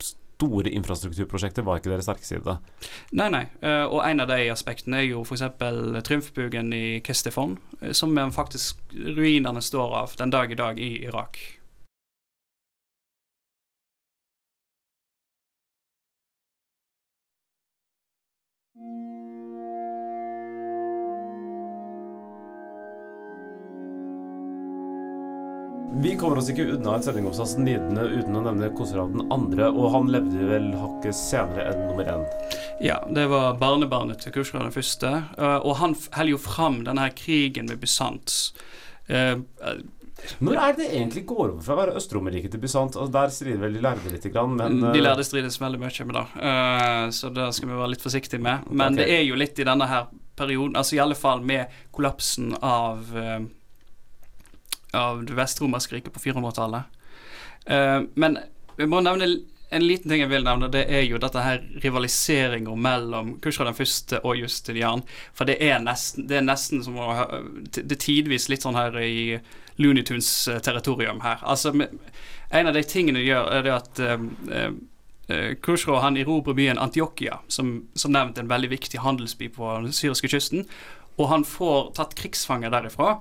store 0.00 0.72
infrastrukturprosjekter 0.72 1.68
var 1.68 1.82
ikke 1.82 1.92
deres 1.92 2.08
sterke 2.08 2.30
side. 2.30 2.56
Nei, 3.12 3.28
nei. 3.28 3.44
og 3.92 4.00
en 4.08 4.24
av 4.24 4.32
de 4.32 4.40
aspektene 4.56 5.02
er 5.02 5.10
jo 5.10 5.20
f.eks. 5.28 5.44
Trymfbugen 6.08 6.72
i 6.72 6.84
Kestefon, 7.04 7.58
som 7.92 8.16
faktisk 8.32 8.80
ruinene 8.96 9.60
står 9.60 10.00
av 10.00 10.16
den 10.16 10.32
dag 10.32 10.48
i 10.48 10.62
dag 10.64 10.80
i 10.80 10.94
Irak. 11.04 11.59
Vi 26.02 26.16
kommer 26.16 26.38
oss 26.38 26.48
ikke 26.48 26.64
unna 26.64 26.94
en 26.96 27.02
sending 27.04 27.26
om 27.28 27.34
sassanidene 27.36 28.06
uten 28.08 28.36
å 28.38 28.40
nevne 28.44 28.70
Khosrau 28.72 29.10
den 29.12 29.26
andre, 29.34 29.66
og 29.68 29.90
han 29.92 30.08
levde 30.08 30.46
vel 30.48 30.70
hakket 30.78 31.16
senere 31.18 31.66
enn 31.68 31.82
nummer 31.90 32.08
én. 32.08 32.22
Ja, 32.80 33.02
det 33.12 33.26
var 33.28 33.58
barnebarnet 33.60 34.22
til 34.22 34.32
Khushra 34.32 34.62
den 34.62 34.72
første. 34.72 35.10
eh, 35.36 35.58
og 35.58 35.76
han 35.82 35.96
holder 36.14 36.32
jo 36.32 36.38
fram 36.40 36.84
denne 36.86 37.10
krigen 37.12 37.68
med 37.68 37.82
Bysants. 37.82 38.54
Når 40.40 40.58
er 40.60 40.74
det 40.78 40.88
egentlig 40.90 41.24
går 41.28 41.42
over 41.46 41.60
fra 41.64 41.76
å 41.76 41.80
være 41.80 41.94
Øst-Romerriket 42.00 42.54
til 42.54 42.62
Bysant? 42.62 42.96
Altså, 42.96 43.12
der 43.14 43.32
strider 43.34 43.62
vel 43.64 43.76
de 43.76 43.84
lærde 43.84 44.12
litt, 44.12 44.26
grann, 44.32 44.56
men 44.58 44.80
de 44.82 44.90
eh, 44.92 45.04
lærde 45.04 45.24
strides 45.26 45.60
veldig 45.60 45.80
mye 45.82 46.08
med 46.08 46.18
det, 46.18 46.26
Eh, 46.50 47.06
så 47.16 47.30
det 47.34 47.46
skal 47.56 47.70
vi 47.70 47.78
være 47.78 47.92
litt 47.94 48.04
forsiktige 48.04 48.42
med. 48.42 48.68
Men 48.70 48.94
okay. 48.94 49.00
det 49.00 49.18
er 49.18 49.24
jo 49.26 49.38
litt 49.38 49.58
i 49.58 49.66
denne 49.66 49.88
her 49.90 50.10
perioden, 50.40 50.76
altså 50.80 50.96
i 50.96 51.02
alle 51.02 51.16
fall 51.18 51.42
med 51.44 51.80
kollapsen 51.92 52.54
av 52.60 53.16
eh, 53.16 53.40
av 54.92 55.24
det 55.24 55.36
vestromerske 55.38 55.96
riket 55.96 56.14
på 56.14 56.22
400-tallet. 56.24 56.82
Eh, 57.66 58.00
men 58.14 58.38
vi 58.76 58.88
må 58.90 59.02
nevne 59.04 59.28
en 59.70 59.86
liten 59.86 60.10
ting 60.10 60.22
jeg 60.24 60.30
vil 60.32 60.42
nevne, 60.42 60.66
det 60.72 60.82
er 60.90 61.04
jo 61.06 61.18
dette 61.22 61.42
her 61.44 61.60
rivaliseringa 61.82 62.72
mellom 62.74 63.36
Kushra 63.42 63.68
den 63.68 63.76
første 63.78 64.18
og 64.26 64.40
Justinian. 64.40 65.04
For 65.36 65.46
det 65.46 65.60
er 65.62 65.78
nesten, 65.84 66.26
det 66.26 66.40
er 66.40 66.46
nesten 66.46 66.82
som 66.82 66.98
å 66.98 67.12
Det 67.70 67.86
er 67.86 68.02
tidvis 68.02 68.48
litt 68.50 68.66
sånn 68.66 68.78
her 68.78 68.98
i 68.98 69.38
Looney 69.78 70.02
Tunes-territorium 70.02 71.22
her. 71.22 71.38
Altså, 71.46 71.70
en 72.50 72.66
av 72.66 72.74
de 72.74 72.82
tingene 72.82 73.22
de 73.22 73.28
gjør, 73.30 73.46
er 73.54 73.66
det 73.68 73.76
at 73.76 74.02
um, 74.10 74.26
um, 74.50 74.80
eh, 75.30 75.54
Kushra 75.62 76.02
han 76.02 76.18
erobrer 76.18 76.58
byen 76.58 76.82
Antiokia, 76.82 77.38
som, 77.46 77.86
som 77.94 78.12
nevnt 78.12 78.42
en 78.42 78.50
veldig 78.50 78.74
viktig 78.74 79.00
handelsby 79.06 79.52
på 79.54 79.70
den 79.86 79.94
syriske 79.94 80.32
kysten. 80.34 80.66
Og 81.14 81.30
han 81.30 81.46
får 81.46 81.94
tatt 81.94 82.18
krigsfanger 82.18 82.74
derifra. 82.74 83.20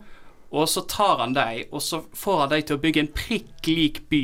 Og 0.49 0.65
så 0.65 0.81
tar 0.89 1.19
han 1.21 1.37
dem, 1.37 1.69
og 1.69 1.85
så 1.85 2.01
får 2.17 2.43
han 2.43 2.53
dem 2.57 2.65
til 2.65 2.79
å 2.79 2.81
bygge 2.81 3.05
en 3.05 3.13
prikk 3.13 3.69
lik 3.69 4.05
by 4.09 4.23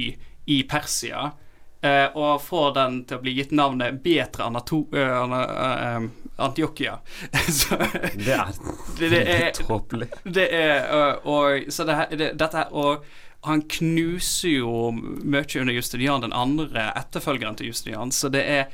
i 0.50 0.64
Persia. 0.66 1.36
Eh, 1.82 2.08
og 2.14 2.42
får 2.42 2.72
den 2.78 3.02
til 3.10 3.20
å 3.20 3.24
bli 3.26 3.36
gitt 3.40 3.52
navnet 3.56 4.00
Betre 4.04 4.48
Anato 4.48 4.86
uh, 4.96 6.08
Antiokia. 6.36 6.98
så 7.60 7.78
Det 8.16 8.34
er 8.34 8.56
det, 9.00 9.22
er 9.22 9.52
tåpelig. 9.56 10.10
det 10.24 10.50
er 10.52 10.90
og, 11.24 11.70
Så 11.70 11.86
det, 11.88 12.00
det, 12.18 12.34
dette 12.40 12.58
her 12.58 12.74
Og 12.76 13.06
han 13.46 13.62
knuser 13.70 14.58
jo 14.58 14.90
mye 14.96 15.62
under 15.62 15.76
Justinian, 15.76 16.24
den 16.24 16.34
andre 16.34 16.90
etterfølgeren 16.98 17.56
til 17.60 17.70
Justinian, 17.70 18.12
så 18.12 18.32
det 18.34 18.44
er 18.50 18.68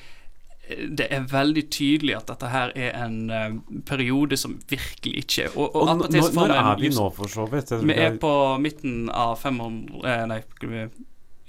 det 0.72 1.08
er 1.12 1.26
veldig 1.28 1.64
tydelig 1.74 2.16
at 2.16 2.30
dette 2.32 2.50
her 2.52 2.72
er 2.80 2.94
en 3.04 3.16
uh, 3.28 3.80
periode 3.88 4.38
som 4.40 4.54
virkelig 4.70 5.26
ikke 5.26 5.50
Og, 5.56 5.66
og 5.76 5.82
Og 5.82 5.90
når, 6.00 6.28
når 6.38 6.54
er 6.56 6.80
vi 6.80 6.92
nå, 6.96 7.08
for 7.16 7.32
så 7.32 7.48
vidt? 7.52 7.74
Vi 7.82 7.96
er 7.98 8.18
på 8.22 8.34
midten 8.62 9.10
av 9.10 9.36
500 9.42 10.06
eh, 10.06 10.26
Nei, 10.32 10.40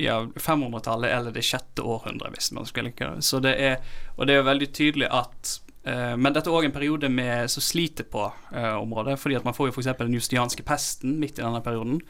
ja, 0.03 0.19
500-tallet 0.35 1.13
eller 1.15 1.35
det 1.35 1.45
sjette 1.47 1.85
århundret, 1.87 2.35
hvis 2.35 2.53
man 2.57 2.67
skal 2.69 2.89
like 2.89 3.07
det. 3.07 3.27
Så 3.27 3.41
det 3.45 3.55
er, 3.59 3.79
og 4.17 4.27
det 4.29 4.39
er 4.39 4.49
veldig 4.49 4.69
tydelig 4.75 5.11
at 5.11 5.53
uh, 5.87 6.17
Men 6.19 6.35
dette 6.35 6.51
er 6.51 6.59
òg 6.59 6.67
en 6.69 6.75
periode 6.75 7.09
med, 7.11 7.51
som 7.51 7.65
sliter 7.65 8.07
på 8.11 8.27
uh, 8.27 8.75
området. 8.81 9.19
fordi 9.19 9.39
at 9.39 9.47
man 9.47 9.55
får 9.55 9.71
jo 9.71 9.77
f.eks. 9.77 9.93
den 9.99 10.19
justianske 10.19 10.67
pesten 10.67 11.19
midt 11.23 11.39
i 11.39 11.47
denne 11.47 11.63
perioden. 11.63 12.03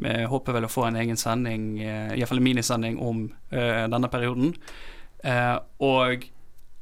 Vi 0.00 0.14
håper 0.30 0.54
vel 0.56 0.64
å 0.66 0.72
få 0.72 0.86
en 0.86 0.96
egen 0.96 1.18
sending, 1.18 1.76
uh, 1.82 2.14
iallfall 2.16 2.40
en 2.40 2.48
minisending, 2.48 2.98
om 2.98 3.26
uh, 3.52 3.84
denne 3.90 4.10
perioden. 4.10 4.54
Eh, 5.24 5.56
og, 5.84 6.26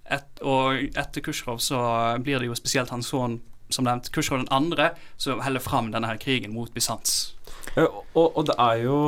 et, 0.06 0.42
og 0.46 0.98
etter 0.98 1.24
Khrusjtsjov 1.24 1.60
så 1.62 1.80
blir 2.22 2.40
det 2.40 2.50
jo 2.50 2.58
spesielt 2.58 2.92
hans 2.94 3.10
sønn, 3.10 3.40
som 3.72 3.86
nevnt, 3.86 4.10
Khrusjtsjov 4.14 4.46
andre, 4.54 4.92
som 5.20 5.42
heller 5.44 5.62
fram 5.62 5.90
denne 5.94 6.10
her 6.10 6.20
krigen 6.22 6.54
mot 6.54 6.72
Bysants. 6.74 7.34
Eh, 7.74 7.84
og, 7.84 8.28
og 8.28 8.46
det 8.50 8.58
er 8.62 8.84
jo 8.84 9.00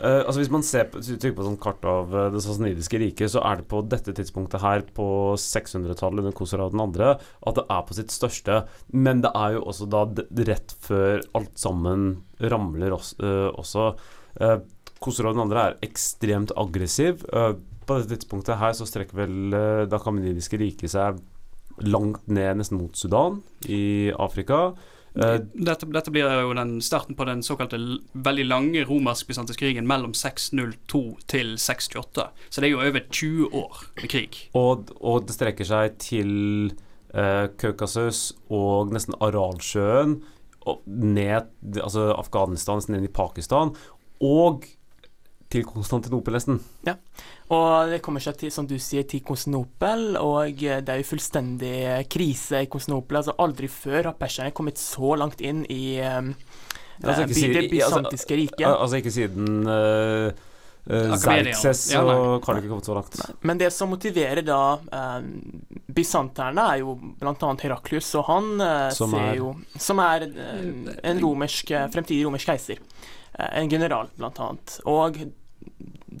eh, 0.00 0.22
Altså 0.22 0.38
Hvis 0.40 0.52
man 0.52 0.64
ser 0.66 0.88
på, 0.92 1.02
trykker 1.02 1.36
på 1.36 1.46
sånn 1.46 1.60
kart 1.60 1.84
av 1.88 2.14
uh, 2.14 2.24
det 2.34 2.42
sasanidiske 2.44 3.00
riket, 3.02 3.32
så 3.34 3.42
er 3.46 3.60
det 3.60 3.68
på 3.70 3.82
dette 3.90 4.14
tidspunktet 4.16 4.62
her, 4.62 4.86
på 4.96 5.08
600-tallet 5.38 6.24
under 6.24 6.36
Kosara 6.36 6.70
den 6.72 6.84
andre, 6.84 7.16
at 7.18 7.58
det 7.58 7.66
er 7.66 7.84
på 7.88 7.98
sitt 7.98 8.14
største. 8.14 8.62
Men 8.94 9.22
det 9.24 9.34
er 9.36 9.58
jo 9.58 9.66
også 9.68 9.88
da 9.90 10.06
rett 10.48 10.74
før 10.84 11.22
alt 11.38 11.54
sammen 11.60 12.10
ramler 12.40 12.96
også. 12.96 13.18
Uh, 13.22 13.48
også. 13.58 13.92
Uh, 14.38 14.58
Kosara 15.02 15.32
den 15.32 15.44
andre 15.44 15.64
er 15.64 15.80
ekstremt 15.86 16.52
aggressiv. 16.58 17.24
Eh, 17.32 17.54
på 17.88 17.96
dette 17.96 18.16
tidspunktet 18.16 18.58
her 18.60 18.74
så 18.76 18.86
strekker 18.88 19.16
vel 19.16 19.54
uh, 19.54 19.86
det 19.88 19.96
akamenidiske 19.96 20.58
riket 20.60 20.92
seg 20.92 21.20
langt 21.86 22.24
ned, 22.26 22.58
nesten 22.58 22.80
mot 22.80 22.96
Sudan 22.98 23.38
i 23.70 24.10
Afrika. 24.18 24.72
Eh, 25.16 25.38
dette, 25.54 25.88
dette 25.94 26.12
blir 26.14 26.28
jo 26.42 26.54
den 26.56 26.78
starten 26.84 27.16
på 27.18 27.26
den 27.28 27.42
såkalte 27.46 27.78
veldig 28.12 28.46
lange 28.48 28.84
romersk-bysantiske 28.88 29.64
krigen 29.64 29.88
mellom 29.88 30.14
602 30.14 31.02
til 31.30 31.54
628. 31.58 32.28
Så 32.50 32.60
det 32.60 32.68
er 32.68 32.74
jo 32.74 32.82
over 32.84 33.04
20 33.10 33.48
år 33.62 33.84
med 34.02 34.12
krig. 34.12 34.40
Og, 34.58 34.92
og 35.00 35.28
det 35.28 35.36
strekker 35.38 35.68
seg 35.68 35.98
til 36.02 36.32
eh, 37.14 37.46
Kaukasus 37.60 38.32
og 38.52 38.94
nesten 38.94 39.16
Aralsjøen, 39.24 40.18
og 40.68 40.82
ned 40.84 41.48
Altså 41.80 42.10
Afghanistan, 42.12 42.82
inn 42.92 43.06
i 43.06 43.12
Pakistan, 43.12 43.70
og 44.20 44.66
til 45.48 45.64
Konstantinopel, 45.64 46.34
nesten. 46.36 46.58
Ja, 46.84 46.94
Og 47.50 47.88
det 47.88 48.02
kommer 48.04 48.20
seg 48.20 48.36
til, 48.36 48.50
som 48.52 48.66
du 48.68 48.74
sier, 48.78 49.06
til 49.08 49.22
Konstantinopel, 49.24 50.16
og 50.20 50.60
eh, 50.62 50.80
det 50.84 50.92
er 50.92 51.00
jo 51.00 51.06
fullstendig 51.08 51.74
krise 52.12 52.64
i 52.66 52.68
Konstantinopel. 52.68 53.16
Altså 53.22 53.34
aldri 53.40 53.68
før 53.72 54.10
har 54.10 54.18
perserne 54.20 54.52
kommet 54.52 54.76
så 54.82 55.14
langt 55.16 55.40
inn 55.40 55.64
i 55.72 55.98
um, 56.04 56.34
Altså, 56.98 57.22
ikke 57.28 57.34
si- 57.38 57.46
det 57.54 57.62
altså, 57.62 58.00
bysantiske 58.02 58.36
riket. 58.36 58.66
Altså, 58.66 58.82
altså 58.82 58.96
ikke 59.00 59.12
siden 59.14 59.66
uh. 59.70 60.44
Xerxes, 60.88 61.82
Ja, 61.92 62.00
så 62.00 62.40
nei. 62.40 62.58
ikke 62.62 62.68
kommet 62.70 62.86
så 62.88 62.94
langt. 62.96 63.16
Men 63.44 63.58
det 63.60 63.68
som 63.76 63.90
motiverer 63.92 64.40
da 64.46 64.58
eh, 64.80 65.26
bysanterne, 65.92 66.64
er 66.72 66.80
jo 66.80 66.94
bl.a. 67.20 67.34
Heraklius, 67.62 68.08
og 68.16 68.24
han 68.30 68.48
eh, 68.64 68.88
Som 68.96 69.12
ser 69.12 69.26
er- 69.26 69.36
jo 69.36 69.50
Som 69.78 70.00
er 70.00 70.24
eh, 70.28 70.94
en 71.12 71.20
romersk, 71.22 71.70
eh, 71.76 71.88
fremtidig 71.92 72.24
romersk 72.26 72.48
keiser. 72.54 72.80
Eh, 73.38 73.50
en 73.60 73.68
general, 73.70 74.08
blant 74.16 74.40
annet. 74.40 74.78
Og 74.88 75.20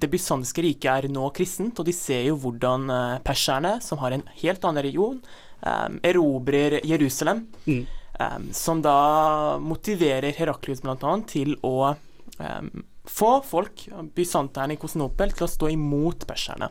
det 0.00 0.10
bysanske 0.12 0.64
riket 0.64 0.90
er 0.92 1.12
nå 1.12 1.28
kristent, 1.36 1.78
og 1.78 1.88
de 1.88 1.94
ser 1.96 2.26
jo 2.28 2.38
hvordan 2.42 2.88
eh, 2.94 3.14
perserne, 3.26 3.78
som 3.84 4.00
har 4.02 4.16
en 4.16 4.26
helt 4.42 4.64
annen 4.64 4.82
religion, 4.82 5.22
eh, 5.62 5.88
erobrer 6.10 6.80
Jerusalem. 6.86 7.46
Mm. 7.66 7.86
eh, 8.18 8.38
som 8.52 8.82
da 8.82 9.58
motiverer 9.62 10.34
Heraklius 10.34 10.82
bl.a. 10.82 11.16
til 11.30 11.56
å 11.66 11.74
eh, 11.90 12.62
få 13.08 13.42
folk, 13.42 13.88
bysanterne 14.14 14.74
i 14.74 14.80
Kosnopel, 14.80 15.32
til 15.32 15.46
å 15.46 15.50
stå 15.50 15.70
imot 15.72 16.26
perserne. 16.28 16.68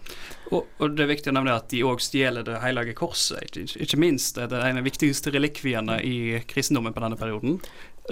Og, 0.52 0.68
og 0.78 0.94
det 0.96 1.06
er 1.06 1.12
viktig 1.12 1.32
å 1.32 1.38
nevne 1.38 1.56
at 1.58 1.70
de 1.72 1.82
òg 1.88 2.04
stjeler 2.04 2.46
det 2.46 2.60
hellige 2.62 2.94
korset, 3.00 3.42
ikke, 3.48 3.82
ikke 3.84 4.02
minst. 4.02 4.38
Det 4.38 4.46
er 4.54 4.70
en 4.70 4.78
av 4.78 4.84
de 4.84 4.90
viktigste 4.90 5.34
relikviene 5.34 5.98
i 6.06 6.18
kristendommen 6.50 6.94
på 6.96 7.04
denne 7.04 7.18
perioden. 7.20 7.58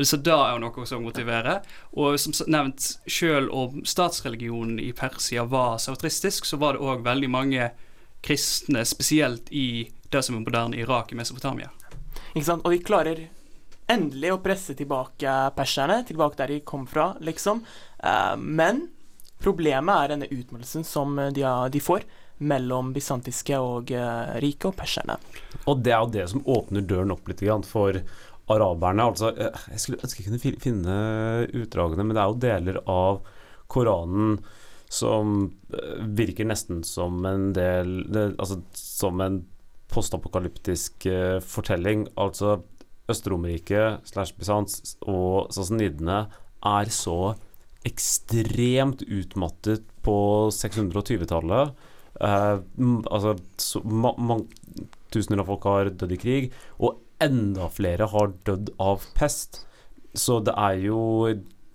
Så 0.03 0.17
det 0.19 0.33
er 0.33 0.55
jo 0.55 0.59
noe 0.59 0.85
som 0.89 1.05
motiverer. 1.05 1.61
Og 1.95 2.17
som 2.19 2.35
nevnt, 2.51 2.87
selv 3.07 3.53
om 3.55 3.83
statsreligionen 3.87 4.79
i 4.83 4.91
Persia 4.95 5.45
var 5.47 5.77
sautristisk, 5.79 6.47
så 6.47 6.59
var 6.59 6.75
det 6.75 6.83
òg 6.83 7.05
veldig 7.05 7.29
mange 7.31 7.69
kristne, 8.25 8.83
spesielt 8.85 9.51
i 9.55 9.85
det 10.11 10.23
som 10.25 10.35
er 10.35 10.43
moderne 10.43 10.79
Irak 10.81 11.13
i 11.13 11.19
Mesopotamia. 11.19 11.71
Ikke 12.33 12.47
sant? 12.47 12.65
Og 12.65 12.75
de 12.75 12.81
klarer 12.83 13.23
endelig 13.91 14.33
å 14.33 14.41
presse 14.43 14.75
tilbake 14.75 15.31
perserne, 15.55 16.01
tilbake 16.07 16.39
der 16.41 16.55
de 16.55 16.59
kom 16.67 16.87
fra, 16.89 17.13
liksom. 17.23 17.61
Eh, 17.99 18.35
men 18.41 18.87
problemet 19.39 19.95
er 19.95 20.13
denne 20.15 20.31
utmattelsen 20.31 20.83
som 20.87 21.19
de, 21.31 21.81
får 21.83 22.07
mellom 22.37 22.91
bysantiske 22.95 23.57
og 23.63 23.91
uh, 23.95 24.35
rike 24.43 24.67
og 24.67 24.75
perserne. 24.75 25.15
Og 25.71 25.83
det 25.85 25.93
er 25.95 26.01
jo 26.01 26.13
det 26.17 26.25
som 26.33 26.41
åpner 26.43 26.83
døren 26.83 27.13
opp 27.15 27.29
litt 27.31 27.43
for 27.69 28.01
araberne. 28.51 29.07
Altså, 29.09 29.31
eh, 29.33 29.65
jeg 29.73 29.81
skulle 29.81 30.03
ønske 30.05 30.23
jeg 30.23 30.29
kunne 30.29 30.61
finne 30.61 30.99
utdragene, 31.63 32.05
men 32.05 32.15
det 32.15 32.21
er 32.23 32.29
jo 32.29 32.43
deler 32.45 32.79
av 32.85 33.19
Koranen 33.71 34.37
som 34.91 35.35
eh, 35.73 36.05
virker 36.17 36.47
nesten 36.47 36.83
som 36.85 37.25
en 37.25 37.49
del 37.55 38.05
Altså 38.37 38.61
som 38.77 39.21
en 39.23 39.41
postapokalyptisk 39.93 41.07
eh, 41.09 41.39
fortelling. 41.43 42.07
Altså 42.17 42.59
Øst-Romerriket 43.11 44.05
slash 44.09 44.33
Bysants 44.37 44.95
og 45.05 45.51
sassanidene 45.53 46.25
er 46.65 46.93
så 46.93 47.35
ekstremt 47.85 49.03
utmattet 49.05 49.85
på 50.05 50.17
620-tallet. 50.53 51.75
Eh, 52.21 52.57
altså 53.11 53.35
så, 53.61 53.81
ma 53.85 54.39
Tusener 55.13 55.39
av 55.43 55.47
folk 55.47 55.63
har 55.69 55.89
dødd 55.95 56.11
i 56.11 56.17
krig, 56.19 56.47
og 56.83 56.97
enda 57.23 57.69
flere 57.73 58.09
har 58.11 58.33
dødd 58.47 58.73
av 58.81 59.05
pest. 59.17 59.63
Så 60.15 60.39
det 60.45 60.55
er 60.55 60.79
jo 60.85 60.99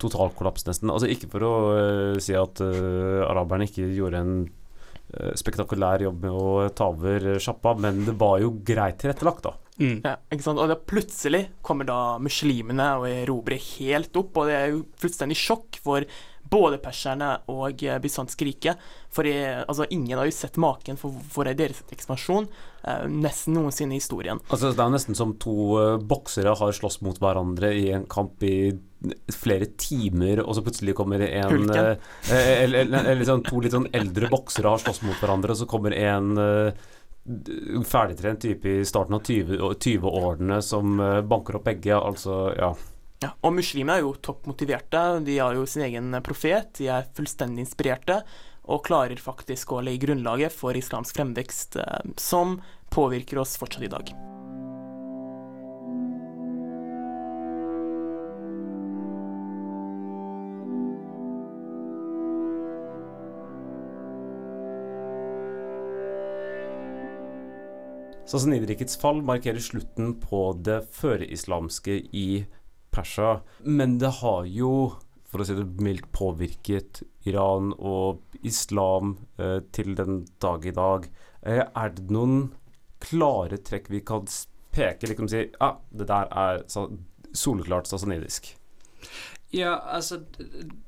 totalkollaps, 0.01 0.65
nesten. 0.69 0.93
Altså 0.93 1.11
Ikke 1.13 1.29
for 1.33 1.45
å 1.45 1.53
uh, 1.75 2.21
si 2.23 2.37
at 2.37 2.63
uh, 2.65 3.27
araberne 3.29 3.69
ikke 3.69 3.91
gjorde 3.93 4.23
en 4.25 4.35
uh, 4.47 5.33
spektakulær 5.39 6.07
jobb 6.07 6.25
med 6.25 6.37
å 6.37 6.69
ta 6.77 6.89
over 6.93 7.35
sjappa, 7.43 7.77
men 7.81 8.07
det 8.09 8.17
var 8.21 8.41
jo 8.45 8.55
greit 8.65 9.01
tilrettelagt, 9.03 9.45
da. 9.49 9.57
Mm. 9.81 10.01
Ja, 10.05 10.17
ikke 10.29 10.45
sant? 10.45 10.61
Og 10.61 10.69
da 10.69 10.77
plutselig 10.77 11.47
kommer 11.65 11.89
da 11.89 12.01
muslimene 12.21 12.91
og 13.01 13.09
erobrer 13.09 13.61
helt 13.79 14.17
opp, 14.21 14.37
og 14.37 14.51
det 14.51 14.59
er 14.59 14.75
jo 14.75 14.85
fullstendig 15.01 15.39
sjokk 15.41 15.81
for 15.85 16.05
både 16.51 16.81
perserne 16.83 17.31
og 17.53 17.83
eh, 17.85 18.01
rike. 18.47 18.75
For 19.11 19.27
jeg, 19.27 19.65
altså, 19.67 19.87
ingen 19.91 20.19
har 20.19 20.29
jo 20.29 20.35
sett 20.35 20.59
maken 20.61 20.99
for, 21.01 21.15
for 21.33 21.49
deres 21.49 21.83
ekspansjon 21.91 22.49
eh, 22.85 23.07
nesten 23.11 23.57
noensinne 23.59 23.97
i 23.97 24.03
historien. 24.03 24.43
Altså 24.51 24.73
Det 24.75 24.85
er 24.85 24.95
nesten 24.95 25.19
som 25.19 25.35
to 25.43 25.57
uh, 25.79 25.97
boksere 25.99 26.55
har 26.59 26.77
slåss 26.77 27.01
mot 27.07 27.19
hverandre 27.19 27.75
i 27.75 27.91
en 27.97 28.07
kamp 28.11 28.43
i 28.47 28.73
flere 29.33 29.67
timer, 29.81 30.43
og 30.45 30.55
så 30.55 30.63
plutselig 30.65 30.95
kommer 30.99 31.23
en 31.25 31.51
Hulken. 31.51 31.97
eh, 32.31 32.63
eller, 32.65 32.85
eller, 32.85 33.11
eller 33.15 33.29
sånn, 33.29 33.45
To 33.49 33.61
litt 33.65 33.75
sånn 33.75 33.89
eldre 33.97 34.29
boksere 34.33 34.75
har 34.75 34.83
slåss 34.83 35.03
mot 35.07 35.21
hverandre, 35.21 35.55
og 35.55 35.63
så 35.63 35.69
kommer 35.71 35.97
en 35.97 36.35
eh, 36.41 36.89
ferdigtrent 37.87 38.43
type 38.45 38.69
i 38.69 38.85
starten 38.89 39.17
av 39.17 39.25
20-årene 39.25 39.79
20-årene 39.81 40.61
som 40.65 41.01
eh, 41.01 41.21
banker 41.23 41.61
opp 41.61 41.69
begge. 41.71 41.97
Altså, 41.97 42.43
ja. 42.59 42.75
Ja, 43.21 43.35
og 43.45 43.53
muslimer 43.53 43.99
er 43.99 44.07
jo 44.07 44.15
toppmotiverte. 44.25 45.01
De 45.27 45.37
har 45.37 45.53
jo 45.53 45.67
sin 45.69 45.85
egen 45.85 46.15
profet. 46.25 46.73
De 46.79 46.89
er 46.89 47.11
fullstendig 47.17 47.67
inspirerte 47.67 48.23
og 48.71 48.85
klarer 48.87 49.21
faktisk 49.21 49.75
å 49.75 49.83
legge 49.85 50.07
grunnlaget 50.07 50.55
for 50.55 50.77
islamsk 50.77 51.19
fremvekst, 51.19 51.77
eh, 51.77 52.13
som 52.17 52.61
påvirker 52.95 53.43
oss 53.43 53.59
fortsatt 53.61 53.85
i 53.85 53.93
dag. 53.93 54.13
Sassanidrikets 68.31 68.95
fall 68.97 69.25
markerer 69.27 69.59
slutten 69.59 70.13
på 70.23 70.53
det 70.63 70.85
førislamske 70.95 71.97
i 72.15 72.45
Persia. 72.91 73.41
Men 73.65 73.99
det 74.03 74.13
har 74.21 74.47
jo, 74.51 74.73
for 75.31 75.43
å 75.43 75.47
si 75.47 75.57
det 75.59 75.67
mildt, 75.83 76.11
påvirket 76.17 77.03
Iran 77.29 77.75
og 77.77 78.23
islam 78.47 79.17
eh, 79.39 79.61
til 79.75 79.95
den 79.99 80.25
dag 80.43 80.67
i 80.67 80.75
dag. 80.77 81.11
Eh, 81.43 81.65
er 81.65 81.93
det 81.97 82.09
noen 82.13 82.51
klare 83.01 83.61
trekk 83.65 83.91
vi 83.93 84.03
kan 84.05 84.27
peke 84.75 85.09
liksom 85.09 85.29
si 85.31 85.47
Ja, 85.47 85.71
ah, 85.73 85.77
det 85.91 86.07
der 86.11 86.29
er 86.31 86.65
soleklart 87.33 87.89
sasanidisk? 87.89 88.53
Ja, 89.51 89.81
altså 89.81 90.21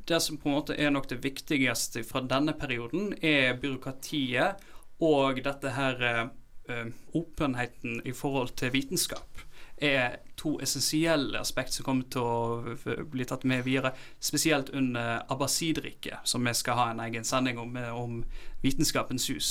Det 0.06 0.20
som 0.22 0.36
på 0.38 0.48
en 0.48 0.54
måte 0.54 0.76
er 0.78 0.90
nok 0.90 1.08
det 1.10 1.22
viktigste 1.24 2.04
fra 2.06 2.22
denne 2.22 2.54
perioden, 2.54 3.14
er 3.22 3.58
byråkratiet 3.58 4.62
og 5.02 5.40
dette 5.42 5.72
her 5.74 6.04
eh, 6.06 6.26
eh, 6.70 6.92
åpenheten 7.18 8.02
i 8.06 8.12
forhold 8.14 8.54
til 8.56 8.72
vitenskap. 8.74 9.42
Er 9.82 10.20
to 10.38 10.56
essensielle 10.62 11.40
aspekt 11.40 11.74
som 11.74 11.86
kommer 11.86 12.06
til 12.10 12.22
å 12.22 13.04
bli 13.10 13.26
tatt 13.26 13.42
med 13.48 13.64
videre, 13.66 13.92
spesielt 14.22 14.70
under 14.70 15.24
Abbasidriket, 15.32 16.22
som 16.24 16.46
vi 16.46 16.54
skal 16.54 16.78
ha 16.78 16.88
en 16.92 17.02
egen 17.02 17.26
sending 17.26 17.58
om, 17.58 17.76
eh, 17.76 17.90
om 17.90 18.20
Vitenskapens 18.62 19.26
hus. 19.30 19.50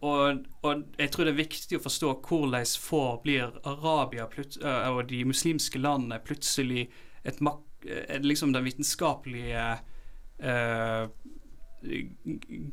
Og, 0.00 0.44
og 0.62 0.84
jeg 0.98 1.10
tror 1.10 1.26
det 1.26 1.34
er 1.34 1.42
viktig 1.42 1.78
å 1.78 1.82
forstå 1.82 2.12
hvordan 2.28 2.66
får 2.80 3.16
blir 3.24 3.58
Arabia 3.66 4.28
og 4.92 5.00
de 5.10 5.24
muslimske 5.26 5.80
landene 5.82 6.20
plutselig 6.22 6.86
et 7.26 7.42
eh, 7.42 8.20
liksom 8.22 8.52
den 8.54 8.64
vitenskapelige 8.64 9.64
uh, 10.42 11.08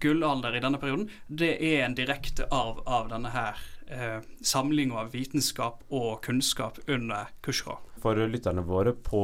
gullalder 0.02 0.56
i 0.56 0.62
denne 0.64 0.80
perioden, 0.82 1.10
det 1.28 1.56
er 1.62 1.86
en 1.86 1.98
direkte 1.98 2.48
arv 2.54 2.82
av 2.86 3.10
denne 3.12 3.30
her 3.34 3.60
eh, 3.92 4.20
samlinga 4.42 5.06
av 5.06 5.14
vitenskap 5.16 5.84
og 5.90 6.22
kunnskap 6.26 6.80
under 6.88 7.32
Kushra. 7.46 7.80
For 8.02 8.20
lytterne 8.30 8.66
våre 8.66 8.94
på 8.94 9.24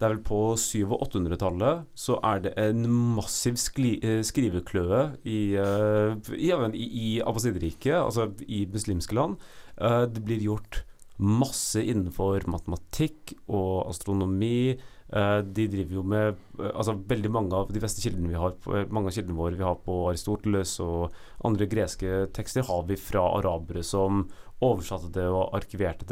det 0.00 0.06
er 0.06 0.14
vel 0.14 0.22
på 0.24 0.36
700- 0.56 0.94
og 0.96 1.02
800-tallet 1.10 1.80
så 2.00 2.14
er 2.24 2.38
det 2.46 2.54
en 2.56 2.86
massiv 3.18 3.58
eh, 3.76 4.22
skrivekløe 4.24 5.00
i, 5.28 5.40
eh, 5.60 6.14
i, 6.38 6.48
i, 6.48 6.86
i 6.88 7.10
Abbasidriket, 7.20 7.98
altså 7.98 8.30
i 8.48 8.62
muslimske 8.72 9.18
land. 9.18 9.36
Eh, 9.76 10.06
det 10.08 10.24
blir 10.24 10.40
gjort 10.46 10.86
masse 11.20 11.84
innenfor 11.84 12.48
matematikk 12.48 13.34
og 13.52 13.90
astronomi. 13.90 14.78
Eh, 15.12 15.38
de 15.42 15.66
driver 15.66 15.96
jo 15.96 16.02
med 16.06 16.36
eh, 16.60 16.68
altså 16.70 16.94
Veldig 17.10 17.30
mange 17.34 17.56
av 17.58 17.72
de 17.74 17.80
beste 17.82 18.02
kildene 18.04 18.30
vi 18.30 18.38
har 18.38 18.52
eh, 18.70 18.86
mange 18.94 19.10
av 19.10 19.16
kildene 19.16 19.34
våre 19.34 19.58
vi 19.58 19.66
har 19.66 19.80
på 19.82 19.96
Aristoteles 20.06 20.76
og 20.84 21.16
andre 21.48 21.66
greske 21.70 22.28
tekster, 22.36 22.62
har 22.68 22.84
vi 22.86 22.98
fra 23.00 23.24
arabere 23.40 23.82
som 23.86 24.22
oversatte 24.62 25.10
det 25.16 25.26
og 25.26 25.56
arkiverte 25.56 26.06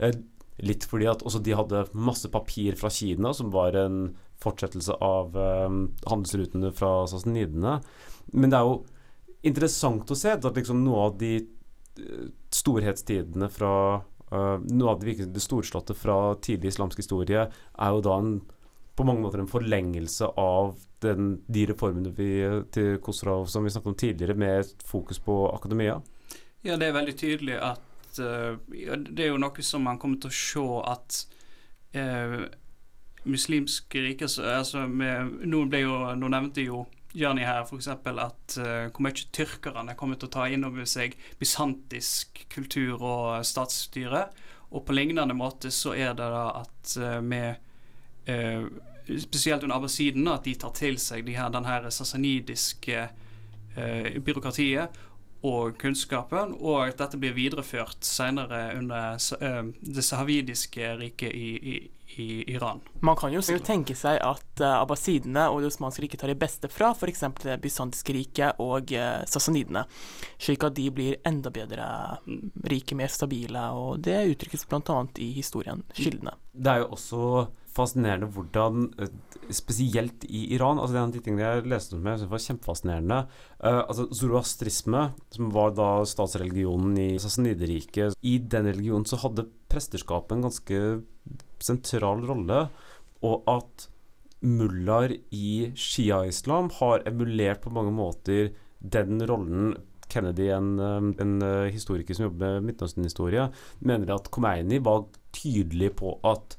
det. 0.00 0.10
Litt 0.64 0.86
fordi 0.88 1.06
at 1.10 1.22
også 1.22 1.42
de 1.44 1.54
hadde 1.54 1.84
masse 1.94 2.30
papir 2.32 2.78
fra 2.80 2.90
Kina, 2.92 3.30
som 3.36 3.52
var 3.52 3.76
en 3.76 4.14
fortsettelse 4.40 4.96
av 5.04 5.36
handelsrutene 5.36 6.72
fra 6.72 7.04
sassanidene. 7.12 7.74
Men 8.32 8.52
det 8.52 8.56
er 8.56 8.70
jo 8.70 8.78
interessant 9.52 10.08
å 10.08 10.16
se 10.16 10.32
at 10.32 10.48
liksom 10.56 10.80
noe 10.86 11.10
av 11.10 11.18
de 11.20 11.34
storhetstidene 12.56 13.50
fra 13.52 13.74
eh, 14.30 14.56
Noe 14.70 14.94
av 14.94 15.00
det, 15.00 15.10
virkelig- 15.10 15.44
storslåtte 15.44 15.94
fra 15.94 16.34
tidlig 16.42 16.74
islamsk 16.74 17.02
historie 17.02 17.46
er 17.50 17.94
jo 17.94 18.02
da 18.04 18.18
en 18.18 18.40
på 19.00 19.04
mange 19.06 19.22
måter 19.24 19.40
en 19.40 19.48
forlengelse 19.48 20.26
av 20.36 20.74
den, 21.00 21.40
de 21.48 21.64
reformene 21.70 22.10
vi, 22.12 22.32
til 22.74 22.98
Kosrov 23.00 23.46
som 23.48 23.64
vi 23.64 23.72
snakket 23.72 23.92
om 23.94 23.94
tidligere, 23.94 24.34
med 24.36 24.72
fokus 24.84 25.18
på 25.24 25.36
akademia. 25.54 26.00
Ja, 26.60 26.76
det 26.76 26.90
er 26.90 26.98
veldig 26.98 27.14
tydelig 27.16 27.56
at 27.56 28.20
uh, 28.20 28.58
Det 28.68 29.24
er 29.24 29.30
jo 29.30 29.40
noe 29.40 29.64
som 29.64 29.86
man 29.88 29.96
kommer 29.98 30.20
til 30.20 30.28
å 30.28 30.36
se 30.36 30.66
at 30.92 31.20
uh, 31.96 32.44
muslimske 33.24 34.02
rike 34.04 34.28
altså 34.28 34.84
med, 34.88 35.46
nå, 35.48 35.64
jo, 35.80 35.96
nå 36.20 36.32
nevnte 36.36 36.66
jo 36.66 36.84
Jani 37.16 37.42
her 37.46 37.64
f.eks. 37.64 37.88
at 37.90 38.58
uh, 38.60 38.86
hvor 38.90 39.02
mye 39.02 39.26
tyrkerne 39.34 39.96
kommer 39.98 40.18
til 40.20 40.30
å 40.30 40.34
ta 40.36 40.46
inn 40.48 40.66
over 40.68 40.86
seg 40.88 41.16
bysantisk 41.40 42.44
kultur 42.52 43.02
og 43.02 43.46
statsstyre. 43.46 44.28
Og 44.70 44.84
på 44.86 44.94
lignende 44.94 45.34
måte 45.34 45.72
så 45.74 45.96
er 45.98 46.14
det 46.14 46.28
da 46.30 46.44
at 46.62 46.94
uh, 47.00 47.18
med 47.24 47.58
uh, 48.30 48.70
Spesielt 49.18 49.62
under 49.62 49.76
abbasiden, 49.76 50.28
at 50.30 50.44
de 50.46 50.52
tar 50.54 50.70
til 50.76 50.98
seg 51.02 51.24
de 51.26 51.34
her, 51.34 51.48
den 51.50 51.66
her 51.66 51.88
sassanidiske 51.90 53.08
eh, 53.76 54.18
byråkratiet 54.22 54.98
og 55.46 55.78
kunnskapen, 55.80 56.52
og 56.60 56.84
at 56.84 57.00
dette 57.00 57.18
blir 57.20 57.34
videreført 57.36 58.04
senere 58.04 58.76
under 58.76 59.16
eh, 59.40 59.62
det 59.80 60.04
sahavidiske 60.04 60.92
riket 61.00 61.32
i, 61.32 61.48
i, 61.56 61.76
i 62.16 62.44
Iran. 62.52 62.80
Man 63.00 63.16
kan 63.16 63.32
jo 63.32 63.42
tenke 63.64 63.94
seg 63.98 64.18
at 64.24 64.62
uh, 64.62 64.80
abbasidene 64.80 65.46
og 65.50 65.62
det 65.62 65.70
osmanske 65.70 66.04
riket 66.04 66.22
tar 66.22 66.32
det 66.32 66.40
beste 66.40 66.70
fra 66.72 66.92
f.eks. 66.96 67.24
det 67.44 67.58
bysantiske 67.62 68.16
riket 68.16 68.60
og 68.62 68.92
uh, 68.96 69.22
sassanidene, 69.30 69.84
slik 70.40 70.66
at 70.66 70.76
de 70.78 70.88
blir 70.94 71.20
enda 71.28 71.52
bedre 71.54 71.86
mm, 72.26 72.42
rike, 72.72 72.98
mer 72.98 73.12
stabile, 73.12 73.68
og 73.76 74.02
det 74.06 74.18
uttrykkes 74.34 74.66
bl.a. 74.70 75.00
i 75.22 75.32
historien, 75.36 75.84
kildene. 75.96 76.36
Det 76.50 76.72
er 76.72 76.82
jo 76.82 76.92
også 76.96 77.24
fascinerende 77.70 78.26
hvordan, 78.34 78.88
eh, 78.98 79.10
spesielt 79.54 80.24
i 80.24 80.54
Iran 80.54 80.78
altså 80.78 80.92
Det 80.92 80.98
er 80.98 81.02
en 81.02 81.12
av 81.12 81.14
de 81.14 81.22
tingene 81.24 81.44
jeg 81.46 81.68
leste 81.70 81.96
om, 81.96 82.06
jeg 82.06 82.30
var 82.30 82.42
kjempefascinerende. 82.46 83.18
uh, 83.64 83.82
altså 83.86 84.08
Zoroastrisme, 84.12 85.12
som 85.30 85.52
var 85.54 85.70
da 85.78 86.04
statsreligionen 86.04 86.98
i 86.98 87.18
Sasanideriket 87.18 88.16
I 88.22 88.38
den 88.38 88.66
religionen 88.66 89.06
så 89.06 89.20
hadde 89.22 89.46
presterskapet 89.70 90.36
en 90.36 90.42
ganske 90.48 91.02
sentral 91.64 92.24
rolle, 92.28 92.64
og 93.26 93.50
at 93.50 93.88
mullaer 94.40 95.18
i 95.36 95.70
shia-islam 95.76 96.70
har 96.78 97.04
emulert 97.08 97.60
på 97.64 97.72
mange 97.74 97.92
måter 97.92 98.52
den 98.80 99.20
rollen 99.28 99.74
Kennedy, 100.10 100.48
en, 100.50 100.78
eh, 100.78 101.22
en 101.22 101.42
eh, 101.42 101.70
historiker 101.70 102.16
som 102.16 102.26
jobber 102.28 102.56
med 102.58 102.70
Midtøsten-historie, 102.70 103.46
mener 103.86 104.14
at 104.14 104.30
Khomeini 104.34 104.80
var 104.82 105.06
tydelig 105.36 105.92
på 106.00 106.16
at 106.26 106.56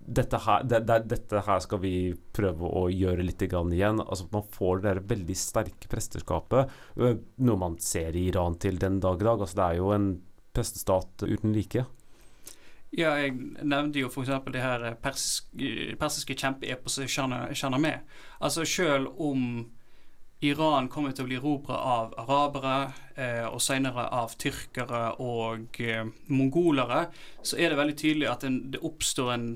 dette 0.00 0.40
her, 0.42 0.64
det, 0.64 0.80
det, 0.88 0.98
dette 1.10 1.42
her 1.46 1.60
skal 1.62 1.80
vi 1.82 1.94
prøve 2.34 2.66
å 2.66 2.86
gjøre 2.90 3.24
litt 3.24 3.42
igjen. 3.44 4.00
Altså 4.00 4.26
Man 4.32 4.46
får 4.52 4.82
det 4.86 4.94
veldig 5.10 5.36
sterke 5.36 5.90
presteskapet, 5.92 6.72
ø, 6.96 7.14
noe 7.46 7.60
man 7.60 7.78
ser 7.84 8.16
i 8.16 8.26
Iran 8.30 8.56
til 8.60 8.80
den 8.80 8.98
dag 9.00 9.20
i 9.20 9.28
dag. 9.28 9.40
Altså 9.44 9.60
Det 9.60 9.66
er 9.66 9.78
jo 9.78 9.92
en 9.94 10.10
prestestat 10.56 11.26
uten 11.28 11.54
like. 11.54 11.84
Ja, 12.90 13.12
jeg 13.22 13.36
nevnte 13.62 14.00
jo 14.00 14.08
f.eks. 14.10 14.32
det 14.50 14.62
her 14.62 14.86
persiske, 15.02 15.96
persiske 16.00 16.34
kjempeeposet 16.34 17.10
Shahnameh. 17.10 18.00
Altså 18.42 18.64
selv 18.66 19.12
om 19.22 19.68
Iran 20.42 20.88
kommer 20.88 21.12
til 21.12 21.26
å 21.26 21.28
bli 21.28 21.36
erobra 21.36 21.76
av 21.76 22.14
arabere, 22.18 22.76
eh, 23.14 23.46
og 23.46 23.60
senere 23.62 24.06
av 24.16 24.32
tyrkere 24.40 25.02
og 25.20 25.80
eh, 25.84 26.06
mongolere, 26.32 27.10
så 27.44 27.58
er 27.60 27.70
det 27.70 27.78
veldig 27.78 27.96
tydelig 28.00 28.30
at 28.30 28.46
en, 28.48 28.62
det 28.72 28.80
oppstår 28.80 29.34
en 29.34 29.50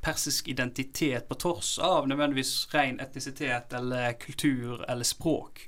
persisk 0.00 0.48
identitet 0.48 1.28
på 1.28 1.34
tross 1.34 1.78
av 1.78 2.08
nødvendigvis 2.08 2.68
ren 2.74 3.00
etnisitet 3.00 3.72
eller 3.76 4.12
kultur 4.12 4.84
eller 4.88 5.04
språk. 5.04 5.66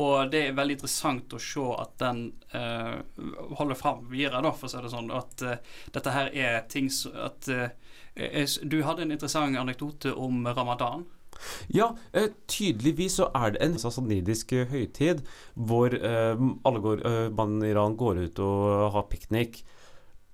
Og 0.00 0.30
det 0.32 0.46
er 0.46 0.56
veldig 0.56 0.78
interessant 0.78 1.34
å 1.34 1.40
se 1.42 1.64
at 1.82 1.94
den 2.00 2.24
uh, 2.54 3.00
holder 3.58 3.78
fram 3.78 4.04
videre, 4.10 4.42
da, 4.44 4.52
for 4.54 4.68
å 4.68 4.72
si 4.72 4.82
det 4.84 4.92
sånn. 4.92 5.10
At 5.14 5.46
uh, 5.46 5.56
dette 5.92 6.14
her 6.14 6.30
er 6.32 6.60
ting 6.70 6.90
som 6.92 7.16
at 7.20 7.48
uh, 7.50 7.68
Du 8.62 8.82
hadde 8.86 9.04
en 9.04 9.12
interessant 9.14 9.56
anekdote 9.58 10.12
om 10.14 10.46
ramadan. 10.46 11.06
Ja, 11.72 11.94
tydeligvis 12.50 13.16
så 13.20 13.30
er 13.38 13.54
det 13.54 13.62
en 13.64 13.78
sassanidisk 13.80 14.50
eh, 14.52 14.66
høytid 14.68 15.22
hvor 15.54 15.94
alle 15.94 16.82
går, 16.84 17.04
man 17.32 17.62
i 17.64 17.70
Iran 17.70 17.94
går 17.96 18.18
ut 18.26 18.42
og 18.44 18.90
har 18.96 19.06
piknik. 19.08 19.62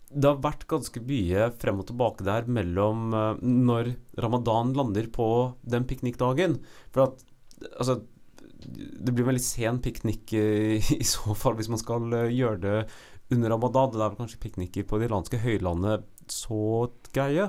Det 0.07 0.29
har 0.29 0.43
vært 0.43 0.69
ganske 0.71 1.01
mye 1.03 1.49
frem 1.59 1.81
og 1.83 1.89
tilbake 1.89 2.27
der 2.27 2.47
mellom 2.47 3.09
eh, 3.11 3.41
når 3.43 3.91
ramadan 4.23 4.71
lander 4.79 5.09
på 5.13 5.29
den 5.67 5.87
piknikdagen. 5.89 6.61
For 6.95 7.09
at 7.09 7.25
altså 7.73 8.05
det 8.67 9.13
blir 9.13 9.25
en 9.25 9.31
veldig 9.33 9.43
sen 9.43 9.81
piknik 9.83 10.33
eh, 10.39 10.93
i 11.03 11.07
så 11.07 11.35
fall 11.39 11.59
hvis 11.59 11.71
man 11.73 11.83
skal 11.83 12.07
eh, 12.15 12.33
gjøre 12.35 12.63
det 12.63 12.79
under 13.35 13.51
ramadan, 13.51 13.91
det 13.91 13.99
er 13.99 14.13
vel 14.13 14.21
kanskje 14.21 14.43
pikniker 14.45 14.87
på 14.87 15.01
det 15.01 15.09
iranske 15.09 15.41
høylandet 15.43 16.07
så 16.31 16.87
greie. 17.15 17.49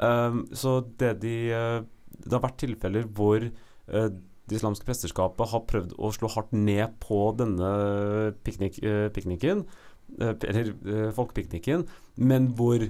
Um, 0.00 0.46
så 0.56 0.78
det 0.98 1.10
de 1.22 1.34
uh, 1.52 1.84
Det 2.08 2.32
har 2.32 2.40
vært 2.42 2.56
tilfeller 2.58 3.04
hvor 3.14 3.44
det 3.44 4.56
islamske 4.56 4.86
presterskapet 4.88 5.52
har 5.52 5.62
prøvd 5.68 5.92
å 6.00 6.10
slå 6.16 6.30
hardt 6.32 6.54
ned 6.56 6.96
på 7.02 7.18
denne 7.38 7.68
piknik, 8.46 8.80
pikniken, 9.14 9.66
eller 10.20 10.74
folkepikniken, 11.16 11.86
men 12.20 12.50
hvor 12.58 12.84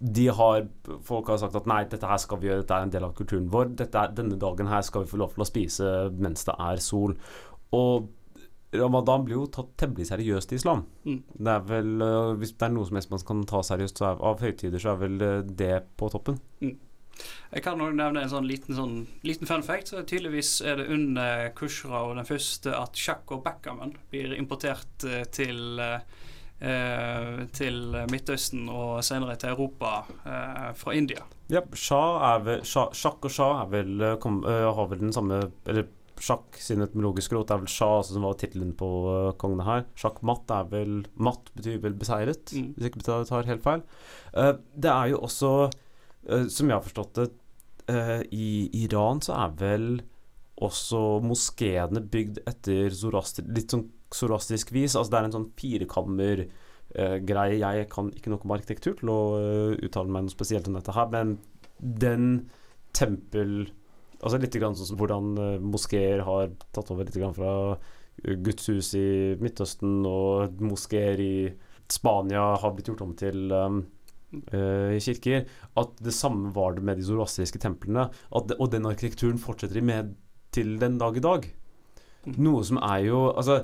de 0.00 0.28
har, 0.32 0.64
folk 1.04 1.28
har 1.28 1.40
sagt 1.42 1.58
at 1.58 1.66
nei, 1.68 1.82
dette 1.90 2.08
her 2.08 2.20
skal 2.20 2.40
vi 2.40 2.48
gjøre, 2.48 2.62
dette 2.62 2.76
er 2.76 2.86
en 2.86 2.92
del 2.94 3.04
av 3.04 3.12
kulturen 3.18 3.50
vår. 3.52 3.74
Er, 3.84 4.14
denne 4.16 4.38
dagen 4.40 4.70
her 4.70 4.84
skal 4.86 5.04
vi 5.04 5.10
få 5.12 5.20
lov 5.20 5.34
til 5.34 5.44
å 5.44 5.48
spise 5.48 5.90
mens 6.16 6.46
det 6.48 6.54
er 6.56 6.80
sol. 6.80 7.12
Og 7.76 8.08
ramadan 8.72 9.26
blir 9.26 9.36
jo 9.36 9.48
tatt 9.52 9.74
temmelig 9.82 10.08
seriøst 10.08 10.54
i 10.54 10.60
islam. 10.60 10.86
Mm. 11.04 11.18
Det 11.36 11.52
er 11.52 11.66
vel, 11.68 11.90
uh, 12.00 12.32
Hvis 12.40 12.54
det 12.54 12.68
er 12.68 12.72
noe 12.72 12.88
som 12.88 12.96
helst 12.96 13.12
man 13.12 13.26
kan 13.28 13.42
ta 13.50 13.60
seriøst 13.66 14.00
er, 14.00 14.22
av 14.30 14.40
høytider, 14.40 14.80
så 14.80 14.94
er 14.94 15.02
vel 15.02 15.18
det 15.60 15.74
på 16.00 16.08
toppen. 16.14 16.40
Mm. 16.64 16.78
Jeg 17.50 17.64
kan 17.66 17.82
også 17.84 17.98
nevne 17.98 18.22
en 18.24 18.32
sånn 18.32 18.48
liten, 18.48 18.72
sånn, 18.78 18.96
liten 19.26 19.50
fun 19.50 19.66
fact. 19.66 19.92
Så 19.92 20.00
tydeligvis 20.08 20.62
er 20.64 20.80
det 20.80 20.88
under 20.94 21.50
Kushra 21.58 22.06
og 22.06 22.16
den 22.16 22.28
første 22.28 22.72
at 22.72 22.96
sjakk 22.96 23.36
og 23.36 23.44
backgammon 23.44 23.98
blir 24.08 24.32
importert 24.38 25.04
til 25.36 25.82
til 26.60 27.94
Midtøsten 28.12 28.66
og 28.68 28.98
senere 29.06 29.38
til 29.40 29.54
Europa 29.54 30.02
fra 30.76 30.92
India. 30.92 31.22
Ja, 31.48 31.62
sjakk 31.72 33.24
og 33.24 33.32
shah 33.32 33.62
vel, 33.72 34.04
kom, 34.20 34.42
har 34.44 34.90
vel 34.90 35.00
den 35.06 35.14
samme 35.16 35.40
Eller 35.64 35.88
Sjakk 36.20 36.58
sin 36.60 36.84
etymologiske 36.84 37.34
rot 37.34 37.50
er 37.52 37.62
vel 37.62 37.70
Sjah 37.70 37.98
altså, 38.00 38.14
som 38.16 38.26
var 38.26 38.36
tittelen 38.40 38.72
på 38.76 38.88
uh, 39.08 39.32
kongene 39.40 39.64
her. 39.64 39.84
Sjakk-matt 39.98 40.52
er 40.52 40.68
vel 40.72 40.96
Matt 41.16 41.48
betyr 41.56 41.80
vel 41.84 41.96
beseiret, 42.00 42.52
mm. 42.52 42.72
hvis 42.76 42.90
ikke 42.90 43.04
jeg 43.06 43.28
tar 43.30 43.48
helt 43.48 43.64
feil. 43.64 43.84
Uh, 44.34 44.52
det 44.76 44.92
er 44.92 45.12
jo 45.14 45.22
også, 45.28 45.52
uh, 46.28 46.46
som 46.52 46.68
jeg 46.68 46.76
har 46.76 46.84
forstått 46.84 47.22
det, 47.22 47.28
uh, 47.88 48.20
i 48.36 48.68
Iran 48.82 49.22
så 49.24 49.38
er 49.46 49.56
vel 49.62 49.88
også 50.60 51.22
moskeene 51.24 52.04
bygd 52.12 52.42
etter 52.50 52.92
zoroaster, 52.92 53.46
litt 53.48 53.72
sånn 53.72 53.86
zoroastrisk 54.14 54.72
vis. 54.74 54.96
Altså 54.96 55.12
det 55.12 55.20
er 55.20 55.28
en 55.28 55.36
sånn 55.38 55.52
firekammer 55.58 56.44
greie. 57.22 57.60
Jeg 57.60 57.86
kan 57.86 58.08
ikke 58.10 58.32
noe 58.32 58.42
om 58.42 58.52
arkitektur 58.56 58.96
til 58.98 59.12
å 59.12 59.20
uttale 59.78 60.10
meg 60.10 60.24
noe 60.26 60.32
spesielt 60.32 60.66
om 60.66 60.74
dette 60.74 60.94
her, 60.96 61.06
men 61.12 61.36
den 61.78 62.48
tempel 62.96 63.70
Altså 64.20 64.36
litt 64.36 64.56
grann 64.60 64.76
sånn 64.76 64.90
som 64.90 64.98
hvordan 65.00 65.28
uh, 65.40 65.62
moskeer 65.64 66.20
har 66.26 66.50
tatt 66.76 66.90
over 66.92 67.06
litt 67.08 67.16
grann 67.16 67.32
fra 67.32 67.52
uh, 67.72 68.34
gudshus 68.44 68.92
i 68.98 69.06
Midtøsten, 69.40 70.02
og 70.04 70.60
moskeer 70.60 71.22
i 71.24 71.34
Spania 71.90 72.42
har 72.60 72.74
blitt 72.76 72.90
gjort 72.92 73.04
om 73.06 73.14
til 73.16 73.48
um, 73.48 73.78
uh, 74.52 74.92
kirker. 75.00 75.48
At 75.80 75.96
det 76.04 76.12
samme 76.12 76.52
var 76.52 76.76
det 76.76 76.84
med 76.84 77.00
de 77.00 77.06
zoroastriske 77.08 77.62
templene. 77.64 78.10
Det, 78.44 78.58
og 78.60 78.68
den 78.74 78.90
arkitekturen 78.90 79.40
fortsetter 79.40 79.80
de 79.80 79.86
med 79.88 80.12
til 80.52 80.76
den 80.82 81.00
dag 81.00 81.16
i 81.16 81.24
dag. 81.24 81.48
Mm. 82.26 82.36
Noe 82.44 82.60
som 82.68 82.76
er 82.84 83.06
jo 83.06 83.20
Altså 83.30 83.62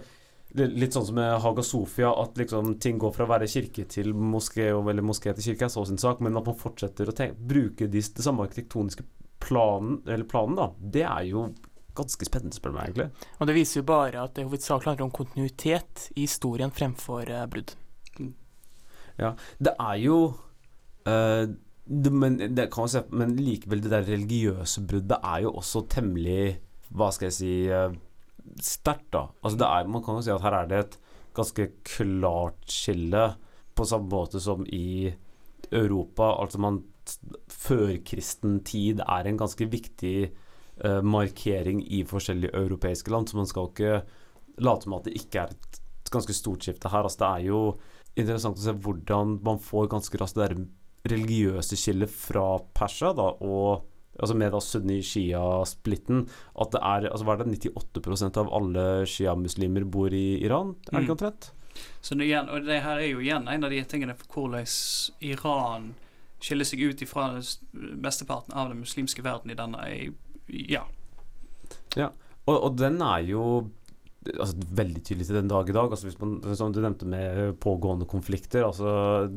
Litt 0.57 0.97
sånn 0.97 1.05
som 1.09 1.19
med 1.19 1.35
Haga 1.45 1.63
Sofia, 1.67 2.11
at 2.23 2.39
liksom 2.41 2.77
ting 2.81 3.01
går 3.03 3.13
fra 3.13 3.27
å 3.27 3.31
være 3.35 3.49
kirke 3.51 3.85
til 3.93 4.15
moské, 4.17 4.71
eller 4.73 5.05
moské 5.05 5.35
til 5.37 5.51
kirke, 5.51 5.69
er 5.69 5.73
så 5.75 5.85
sin 5.89 6.01
sak, 6.01 6.23
men 6.25 6.39
at 6.39 6.49
man 6.49 6.57
fortsetter 6.57 7.11
å 7.11 7.15
tenke, 7.17 7.37
bruke 7.53 7.89
de, 7.93 8.01
det 8.01 8.25
samme 8.25 8.47
arkitektoniske 8.47 9.05
planen, 9.45 10.01
eller 10.07 10.25
planen, 10.29 10.57
da, 10.57 10.71
det 10.97 11.05
er 11.05 11.27
jo 11.29 11.49
ganske 11.97 12.29
spennende, 12.29 12.57
spør 12.57 12.73
du 12.73 12.79
meg, 12.79 12.89
egentlig. 12.91 13.29
Og 13.41 13.49
det 13.49 13.57
viser 13.57 13.81
jo 13.81 13.87
bare 13.89 14.25
at 14.25 14.35
det 14.37 14.47
hovedsakelig 14.47 14.93
handler 14.93 15.09
om 15.09 15.15
kontinuitet 15.17 16.09
i 16.15 16.27
historien 16.27 16.73
fremfor 16.75 17.31
uh, 17.33 17.45
brudd. 17.51 17.77
Mm. 18.21 18.33
Ja, 19.21 19.33
det 19.61 19.77
er 19.81 20.01
jo 20.03 20.19
uh, 21.09 21.45
det, 21.87 22.13
men, 22.13 22.41
det 22.57 22.69
kan 22.75 22.91
se, 22.91 23.05
men 23.17 23.37
likevel, 23.39 23.85
det 23.85 23.93
der 23.95 24.09
religiøse 24.09 24.85
bruddet 24.89 25.21
er 25.23 25.45
jo 25.47 25.55
også 25.61 25.87
temmelig 25.93 26.57
Hva 26.97 27.11
skal 27.15 27.31
jeg 27.31 27.37
si 27.37 27.53
uh, 27.71 27.95
sterkt, 28.63 29.11
da. 29.15 29.27
Altså, 29.43 29.59
det 29.61 29.69
er, 29.69 29.91
man 29.93 30.05
kan 30.05 30.19
jo 30.19 30.25
si 30.25 30.33
at 30.35 30.45
her 30.45 30.57
er 30.61 30.71
det 30.71 30.83
et 30.85 30.99
ganske 31.37 31.69
klart 31.87 32.65
skille, 32.73 33.29
på 33.77 33.85
samme 33.85 34.09
måte 34.09 34.41
som 34.41 34.63
i 34.73 35.13
Europa. 35.69 36.31
Altså 36.41 36.61
man 36.63 36.81
førkristen 37.53 38.61
tid 38.67 39.03
er 39.05 39.29
en 39.29 39.39
ganske 39.39 39.67
viktig 39.71 40.31
uh, 40.85 41.03
markering 41.05 41.83
i 41.85 42.03
forskjellige 42.09 42.57
europeiske 42.57 43.13
land, 43.13 43.29
så 43.29 43.37
man 43.37 43.51
skal 43.51 43.69
ikke 43.71 44.01
late 44.65 44.87
som 44.87 44.97
at 44.97 45.05
det 45.09 45.19
ikke 45.21 45.43
er 45.43 45.53
et 45.53 45.81
ganske 46.13 46.35
stort 46.37 46.65
skifte 46.65 46.91
her. 46.91 47.05
Altså, 47.05 47.21
det 47.21 47.29
er 47.29 47.47
jo 47.51 47.61
interessant 48.17 48.59
å 48.59 48.65
se 48.65 48.75
hvordan 48.87 49.37
man 49.45 49.61
får 49.61 49.93
ganske 49.93 50.23
raskt 50.23 50.41
det 50.41 50.49
der 50.49 50.65
religiøse 51.13 51.77
skillet 51.79 52.11
fra 52.11 52.57
Persia, 52.75 53.13
da, 53.15 53.29
og 53.45 53.85
altså 54.19 54.37
med 54.39 54.55
da 54.55 54.63
sunni-shia-splitten, 54.63 56.25
at 56.63 56.73
det 56.75 56.83
er 56.83 57.09
altså 57.11 57.27
Hva 57.29 57.37
er 57.37 57.45
det, 57.45 57.61
98% 57.69 58.41
av 58.43 58.51
alle 58.57 58.87
shia-muslimer 59.11 59.87
bor 59.89 60.15
i 60.15 60.41
Iran? 60.45 60.75
Er 60.89 60.99
det 60.99 61.07
ikke 61.07 61.15
mm. 61.15 61.19
omtrent? 61.19 61.51
Så 62.01 62.17
det, 62.17 62.29
igjen, 62.31 62.49
og 62.49 62.65
det 62.65 62.81
her 62.85 63.01
er 63.01 63.11
jo 63.11 63.21
igjen 63.21 63.49
en 63.53 63.67
av 63.67 63.73
de 63.73 63.83
tingene 63.89 64.17
for 64.17 64.41
hvordan 64.41 64.69
Iran 65.27 65.91
skiller 66.43 66.69
seg 66.69 66.85
ut 66.85 67.03
ifra 67.05 67.31
mesteparten 67.73 68.55
av 68.57 68.71
den 68.71 68.83
muslimske 68.85 69.25
verden 69.25 69.53
i 69.53 69.59
denne 69.59 69.83
Ja. 70.47 70.85
ja. 71.97 72.13
Og, 72.47 72.57
og 72.57 72.77
den 72.79 73.01
er 73.03 73.25
jo 73.27 73.45
altså, 74.35 74.57
veldig 74.79 75.03
tydelig 75.03 75.29
til 75.29 75.41
den 75.41 75.51
dag 75.51 75.69
i 75.69 75.75
dag. 75.75 75.91
Altså, 75.91 76.09
hvis 76.09 76.21
man, 76.21 76.39
som 76.59 76.75
du 76.75 76.81
nevnte 76.81 77.09
med 77.09 77.57
pågående 77.63 78.07
konflikter. 78.09 78.67
altså 78.69 79.31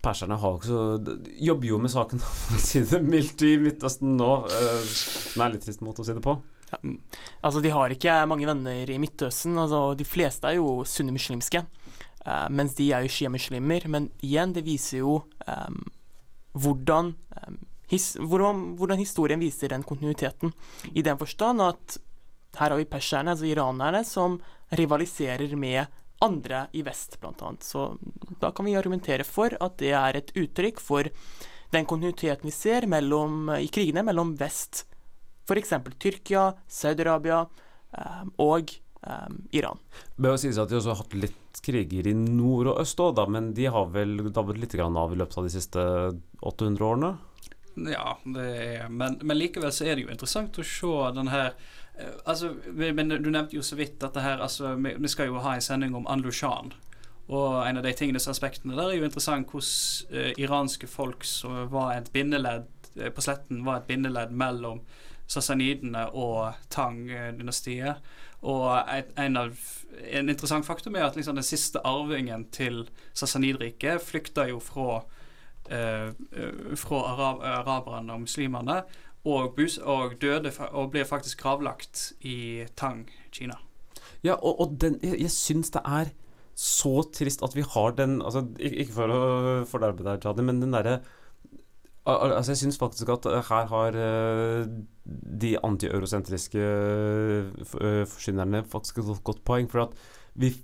Perserne 0.00 0.38
har 0.40 0.56
også, 0.56 0.78
jobber 1.44 1.68
jo 1.68 1.78
med 1.82 1.92
saken, 1.92 2.22
for 2.24 2.56
å 2.56 2.62
si 2.62 2.84
det 2.88 3.02
mildt, 3.04 3.44
i 3.44 3.56
Midtøsten 3.60 4.16
nå. 4.16 4.30
Det 4.48 4.72
som 4.88 5.44
er 5.44 5.54
litt 5.54 5.66
trist 5.66 5.84
måte 5.84 6.04
å 6.04 6.08
si 6.08 6.16
det 6.16 6.24
på. 6.24 6.38
Ja. 6.70 6.78
Altså, 7.42 7.60
de 7.60 7.72
har 7.74 7.92
ikke 7.92 8.18
mange 8.30 8.48
venner 8.48 8.90
i 8.90 8.98
Midtøsten. 9.02 9.58
Altså, 9.60 9.82
de 9.98 10.06
fleste 10.08 10.48
er 10.48 10.60
jo 10.60 10.80
sunnimuslimske. 10.88 11.64
Uh, 12.20 12.46
mens 12.52 12.76
de 12.76 12.90
er 12.92 13.04
jo 13.04 13.12
sjiamuslimer. 13.12 13.88
Men 13.92 14.10
igjen, 14.24 14.54
det 14.56 14.64
viser 14.66 15.00
jo 15.02 15.18
um, 15.46 15.80
hvordan, 16.52 17.14
um, 17.40 17.58
his, 17.92 18.12
hvordan, 18.20 18.74
hvordan, 18.80 19.00
historien 19.00 19.40
viser 19.42 19.72
den 19.72 19.86
kontinuiteten. 19.86 20.54
I 20.94 21.04
den 21.06 21.20
forstand 21.20 21.64
at 21.64 22.00
her 22.58 22.72
har 22.72 22.78
vi 22.80 22.88
perserne, 22.90 23.32
altså 23.32 23.46
iranerne, 23.46 24.02
som 24.04 24.40
rivaliserer 24.74 25.54
med 25.58 25.86
andre 26.24 26.66
i 26.76 26.82
vest, 26.86 27.18
bl.a. 27.20 27.54
Så 27.60 27.86
da 28.40 28.52
kan 28.52 28.68
vi 28.68 28.76
argumentere 28.76 29.24
for 29.24 29.54
at 29.60 29.78
det 29.80 29.94
er 29.96 30.20
et 30.20 30.32
uttrykk 30.36 30.80
for 30.82 31.08
den 31.70 31.86
kontinuiteten 31.86 32.48
vi 32.48 32.54
ser 32.54 32.86
mellom, 32.90 33.50
i 33.56 33.68
krigene 33.72 34.04
mellom 34.06 34.34
vest, 34.38 34.84
f.eks. 35.48 35.74
Tyrkia, 35.98 36.50
Saudi-Arabia 36.68 37.44
eh, 37.96 38.24
og 38.42 38.74
eh, 39.06 39.30
Iran. 39.58 39.80
Det 40.16 40.26
bør 40.26 40.38
sies 40.40 40.58
at 40.60 40.70
de 40.70 40.78
også 40.78 40.94
har 40.94 41.02
hatt 41.02 41.16
litt 41.18 41.62
kriger 41.64 42.06
i 42.06 42.14
nord 42.14 42.70
og 42.72 42.82
øst 42.84 43.00
òg, 43.02 43.18
men 43.32 43.52
de 43.56 43.66
har 43.72 43.90
vel 43.94 44.30
dabbet 44.30 44.60
litt 44.60 44.76
av 44.80 45.12
i 45.12 45.18
løpet 45.18 45.38
av 45.40 45.48
de 45.48 45.52
siste 45.52 45.82
800 46.40 46.86
årene? 46.86 47.10
Ja, 47.90 48.16
er, 48.36 48.88
men, 48.90 49.18
men, 49.22 49.38
likevel 49.38 49.72
så 49.72 49.86
er 49.86 49.96
det 49.96 50.04
jo 50.04 50.12
interessant 50.12 50.58
å 50.58 50.66
se 50.66 50.94
den 51.16 51.30
her 51.30 51.54
altså, 52.24 52.54
men 52.72 53.08
Du 53.08 53.30
nevnte 53.30 53.56
jo 53.56 53.62
så 53.62 53.76
vidt 53.76 54.00
dette 54.00 54.20
her 54.20 54.40
altså, 54.40 54.74
vi, 54.76 55.08
skal 55.08 55.30
jo 55.30 55.42
ha 55.44 55.54
en 55.54 55.64
sending 55.64 55.94
om 55.96 56.06
Anlushan. 56.08 56.72
Og 57.30 57.60
en 57.62 57.78
av 57.78 57.86
de 57.86 57.92
tingenes 57.94 58.26
aspektene 58.28 58.74
der 58.74 58.90
er 58.90 58.98
jo 58.98 59.06
interessant 59.06 59.52
hvordan 59.52 60.18
eh, 60.18 60.32
iranske 60.38 60.88
folk 60.90 61.24
som 61.24 61.68
var 61.70 61.94
et 61.94 62.10
bindeledd 62.12 62.66
eh, 62.96 63.12
på 63.14 63.22
sletten, 63.22 63.64
var 63.64 63.80
et 63.80 63.90
bindeledd 63.90 64.34
mellom 64.34 64.82
sassanidene 65.30 66.08
og 66.18 66.56
Tang-dynastiet. 66.74 68.02
Og 68.40 68.66
et, 68.88 69.12
en, 69.20 69.36
av, 69.36 69.64
en, 70.00 70.32
interessant 70.32 70.66
faktum 70.66 70.96
er 70.96 71.06
at 71.06 71.18
liksom 71.18 71.36
den 71.36 71.46
siste 71.46 71.82
arvingen 71.86 72.46
til 72.54 72.86
Sassanidriket 73.12 74.00
flykta 74.02 74.46
jo 74.48 74.58
fra, 74.64 75.02
eh, 75.68 76.08
eh, 76.08 76.74
fra 76.80 77.02
arab, 77.12 77.44
araberne 77.44 78.16
og 78.16 78.24
muslimene, 78.24 78.80
og, 79.24 79.52
bus, 79.56 79.78
og, 79.78 80.16
døde 80.20 80.52
og 80.70 80.90
ble 80.94 81.04
faktisk 81.04 81.42
gravlagt 81.42 82.12
i 82.20 82.64
Tang, 82.76 83.04
Kina. 83.32 83.58
Ja, 84.24 84.34
og, 84.34 84.60
og 84.60 84.76
den, 84.80 84.98
jeg, 85.02 85.20
jeg 85.20 85.32
syns 85.32 85.72
det 85.74 85.82
er 85.84 86.12
så 86.60 87.00
trist 87.14 87.42
at 87.44 87.54
vi 87.56 87.64
har 87.64 87.94
den 87.96 88.18
altså, 88.20 88.42
Ikke 88.60 88.92
for 88.92 89.12
å 89.14 89.20
forderve 89.68 90.04
deg, 90.04 90.20
Jadi, 90.20 90.44
men 90.44 90.60
den 90.60 90.74
derre 90.76 90.98
Altså, 92.08 92.54
jeg 92.54 92.60
syns 92.62 92.78
faktisk 92.80 93.10
at 93.12 93.26
eh, 93.28 93.42
her 93.50 93.66
har 93.70 93.96
uh, 94.00 94.70
de 95.42 95.50
anti-eurosentriske 95.62 96.62
uh, 96.64 98.04
forsynerne 98.08 98.62
faktisk 98.66 99.02
et 99.02 99.20
godt 99.22 99.42
poeng. 99.44 99.68
For 99.70 99.84
at 99.84 99.92
vi, 100.34 100.54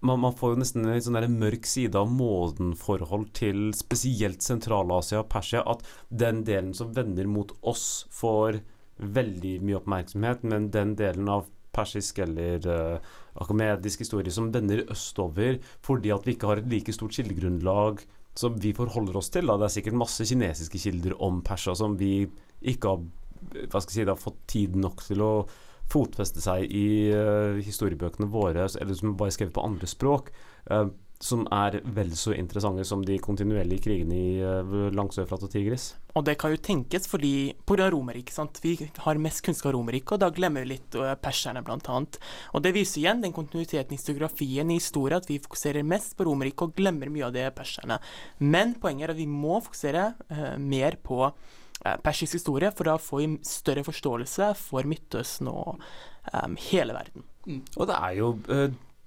man, 0.00 0.20
man, 0.20 0.34
får 0.36 0.54
jo 0.54 0.60
nesten 0.62 0.86
en 0.86 1.02
sånn 1.02 1.38
mørk 1.38 1.66
side 1.66 1.98
av 1.98 2.10
målenforhold 2.12 3.30
til 3.36 3.70
spesielt 3.76 4.44
Sentral-Asia 4.44 5.22
og 5.24 5.30
Persia. 5.32 5.64
At 5.66 5.84
den 6.08 6.44
delen 6.46 6.74
som 6.76 6.94
vender 6.94 7.28
mot 7.30 7.54
oss, 7.66 8.06
får 8.14 8.60
veldig 8.98 9.58
mye 9.62 9.78
oppmerksomhet, 9.78 10.44
men 10.46 10.70
den 10.74 10.94
delen 10.98 11.30
av 11.30 11.46
persisk 11.74 12.18
eller 12.24 12.64
uh, 12.66 13.10
akamedisk 13.38 14.02
historie 14.02 14.32
som 14.34 14.50
vender 14.54 14.86
østover, 14.90 15.60
fordi 15.84 16.10
at 16.14 16.26
vi 16.26 16.34
ikke 16.34 16.50
har 16.50 16.62
et 16.62 16.70
like 16.70 16.94
stort 16.94 17.14
kildegrunnlag 17.14 18.02
som 18.38 18.56
vi 18.58 18.72
forholder 18.74 19.18
oss 19.18 19.30
til. 19.34 19.50
Da. 19.50 19.58
Det 19.58 19.68
er 19.68 19.76
sikkert 19.76 20.00
masse 20.00 20.26
kinesiske 20.26 20.80
kilder 20.82 21.16
om 21.22 21.42
Persia 21.46 21.74
som 21.78 21.96
vi 21.98 22.26
ikke 22.58 22.90
har, 22.90 23.06
hva 23.70 23.80
skal 23.82 23.92
jeg 23.92 23.96
si, 24.00 24.06
da, 24.08 24.18
fått 24.18 24.40
tid 24.50 24.78
nok 24.78 25.02
til 25.06 25.22
å 25.22 25.32
fotfeste 25.92 26.42
seg 26.44 26.68
i 26.68 26.86
uh, 27.14 27.58
historiebøkene 27.64 28.30
våre, 28.32 28.68
eller 28.68 28.96
som 28.96 29.16
bare 29.16 29.32
er 29.32 29.38
skrevet 29.38 29.56
på 29.56 29.66
andre 29.66 29.90
språk. 29.90 30.32
Uh, 30.70 30.88
som 31.18 31.42
er 31.50 31.80
vel 31.96 32.12
så 32.14 32.30
interessante 32.36 32.84
som 32.86 33.00
de 33.02 33.16
kontinuerlige 33.18 33.82
krigene 33.88 34.14
i 34.14 34.28
uh, 34.38 34.86
Langsøfrat 34.94 35.42
og 35.42 35.50
Tigris. 35.50 35.90
Og 36.14 36.24
det 36.26 36.36
kan 36.38 36.52
jo 36.54 36.60
tenkes 36.62 37.08
fordi 37.10 37.32
pga. 37.66 37.88
Romerriket. 37.90 38.34
sant? 38.34 38.60
Vi 38.62 38.76
har 39.02 39.18
mest 39.18 39.42
kunnskap 39.42 39.72
om 39.72 39.80
Romerriket, 39.80 40.14
og 40.14 40.22
da 40.22 40.30
glemmer 40.34 40.62
vi 40.62 40.76
litt 40.76 40.98
uh, 40.98 41.16
perserne, 41.18 41.64
blant 41.66 41.90
annet. 41.90 42.20
Og 42.54 42.62
det 42.62 42.74
viser 42.76 43.02
igjen 43.02 43.22
den 43.24 43.34
kontinuiteten 43.34 43.94
i 43.94 43.98
historiografien 43.98 44.70
i 44.70 44.78
historien, 44.78 45.18
at 45.18 45.30
vi 45.30 45.40
fokuserer 45.42 45.86
mest 45.86 46.14
på 46.18 46.28
Romerriket 46.28 46.68
og 46.68 46.76
glemmer 46.78 47.10
mye 47.10 47.26
av 47.26 47.34
det 47.34 47.48
perserne. 47.58 47.98
Men 48.38 48.76
poenget 48.78 49.08
er 49.08 49.16
at 49.16 49.22
vi 49.22 49.26
må 49.30 49.58
fokusere 49.64 50.12
mer 50.62 51.00
på 51.02 51.32
persisk 52.04 52.38
historie, 52.38 52.72
for 52.74 52.88
da 52.88 52.96
får 53.00 53.22
vi 53.22 53.30
større 53.46 53.84
forståelse 53.86 54.52
for 54.58 54.88
Midtøsten 54.88 55.50
og 55.50 55.78
um, 55.78 56.56
hele 56.68 56.96
verden. 56.96 57.26
Mm. 57.46 57.62
Og 57.76 57.88
det 57.88 57.96
er 57.96 58.16
jo 58.18 58.32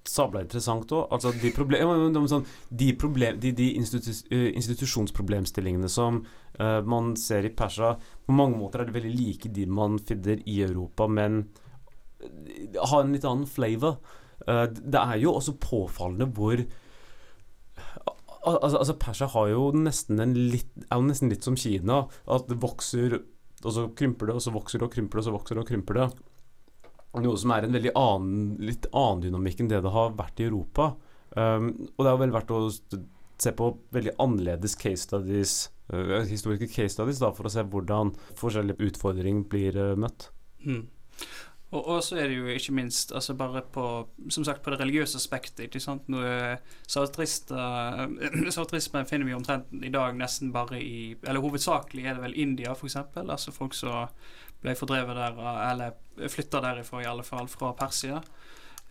sabla 0.07 0.41
interessant 0.41 0.91
òg. 0.95 1.09
Altså 1.13 1.31
de, 1.37 1.51
problem, 1.55 2.27
sånn, 2.31 2.45
de, 2.69 2.91
problem, 2.99 3.39
de, 3.41 3.53
de 3.57 3.71
institus, 3.79 4.23
uh, 4.31 4.49
institusjonsproblemstillingene 4.57 5.89
som 5.91 6.21
uh, 6.59 6.79
man 6.87 7.13
ser 7.19 7.47
i 7.47 7.53
Persia, 7.55 7.95
på 8.25 8.35
mange 8.35 8.59
måter 8.59 8.81
er 8.81 8.89
det 8.89 8.97
veldig 8.97 9.13
like 9.15 9.51
de 9.53 9.67
man 9.69 9.99
finner 10.01 10.41
i 10.45 10.61
Europa, 10.65 11.07
men 11.07 11.43
har 12.21 13.01
en 13.01 13.15
litt 13.15 13.25
annen 13.25 13.49
flavor. 13.49 13.99
Uh, 14.47 14.65
det 14.71 15.01
er 15.01 15.21
jo 15.21 15.35
også 15.37 15.57
påfallende 15.61 16.29
hvor 16.35 16.63
Altså, 18.41 18.79
altså 18.79 18.97
Persia 18.97 19.27
har 19.35 19.51
jo 19.51 19.67
nesten 19.77 20.21
en 20.23 20.33
litt, 20.33 20.71
er 20.87 20.97
jo 20.97 21.05
nesten 21.05 21.29
litt 21.29 21.45
som 21.45 21.57
Kina. 21.59 22.03
At 22.25 22.49
det 22.49 22.57
vokser, 22.61 23.19
og 23.61 23.75
så 23.75 23.87
krymper 23.97 24.31
det, 24.31 24.37
og 24.39 24.45
så 24.45 24.53
vokser 24.55 24.81
det 24.81 24.87
og 24.87 24.95
krymper 24.95 25.19
det, 25.19 25.23
og 25.23 25.27
så 25.27 25.35
vokser 25.35 25.57
det 25.57 25.63
og 25.63 25.69
krymper 25.69 25.99
det. 25.99 26.07
Noe 27.21 27.37
som 27.37 27.51
er 27.53 27.67
en 27.67 27.75
veldig 27.75 27.91
annen, 27.99 28.43
litt 28.63 28.87
annen 28.95 29.25
dynamikk 29.25 29.61
enn 29.61 29.71
det 29.71 29.81
det 29.83 29.93
har 29.93 30.15
vært 30.17 30.39
i 30.41 30.47
Europa. 30.47 30.93
Um, 31.35 31.73
og 31.97 32.05
det 32.05 32.11
er 32.11 32.21
vel 32.21 32.33
verdt 32.33 32.53
å 32.55 32.61
se 33.41 33.53
på 33.57 33.67
veldig 33.95 34.15
annerledes 34.21 34.77
case 34.79 35.05
studies, 35.05 35.55
uh, 35.93 36.21
historiske 36.27 36.69
case 36.71 36.95
studies 36.95 37.21
da, 37.21 37.31
for 37.35 37.47
å 37.47 37.53
se 37.53 37.65
hvordan 37.67 38.13
forskjellige 38.39 38.89
utfordringer 38.89 39.45
blir 39.51 39.79
uh, 39.79 39.93
møtt. 39.99 40.29
Mm. 40.65 40.85
Og, 41.71 41.87
og, 41.87 42.01
så 42.03 42.17
er 42.19 42.27
det 42.27 42.35
jo 42.35 42.49
ikke 42.51 42.73
minst 42.75 43.13
altså 43.15 43.33
bare 43.39 43.61
på 43.63 43.83
som 44.29 44.43
sagt 44.43 44.61
på 44.63 44.73
det 44.73 44.79
religiøse 44.81 45.15
aspektet. 45.17 45.63
ikke 45.65 45.79
sant? 45.79 46.09
Noe 46.11 46.57
Sautrisme 46.87 47.55
finner 49.09 49.29
vi 49.29 49.37
omtrent 49.37 49.71
i 49.71 49.93
dag 49.93 50.17
nesten 50.19 50.51
bare 50.51 50.81
i 50.83 51.15
Eller 51.23 51.39
hovedsakelig 51.39 52.05
er 52.05 52.17
det 52.17 52.25
vel 52.25 52.35
India, 52.35 52.75
f.eks. 52.75 52.97
Altså 53.23 53.55
folk 53.55 53.77
som 53.77 54.11
ble 54.61 54.75
fordrevet 54.75 55.15
der, 55.17 55.39
eller 55.71 56.27
flytta 56.29 56.59
derifra, 56.61 57.01
i 57.01 57.09
alle 57.09 57.23
fall, 57.25 57.47
fra 57.49 57.71
Persia. 57.73 58.19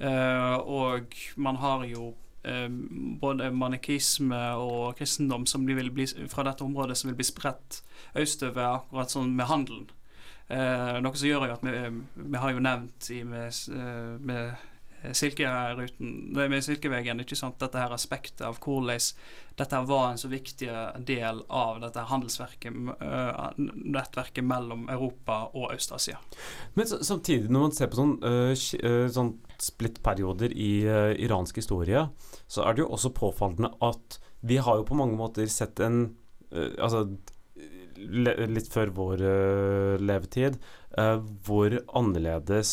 Uh, 0.01 0.57
og 0.65 1.13
man 1.37 1.61
har 1.61 1.85
jo 1.85 2.15
um, 2.49 3.19
både 3.21 3.53
manikisme 3.53 4.41
og 4.57 4.97
kristendom 4.99 5.45
som 5.47 5.69
bli, 5.69 6.09
fra 6.33 6.49
dette 6.49 6.65
området 6.65 6.97
som 6.99 7.13
vil 7.13 7.21
bli 7.21 7.29
spredt 7.29 7.83
østover, 8.17 8.81
akkurat 8.81 9.13
sånn 9.13 9.37
med 9.37 9.53
handelen. 9.53 9.93
Uh, 10.51 10.99
noe 10.99 11.15
som 11.15 11.29
gjør 11.29 11.53
at 11.55 11.63
vi, 11.63 11.77
vi 12.15 12.43
har 12.43 12.51
jo 12.51 12.63
nevnt 12.65 13.11
i, 13.15 13.21
med, 13.23 13.55
med 14.27 14.57
Silkeruten, 15.13 16.09
med 16.35 16.65
Silkevegen, 16.65 17.23
ikke 17.23 17.37
sant? 17.39 17.57
dette 17.61 17.81
her 17.81 17.93
aspektet 17.95 18.43
av 18.45 18.59
hvordan 18.61 19.01
dette 19.61 19.81
var 19.89 20.11
en 20.11 20.21
så 20.21 20.29
viktig 20.29 20.69
del 21.09 21.41
av 21.49 21.81
dette 21.83 22.05
handelsverket, 22.09 22.77
nettverket 23.67 24.45
mellom 24.45 24.87
Europa 24.93 25.43
og 25.57 25.75
Øst-Asia. 25.75 26.21
Men 26.77 26.89
samtidig, 26.89 27.49
når 27.49 27.67
man 27.67 27.77
ser 27.77 27.91
på 27.93 28.01
sånn, 28.01 28.15
sånn 29.13 29.35
splittperioder 29.61 30.53
i 30.53 30.73
iransk 31.25 31.61
historie, 31.61 32.07
så 32.49 32.65
er 32.65 32.77
det 32.77 32.85
jo 32.85 32.93
også 32.97 33.13
påfallende 33.17 33.73
at 33.85 34.21
vi 34.41 34.61
har 34.61 34.81
jo 34.81 34.89
på 34.89 34.97
mange 35.01 35.17
måter 35.21 35.49
sett 35.53 35.81
en 35.85 36.03
Altså 36.51 37.05
litt 38.01 38.71
før 38.73 38.95
vår 38.97 39.25
levetid, 40.01 40.57
hvor 41.47 41.77
annerledes 41.99 42.73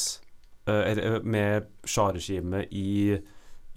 Eh, 0.67 0.97
eh, 0.97 1.21
med 1.23 1.67
Shah-regimet 1.83 2.67
i 2.71 3.17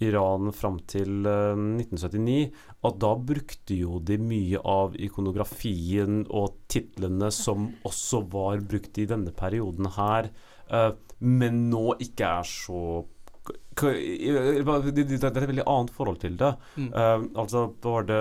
Iran 0.01 0.51
fram 0.51 0.79
til 0.89 1.21
1979, 1.23 2.41
eh, 2.41 2.49
at 2.89 2.97
da 2.99 3.11
brukte 3.15 3.77
jo 3.77 3.99
de 4.03 4.17
mye 4.19 4.59
av 4.67 4.97
ikonografien 4.99 6.25
og 6.27 6.57
titlene 6.71 7.29
som 7.31 7.69
også 7.87 8.23
var 8.33 8.63
brukt 8.65 8.97
i 8.97 9.07
denne 9.07 9.31
perioden 9.31 9.91
her, 9.95 10.31
men 11.19 11.65
nå 11.69 11.97
ikke 11.99 12.27
er 12.39 12.47
så 12.47 13.03
det 13.81 13.89
er 13.91 14.61
et 14.61 15.49
veldig 15.49 15.65
annet 15.67 15.91
forhold 15.91 16.19
til 16.21 16.37
det. 16.39 16.51
Mm. 16.77 16.91
altså 17.41 17.63
var 17.83 18.05
det 18.07 18.19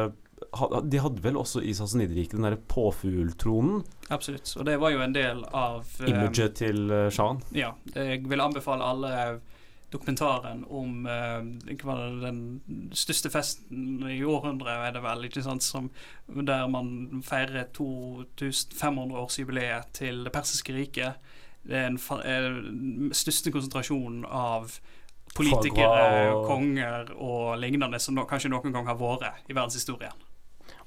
de 0.83 0.99
hadde 0.99 1.23
vel 1.23 1.37
også 1.39 1.61
i 1.63 1.71
Sassanidriket 1.77 2.33
den 2.35 2.43
derre 2.47 2.57
påfugltronen? 2.71 3.85
Absolutt. 4.11 4.57
Og 4.59 4.67
det 4.67 4.81
var 4.83 4.91
jo 4.91 5.01
en 5.05 5.15
del 5.15 5.45
av 5.47 5.85
um, 5.85 6.09
Imaget 6.09 6.55
til 6.59 6.91
uh, 6.91 7.11
Shahen? 7.15 7.39
Ja. 7.55 7.71
Jeg 7.95 8.25
vil 8.27 8.41
anbefale 8.43 8.85
alle 8.85 9.41
dokumentaren 9.93 10.65
om 10.67 11.07
uh, 11.07 11.45
den 11.71 12.61
største 12.95 13.31
festen 13.31 14.03
i 14.11 14.25
århundret, 14.27 14.89
er 14.89 14.93
det 14.97 15.03
vel, 15.07 15.25
ikke 15.29 15.43
sant, 15.47 15.63
som, 15.67 15.91
der 16.27 16.67
man 16.71 17.23
feirer 17.27 17.65
2500-årsjubileet 17.79 19.83
til 20.01 20.25
det 20.27 20.33
persiske 20.35 20.73
riket. 20.75 21.13
Det 21.63 21.77
er 21.77 21.89
den 21.95 23.11
største 23.15 23.51
konsentrasjonen 23.55 24.25
av 24.25 24.81
politikere, 25.37 26.33
konger 26.49 27.13
og 27.15 27.59
lignende 27.63 27.99
som 28.03 28.15
no, 28.19 28.25
kanskje 28.27 28.51
noen 28.51 28.73
gang 28.75 28.87
har 28.91 28.99
vært 28.99 29.23
i 29.47 29.55
verdenshistorien. 29.55 30.30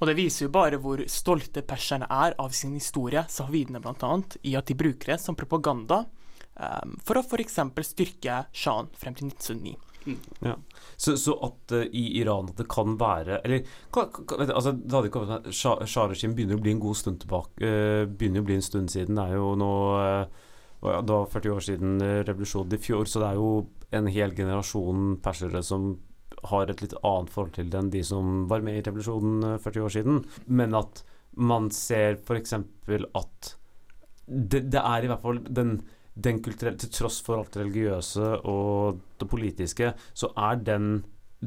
Og 0.00 0.08
det 0.08 0.16
viser 0.18 0.46
jo 0.46 0.54
bare 0.54 0.80
hvor 0.82 1.02
stolte 1.10 1.62
perserne 1.66 2.08
er 2.10 2.36
av 2.42 2.54
sin 2.56 2.74
historie, 2.76 3.24
sahavidene 3.30 3.82
bl.a., 3.82 4.12
i 4.42 4.54
at 4.58 4.68
de 4.68 4.78
bruker 4.78 5.14
det 5.14 5.20
som 5.22 5.38
propaganda 5.38 6.04
um, 6.58 6.94
for 7.06 7.20
å 7.20 7.24
f.eks. 7.24 7.60
styrke 7.90 8.44
Shahen 8.52 8.90
frem 8.98 9.18
til 9.18 9.30
1909. 9.30 9.76
Mm. 10.04 10.18
Ja. 10.44 10.54
Så, 10.96 11.16
så, 11.16 11.36
at 11.46 11.72
uh, 11.72 11.84
i 11.88 12.18
Iran 12.20 12.50
at 12.50 12.58
det 12.60 12.66
kan 12.68 12.98
være 13.00 13.38
Eller 13.40 13.62
altså, 13.96 14.74
det 14.76 14.92
hadde 14.92 15.08
kommet 15.08 15.46
Shah-regimet 15.48 16.36
begynner 16.36 16.58
å 16.58 16.64
bli 16.64 16.74
en 16.74 16.82
god 16.82 16.98
stund 17.00 17.22
tilbake. 17.22 17.56
Uh, 17.62 18.04
begynner 18.04 18.44
å 18.44 18.48
bli 18.50 18.58
en 18.58 18.66
stund 18.66 18.92
siden. 18.92 19.16
Det 19.16 19.24
er 19.24 19.38
jo 19.40 19.54
nå 19.56 19.70
uh, 19.96 20.42
Det 20.84 21.14
var 21.14 21.30
40 21.32 21.54
år 21.54 21.64
siden 21.64 22.04
revolusjonen 22.28 22.76
i 22.76 22.82
fjor, 22.82 23.08
så 23.08 23.22
det 23.22 23.30
er 23.30 23.40
jo 23.40 23.52
en 23.94 24.10
hel 24.12 24.34
generasjon 24.36 25.14
persere 25.24 25.62
som 25.64 25.94
har 26.50 26.70
et 26.70 26.84
litt 26.84 26.96
annet 27.02 27.32
forhold 27.32 27.54
til 27.56 27.70
det 27.72 27.80
enn 27.80 27.90
de 27.92 28.02
som 28.06 28.44
var 28.50 28.64
med 28.66 28.78
i 28.78 28.84
revolusjonen 28.86 29.58
40 29.62 29.78
eh, 29.78 29.84
år 29.86 29.94
siden. 29.96 30.22
Men 30.46 30.76
at 30.78 31.04
man 31.34 31.70
ser 31.74 32.18
f.eks. 32.20 32.54
at 32.54 33.54
det, 34.26 34.60
det, 34.72 34.80
er 34.80 35.04
i 35.04 35.10
hvert 35.10 35.24
fall 35.24 35.40
den, 35.44 35.74
den 36.14 36.38
kulturelle 36.42 36.80
Til 36.80 36.92
tross 36.94 37.18
for 37.24 37.40
alt 37.40 37.52
det 37.52 37.64
religiøse 37.64 38.30
og 38.48 39.02
det 39.20 39.28
politiske, 39.28 39.90
så 40.14 40.30
er 40.50 40.62
den 40.64 40.94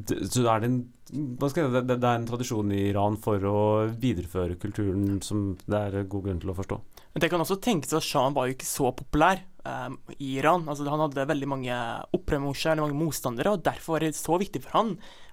så 0.05 0.43
er 0.51 0.61
det, 0.61 0.67
en, 0.69 0.81
jeg, 1.09 1.71
det, 1.87 1.95
er 1.97 2.11
en 2.11 2.27
tradisjon 2.27 2.71
i 2.75 2.83
Iran 2.91 3.15
for 3.17 3.41
å 3.49 3.59
videreføre 3.97 4.59
kulturen 4.61 5.21
som 5.25 5.55
det 5.65 5.79
er 5.79 6.09
god 6.11 6.27
grunn 6.27 6.41
til 6.43 6.51
å 6.53 6.57
forstå. 6.57 6.77
Men 7.17 7.23
det 7.23 7.31
kan 7.33 7.41
også 7.41 7.55
tenkes 7.57 7.95
at 7.97 8.05
Shahen 8.05 8.35
var 8.35 8.45
jo 8.45 8.53
ikke 8.53 8.67
så 8.69 8.91
populær 8.93 9.39
um, 9.65 9.95
i 10.21 10.35
Iran. 10.37 10.67
Altså, 10.69 10.85
han 10.85 11.01
hadde 11.01 11.23
veldig 11.25 11.47
mange 11.49 11.77
opprør 12.13 12.43
mot 12.43 12.65
mange 12.77 12.93
motstandere, 12.93 13.55
og 13.55 13.63
derfor 13.65 13.95
var 13.95 14.03
det 14.05 14.11
så 14.13 14.35
viktig 14.37 14.59
for 14.61 14.75
han 14.75 14.91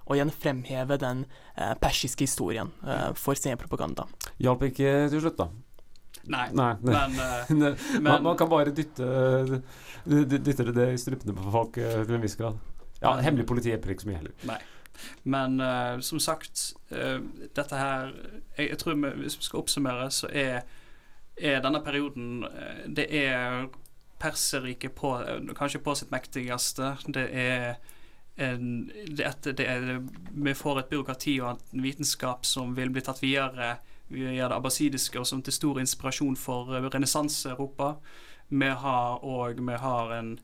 å 0.09 0.15
igjen 0.15 0.31
fremheve 0.33 0.95
den 0.97 1.27
uh, 1.29 1.75
persiske 1.77 2.25
historien 2.25 2.71
uh, 2.81 3.11
for 3.13 3.37
sin 3.37 3.53
propaganda. 3.61 4.07
Hjalp 4.41 4.65
ikke 4.65 4.93
til 5.13 5.21
slutt, 5.21 5.37
da? 5.37 5.45
Nei, 6.25 6.47
Nei 6.57 6.71
men, 6.81 7.19
uh, 7.21 7.51
men 7.53 7.75
man, 8.01 8.23
man, 8.31 8.39
kan 8.39 8.49
bare 8.49 8.73
dytte, 8.73 9.05
dytte 10.09 10.65
det 10.65 10.87
i 10.95 10.97
strupene 10.97 11.35
på 11.37 11.53
folk 11.53 11.77
til 11.77 12.15
en 12.17 12.25
viss 12.25 12.39
grad. 12.39 12.57
Ja, 13.03 13.11
Hemmelig 13.21 13.45
politi 13.45 13.69
hjelper 13.69 13.93
ikke 13.93 14.07
så 14.07 14.09
mye 14.09 14.23
heller. 14.23 14.33
Nei. 14.49 14.57
Men 15.21 15.61
uh, 15.61 16.01
som 16.01 16.17
sagt, 16.17 16.65
uh, 16.89 17.21
dette 17.53 17.77
her 17.77 18.09
jeg, 18.57 18.71
jeg, 18.71 18.81
tror 18.81 18.97
vi, 18.97 19.13
Hvis 19.21 19.37
vi 19.37 19.47
skal 19.51 19.61
oppsummere, 19.61 20.09
så 20.09 20.31
er 20.33 20.65
er 21.37 21.61
denne 21.63 21.81
perioden 21.83 22.45
eh, 22.47 22.85
Det 22.87 23.09
er 23.11 23.67
Perserriket 24.19 24.95
på, 24.95 25.09
kanskje 25.57 25.81
på 25.83 25.93
sitt 25.99 26.11
mektigste. 26.11 26.93
Det 27.11 27.25
er, 27.35 27.75
en, 28.39 28.87
det, 29.11 29.27
det 29.43 29.65
er, 29.67 29.99
Vi 30.31 30.53
får 30.55 30.79
et 30.79 30.89
byråkrati 30.89 31.33
og 31.43 31.59
en 31.73 31.83
vitenskap 31.83 32.47
som 32.47 32.71
vil 32.77 32.93
bli 32.95 33.03
tatt 33.03 33.19
videre 33.23 33.75
via 34.07 34.47
det 34.47 34.55
abbasidiske, 34.55 35.19
og 35.19 35.27
som 35.27 35.41
til 35.43 35.53
stor 35.53 35.81
inspirasjon 35.83 36.37
for 36.39 36.71
renessanse-Europa. 36.93 37.95
Vi 38.49 38.71
har 38.85 39.19
òg 39.25 39.59
vi 39.59 39.77
har 39.83 40.13
en 40.15 40.37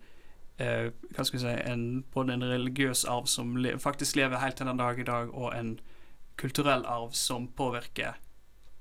eh, 0.57 0.91
hva 1.15 1.25
skal 1.25 1.39
vi 1.39 1.43
si, 1.45 1.57
en, 1.71 2.03
både 2.13 2.35
en 2.35 2.47
religiøs 2.51 3.05
arv 3.05 3.29
som 3.29 3.55
le 3.57 3.77
faktisk 3.79 4.19
lever 4.19 4.41
helt 4.41 4.59
til 4.59 4.69
den 4.69 4.81
dag 4.81 4.99
i 4.99 5.07
dag, 5.07 5.33
og 5.33 5.55
en 5.55 5.79
kulturell 6.41 6.85
arv 6.85 7.13
som 7.17 7.47
påvirker 7.47 8.17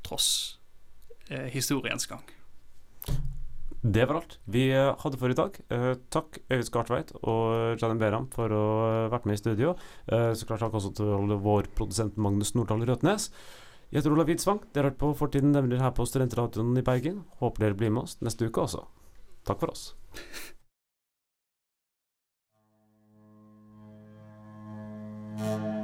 tross 0.06 0.30
eh, 0.56 0.59
historiens 1.52 2.06
gang. 2.10 2.24
Det 3.80 4.04
var 4.04 4.18
alt 4.18 4.36
vi 4.44 4.66
eh, 4.76 4.90
hadde 5.00 5.16
for 5.16 5.32
i 5.32 5.36
dag. 5.36 5.56
Eh, 5.72 5.94
takk 6.12 6.36
Øyvind 6.50 6.68
Skartveit 6.68 7.14
og 7.22 7.80
Janin 7.80 8.00
Beram 8.00 8.26
for 8.34 8.52
å 8.52 8.64
ha 8.84 9.08
vært 9.12 9.24
med 9.28 9.38
i 9.38 9.40
studio. 9.40 9.72
Eh, 10.12 10.32
så 10.36 10.48
klart 10.48 10.60
takk 10.60 10.76
også 10.76 10.92
til 10.98 11.32
vår 11.40 11.70
produsent 11.78 12.20
Magnus 12.20 12.52
Nordahl 12.54 12.84
Røtnes. 12.84 13.30
Jeg 13.90 14.02
heter 14.02 14.12
Olav 14.12 14.28
Widsvang. 14.28 14.60
Dere 14.74 14.90
har 14.90 14.92
hørt 14.92 15.00
på 15.00 15.14
Fortiden 15.16 15.56
nemlig 15.56 15.80
her 15.80 15.96
på 15.96 16.04
Studentradioen 16.06 16.76
i 16.76 16.84
Bergen. 16.84 17.24
Håper 17.40 17.70
dere 17.70 17.80
blir 17.80 17.90
med 17.90 18.04
oss 18.04 18.20
neste 18.20 18.50
uke 18.50 18.68
også. 18.68 18.84
Takk 19.48 19.64
for 19.64 19.72
oss. 19.72 19.94
thank 25.40 25.76